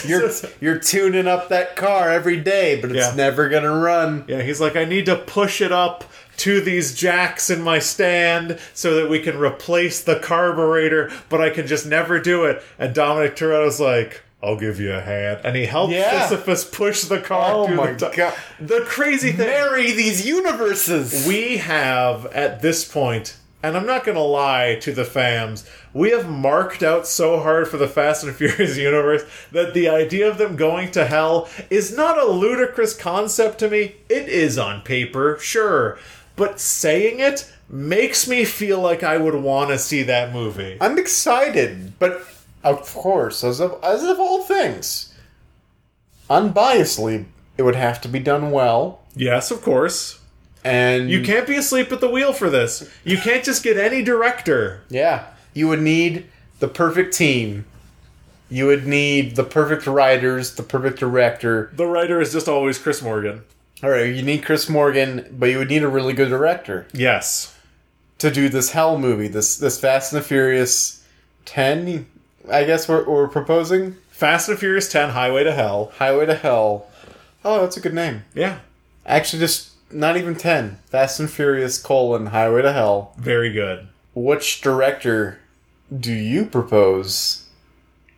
[0.05, 0.31] You're
[0.61, 3.15] you're tuning up that car every day, but it's Yeah.
[3.17, 4.25] never gonna run.
[4.29, 6.05] yeah, he's like, I need to push it up
[6.39, 11.51] to these jacks in my stand so that we can replace the carburetor, but I
[11.51, 12.63] can just never do it.
[12.79, 16.29] And Dominic Toretto's like, I'll give you a hand, and he helps Yeah.
[16.29, 18.13] Sisyphus push the car Oh through my the.
[18.17, 18.35] God.
[18.61, 19.47] The crazy thing.
[19.49, 21.27] Marry these universes.
[21.27, 26.29] we have at this point and i'm not gonna lie to the fams we have
[26.29, 30.55] marked out so hard for the fast and furious universe that the idea of them
[30.55, 35.99] going to hell is not a ludicrous concept to me it is on paper sure
[36.39, 40.79] but saying it makes me feel like i would want to see that movie.
[40.81, 42.27] I'm excited, but
[42.65, 45.13] of course, as of as of all things,
[46.31, 50.21] unbiasedly, it would have to be done well, yes of course.
[50.65, 52.91] And you can't be asleep at the wheel for this.
[53.05, 54.83] You can't just get any director.
[54.89, 56.27] Yeah, you would need
[56.59, 57.65] the perfect team.
[58.51, 61.71] You would need the perfect writers, the perfect director.
[61.75, 63.45] the writer is just always chris morgan
[63.83, 67.57] All right, you need Chris Morgan, but you would need a really good director yes
[68.19, 71.05] to do this Hell movie, this this Fast and the Furious
[71.45, 72.07] ten.
[72.51, 76.87] I guess we're, we're proposing fast and furious 10 highway to hell Highway to Hell.
[77.45, 78.25] Oh, that's a good name.
[78.35, 78.61] yeah
[79.07, 80.79] Actually, just not even ten.
[80.87, 83.15] Fast and Furious colon Highway to Hell.
[83.17, 83.89] Very good.
[84.15, 85.39] Which director
[85.97, 87.49] do you propose?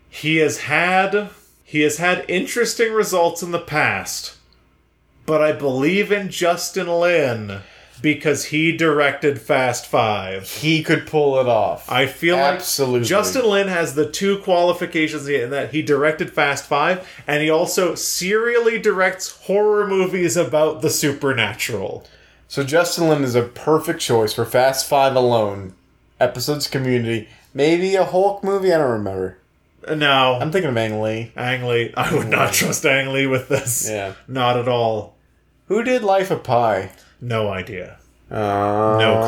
[0.08, 1.30] He has had
[1.62, 4.36] he has had interesting results in the past,
[5.30, 7.60] but I believe in Justin Lin
[8.02, 10.50] because he directed Fast Five.
[10.50, 11.88] He could pull it off.
[11.88, 12.98] I feel Absolutely.
[12.98, 17.48] like Justin Lin has the two qualifications in that he directed Fast Five and he
[17.48, 22.04] also serially directs horror movies about the supernatural.
[22.48, 25.74] So Justin Lin is a perfect choice for Fast Five alone.
[26.18, 28.72] Episodes Community, maybe a Hulk movie.
[28.72, 29.38] I don't remember.
[29.86, 31.32] Uh, no, I'm thinking of Ang Lee.
[31.36, 31.92] Ang Lee.
[31.96, 33.88] I would not trust Ang Lee with this.
[33.88, 34.14] Yeah.
[34.28, 35.16] Not at all.
[35.70, 36.90] Who did Life of Pi?
[37.20, 37.98] No idea.
[38.28, 39.22] Uh, No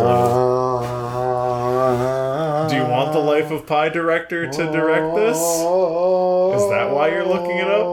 [2.67, 2.69] clue.
[2.69, 5.37] Do you want the Life of Pi director to direct this?
[5.37, 7.87] Is that why you're looking it up?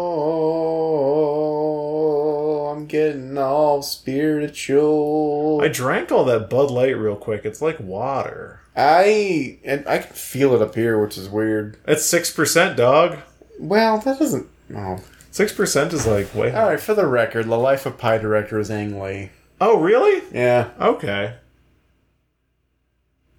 [2.76, 5.62] I'm getting all spiritual.
[5.64, 7.46] I drank all that Bud Light real quick.
[7.46, 8.62] It's like water.
[8.76, 11.78] I and I can feel it up here, which is weird.
[11.88, 13.20] It's six percent, dog.
[13.60, 14.48] Well, that doesn't.
[14.76, 15.00] Oh.
[15.32, 16.54] Six percent is like way.
[16.54, 19.30] All right, for the record, the Life of Pi director is Ang Lee.
[19.62, 20.24] Oh, really?
[20.34, 20.70] Yeah.
[20.80, 21.36] Okay.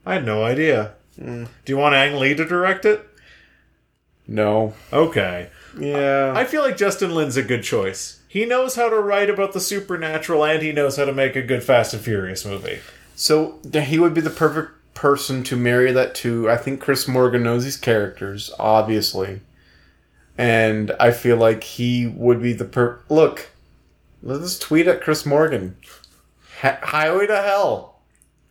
[0.05, 0.95] I had no idea.
[1.19, 1.49] Mm.
[1.65, 3.07] Do you want Ang Lee to direct it?
[4.27, 4.75] No.
[4.93, 5.51] Okay.
[5.79, 6.33] Yeah.
[6.37, 8.21] I feel like Justin Lin's a good choice.
[8.29, 11.43] He knows how to write about the supernatural and he knows how to make a
[11.43, 12.79] good Fast and Furious movie.
[13.17, 16.49] So he would be the perfect person to marry that to.
[16.49, 19.41] I think Chris Morgan knows these characters, obviously,
[20.41, 23.01] and I feel like he would be the per.
[23.11, 23.51] Look,
[24.23, 25.77] let's tweet at Chris Morgan.
[26.63, 28.01] Hi- Highway to Hell.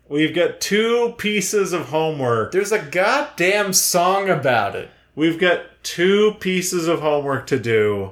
[0.08, 2.52] We've got two pieces of homework.
[2.52, 4.92] There's a goddamn song about it.
[5.16, 8.12] We've got two pieces of homework to do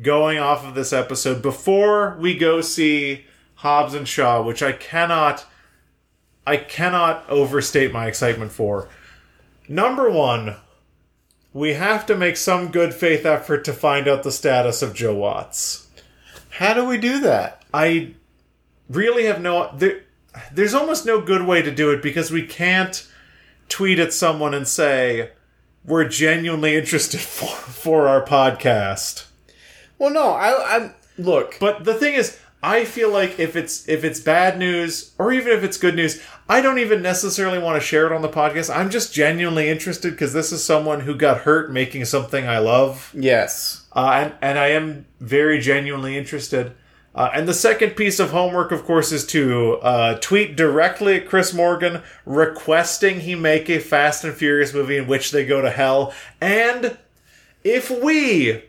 [0.00, 3.26] going off of this episode before we go see
[3.56, 5.44] Hobbs and Shaw, which I cannot
[6.46, 8.88] I cannot overstate my excitement for.
[9.68, 10.56] Number 1,
[11.52, 15.14] we have to make some good faith effort to find out the status of Joe
[15.14, 15.88] Watts.
[16.50, 17.62] How do we do that?
[17.72, 18.14] I
[18.88, 20.02] really have no there,
[20.52, 23.06] there's almost no good way to do it because we can't
[23.68, 25.30] tweet at someone and say
[25.84, 29.26] we're genuinely interested for for our podcast.
[29.98, 31.56] Well, no, I, I look.
[31.58, 35.52] But the thing is, I feel like if it's if it's bad news or even
[35.52, 38.74] if it's good news, I don't even necessarily want to share it on the podcast.
[38.74, 43.12] I'm just genuinely interested because this is someone who got hurt making something I love,
[43.14, 43.82] Yes.
[43.94, 46.72] uh, and and I am very genuinely interested.
[47.14, 51.26] Uh, and the second piece of homework, of course, is to uh, tweet directly at
[51.28, 55.70] Chris Morgan requesting he make a Fast and Furious movie in which they go to
[55.70, 56.14] hell.
[56.40, 56.96] And
[57.64, 58.62] if we,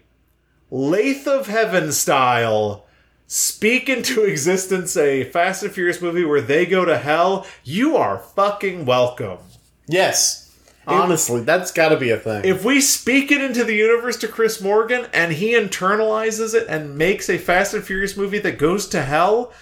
[0.72, 2.85] Lathe of Heaven style,
[3.30, 8.18] speak into existence a Fast and Furious movie where they go to hell, you are
[8.18, 9.38] fucking welcome.
[9.88, 10.47] Yes.
[10.85, 12.43] Honestly, that's got to be a thing.
[12.43, 16.97] If we speak it into the universe to Chris Morgan and he internalizes it and
[16.97, 19.53] makes a Fast and Furious movie that goes to hell,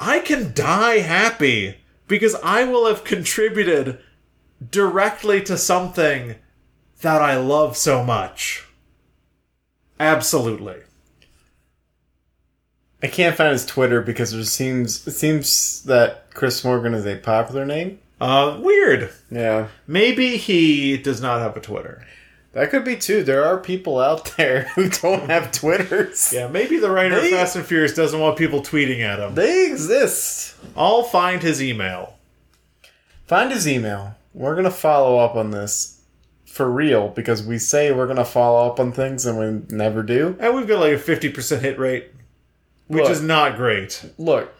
[0.00, 3.98] I can die happy because I will have contributed
[4.70, 6.36] directly to something
[7.02, 8.66] that I love so much.
[10.00, 10.78] Absolutely.
[13.02, 17.16] I can't find his Twitter because there seems it seems that Chris Morgan is a
[17.16, 18.00] popular name.
[18.20, 19.10] Uh, weird.
[19.30, 19.68] Yeah.
[19.86, 22.04] Maybe he does not have a Twitter.
[22.52, 23.22] That could be too.
[23.22, 26.32] There are people out there who don't have Twitters.
[26.32, 29.34] Yeah, maybe the writer They- of Fast and Furious doesn't want people tweeting at him.
[29.36, 30.56] They exist.
[30.76, 32.14] I'll find his email.
[33.26, 34.16] Find his email.
[34.34, 36.00] We're gonna follow up on this
[36.46, 40.36] for real because we say we're gonna follow up on things and we never do.
[40.40, 42.08] And we've got like a 50% hit rate,
[42.88, 43.12] which Look.
[43.12, 44.04] is not great.
[44.18, 44.52] Look,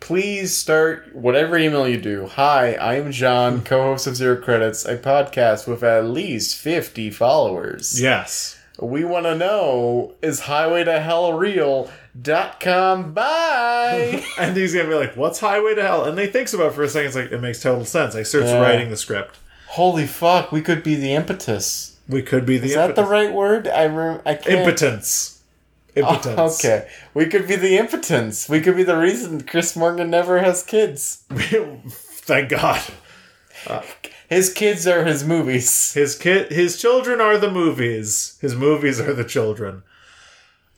[0.00, 2.26] please start whatever email you do.
[2.28, 8.00] Hi, I am John, co-host of Zero Credits, a podcast with at least fifty followers.
[8.00, 8.58] Yes.
[8.78, 11.90] We want to know is Highway to Hell real?
[12.20, 13.12] Dot com.
[13.14, 14.22] Bye.
[14.38, 16.04] And he's going to be like, what's Highway to Hell?
[16.04, 17.06] And they thinks about it for a second.
[17.08, 18.14] It's like, it makes total sense.
[18.14, 18.60] I searched Yeah.
[18.60, 19.38] writing the script.
[19.68, 21.96] Holy fuck, we could be the impetus.
[22.08, 23.66] We could be the Is that the right word?
[23.66, 24.60] I rem- I can't.
[24.60, 25.35] impotence.
[25.96, 26.38] Impotence.
[26.38, 28.48] Oh, okay, we could be the impotence.
[28.48, 31.24] We could be the reason Chris Morgan never has kids.
[31.30, 32.82] Thank God.
[33.66, 33.82] Uh,
[34.28, 35.94] his kids are his movies.
[35.94, 38.36] His kid, his children are the movies.
[38.40, 39.82] His movies are the children.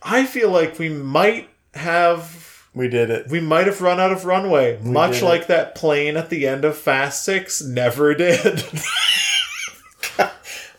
[0.03, 3.29] I feel like we might have We did it.
[3.29, 5.27] we might have run out of runway, much did it.
[5.27, 8.63] like that plane at the end of Fast Six never did.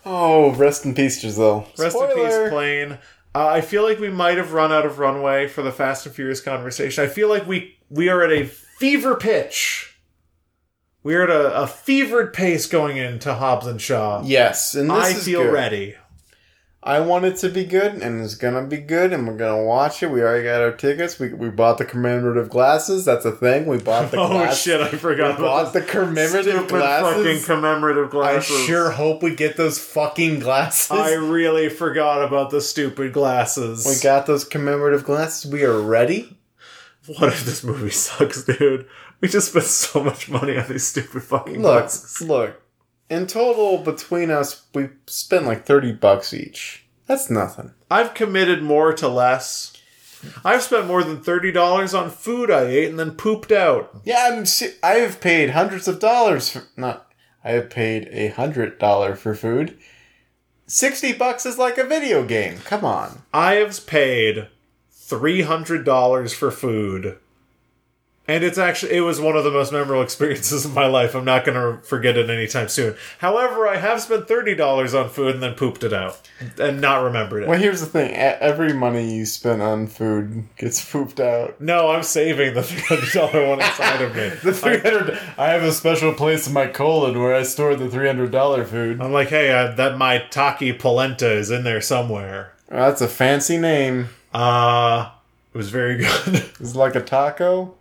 [0.04, 1.68] Oh, rest in peace, Giselle.
[1.78, 2.98] Rest in peace, plane.
[3.34, 6.14] Uh, I feel like we might have run out of runway for the Fast and
[6.14, 7.04] Furious conversation.
[7.04, 9.98] I feel like we we are at a fever pitch.
[11.02, 14.22] We are at a, a fevered pace going into Hobbs and Shaw.
[14.24, 15.52] Yes, and this I feel good.
[15.52, 15.96] ready.
[16.82, 20.02] I want it to be good, and it's gonna be good, and we're gonna watch
[20.02, 20.10] it.
[20.10, 21.18] We already got our tickets.
[21.18, 23.04] We, we bought the commemorative glasses.
[23.04, 23.66] That's a thing.
[23.66, 24.80] We bought the Oh glass- shit!
[24.80, 25.36] I forgot.
[25.38, 28.56] We bought the commemorative stupid fucking commemorative glasses.
[28.56, 30.90] I sure hope we get those fucking glasses.
[30.92, 33.84] I really forgot about the stupid glasses.
[33.84, 35.50] we got those commemorative glasses.
[35.52, 36.38] We are ready.
[37.18, 38.86] What if this movie sucks, dude?
[39.20, 42.26] We just spent so much money on these stupid fucking Look, glasses.
[42.26, 42.59] look.
[43.10, 46.86] In total, between us, we spent like thirty bucks each.
[47.06, 47.72] That's nothing.
[47.90, 49.72] I've committed more to less.
[50.44, 54.00] I've spent more than thirty dollars on food I ate and then pooped out.
[54.04, 54.44] Yeah, I'm.
[54.82, 57.12] I have paid hundreds of dollars for not.
[57.42, 59.76] I have paid a hundred dollar for food.
[60.68, 62.58] Sixty bucks is like a video game.
[62.58, 63.22] Come on.
[63.34, 64.46] I have paid
[64.92, 67.18] three hundred dollars for food.
[68.30, 71.16] And it's actually it was one of the most memorable experiences of my life.
[71.16, 72.94] I'm not gonna forget it anytime soon.
[73.18, 76.20] However, I have spent thirty dollars on food and then pooped it out.
[76.56, 77.48] And not remembered it.
[77.48, 78.14] Well, here's the thing.
[78.14, 81.60] Every money you spend on food gets pooped out.
[81.60, 84.28] no, I'm saving the three hundred dollar one inside of me.
[84.44, 85.18] The three hundred.
[85.36, 88.64] I have a special place in my colon where I store the three hundred dollar
[88.64, 89.00] food.
[89.00, 92.52] I'm like, hey, uh, that my Taki polenta is in there somewhere.
[92.68, 94.10] That's a fancy name.
[94.32, 95.10] Uh
[95.52, 96.44] it was very good.
[96.60, 97.74] It's like a taco.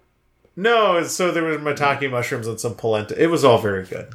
[0.60, 3.22] No, so there was maitake mushrooms and some polenta.
[3.22, 4.10] It was all very good.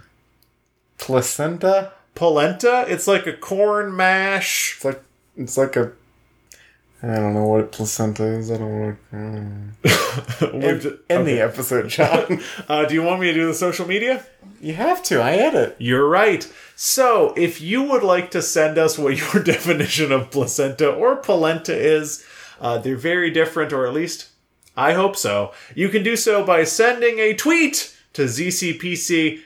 [0.98, 1.92] Placenta.
[2.14, 4.74] Polenta, it's like a corn mash.
[4.76, 5.02] It's like
[5.36, 5.92] it's like a.
[7.02, 8.50] I don't know what placenta is.
[8.50, 9.70] I don't know.
[10.52, 12.40] We've in, in the episode, John.
[12.68, 14.24] Uh, do you want me to do the social media?
[14.60, 15.20] you have to.
[15.20, 15.76] I edit.
[15.78, 16.50] You're right.
[16.76, 21.74] So, if you would like to send us what your definition of placenta or polenta
[21.74, 22.24] is,
[22.60, 24.28] uh, they're very different, or at least
[24.76, 25.52] I hope so.
[25.74, 29.44] You can do so by sending a tweet to ZCPCWHJ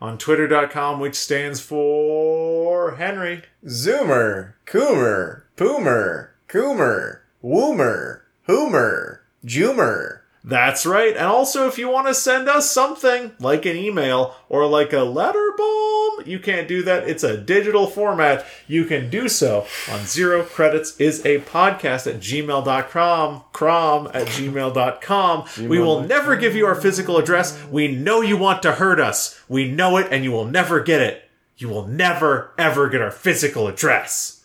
[0.00, 3.42] on Twitter.com, which stands for Henry.
[3.64, 11.14] Zoomer, Coomer, Poomer, Coomer, Woomer, Hoomer, Joomer, That's right.
[11.14, 15.02] And also, if you want to send us something like an email or like a
[15.02, 17.06] letter bomb, you can't do that.
[17.08, 18.46] It's a digital format.
[18.66, 25.68] You can do so on zero credits is a podcast at gmail.com, crom at gmail.com.
[25.68, 27.62] We will never give you our physical address.
[27.70, 29.38] We know you want to hurt us.
[29.46, 31.28] We know it, and you will never get it.
[31.58, 34.42] You will never, ever get our physical address.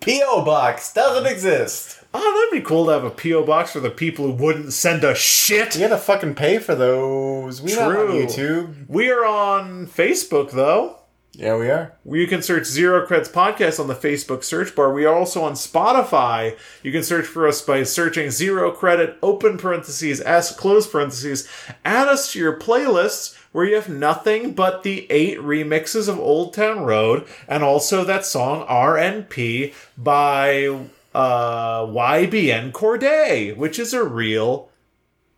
[0.00, 0.42] P.O.
[0.44, 1.97] Box doesn't exist.
[2.14, 3.44] Oh, that'd be cool to have a P.O.
[3.44, 5.74] box for the people who wouldn't send us shit.
[5.74, 7.60] You gotta fucking pay for those.
[7.60, 8.26] We not on True.
[8.26, 8.88] YouTube.
[8.88, 10.98] We are on Facebook, though.
[11.32, 11.92] Yeah, we are.
[12.04, 14.92] You can search Zero Creds Podcast on the Facebook search bar.
[14.92, 16.58] We are also on Spotify.
[16.82, 21.46] You can search for us by searching Zero Credit, open parentheses, S, close parentheses.
[21.84, 26.54] Add us to your playlists where you have nothing but the eight remixes of Old
[26.54, 30.86] Town Road and also that song RNP by
[31.18, 34.70] uh, YBN Cordae, which is a real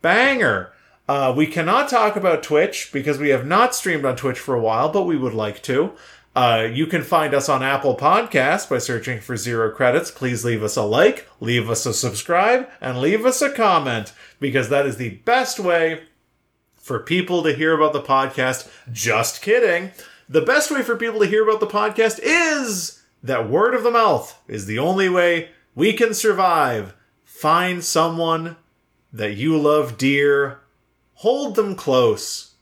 [0.03, 0.73] banger.
[1.09, 4.61] Uh, we cannot talk about Twitch because we have not streamed on Twitch for a
[4.61, 5.93] while, but we would like to.
[6.37, 10.11] Uh, you can find us on Apple Podcasts by searching for Zero Credits.
[10.11, 14.69] Please leave us a like, leave us a subscribe, and leave us a comment because
[14.69, 16.03] that is the best way
[16.77, 18.71] for people to hear about the podcast.
[18.93, 19.93] Just kidding.
[20.29, 23.91] The best way for people to hear about the podcast is that word of the
[23.91, 26.95] mouth is the only way we can survive.
[27.25, 28.57] Find someone
[29.13, 30.61] that you love dear,
[31.15, 32.55] hold them close,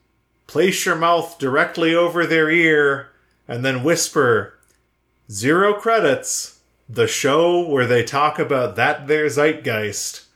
[0.47, 3.11] place your mouth directly over their ear,
[3.47, 4.55] and then whisper,
[5.31, 10.27] Zero Credits, the show where they talk about that their zeitgeist.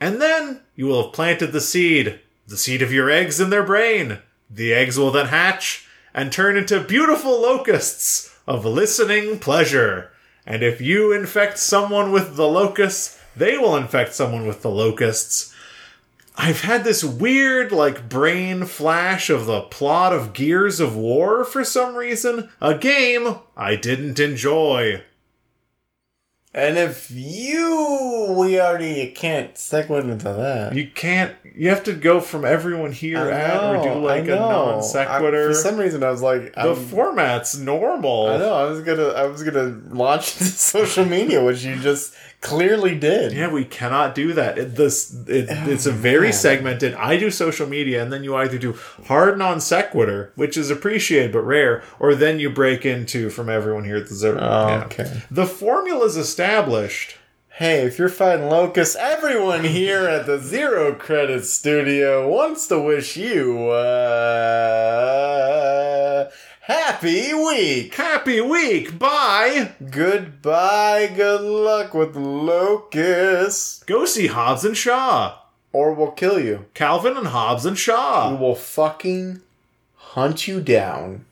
[0.00, 3.62] And then you will have planted the seed, the seed of your eggs in their
[3.62, 4.18] brain.
[4.50, 10.10] The eggs will then hatch and turn into beautiful locusts of listening pleasure.
[10.48, 15.54] And if you infect someone with the locusts, they will infect someone with the locusts.
[16.36, 21.64] I've had this weird, like, brain flash of the plot of Gears of War for
[21.64, 22.48] some reason.
[22.62, 25.02] A game I didn't enjoy.
[26.54, 30.74] And if you, we already can't segue into that.
[30.74, 31.34] You can't.
[31.54, 34.36] You have to go from everyone here I at or do know, like I a
[34.36, 34.48] know.
[34.74, 35.48] non sequitur.
[35.48, 38.28] For some reason, I was like, The I'm, format's normal.
[38.28, 38.54] I know.
[38.54, 43.32] I was gonna, I was gonna launch into social media, which you just clearly did.
[43.32, 44.56] Yeah, we cannot do that.
[44.58, 46.32] It, this it, it's a very man.
[46.32, 46.94] segmented.
[46.94, 51.32] I do social media, and then you either do hard non sequitur, which is appreciated
[51.32, 54.38] but rare, or then you break into from everyone here at the Zero.
[54.40, 54.84] Oh, Yeah.
[54.84, 55.22] okay.
[55.30, 57.16] The formula's established.
[57.50, 63.16] Hey, if you're fighting locusts, everyone here at the Zero Credit Studio wants to wish
[63.16, 63.70] you
[64.98, 66.30] uh,
[66.68, 67.94] happy week.
[67.94, 68.98] Happy week.
[68.98, 69.72] Bye.
[69.90, 71.10] Goodbye.
[71.16, 75.38] Good luck with locusts, Go see Hobbs and Shaw.
[75.72, 76.66] or we'll kill you.
[76.74, 78.30] Calvin and Hobbs and Shaw.
[78.30, 79.40] We will fucking
[79.96, 81.24] hunt you down,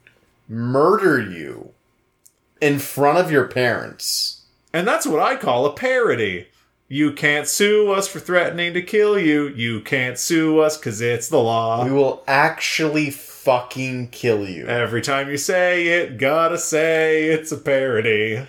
[0.48, 1.70] murder you
[2.60, 4.42] in front of your parents.
[4.72, 6.48] And that's what I call a parody.
[6.88, 9.48] You can't sue us for threatening to kill you.
[9.48, 11.84] You can't sue us because it's the law.
[11.84, 13.10] We will actually
[13.46, 14.66] fucking kill you.
[14.66, 18.44] Every time you say it, gotta say it's a parody.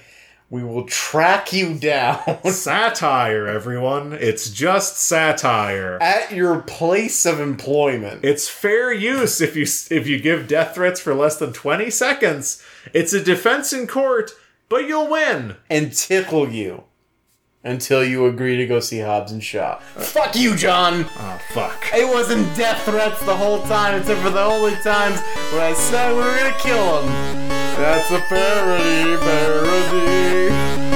[0.50, 4.14] We will track you down satire, everyone.
[4.14, 6.00] It's just satire.
[6.02, 8.26] at your place of employment.
[8.26, 12.64] It's fair use if you if you give death threats for less than 20 seconds.
[12.92, 14.32] It's a defense in court,
[14.68, 15.58] but you'll win.
[15.70, 16.86] and tickle you
[17.64, 19.80] until you agree to go see Hobbs and Shaw.
[19.80, 21.06] Fuck you, John!
[21.18, 21.88] Oh fuck.
[21.94, 25.20] It wasn't death threats the whole time, except for the only times
[25.52, 27.08] when I said we were gonna kill him.
[27.78, 30.87] That's a parody, parody.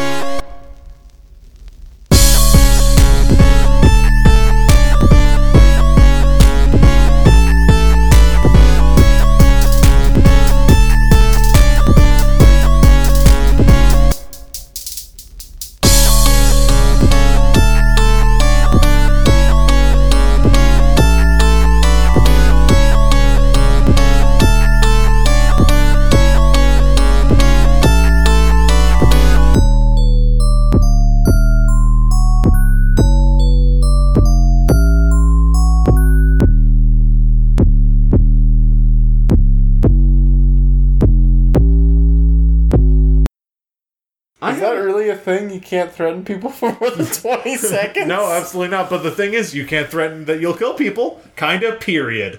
[45.38, 45.50] Thing?
[45.50, 48.08] You can't threaten people for more than 20 seconds?
[48.08, 48.90] No, absolutely not.
[48.90, 51.22] But the thing is, you can't threaten that you'll kill people.
[51.36, 52.30] Kinda, period.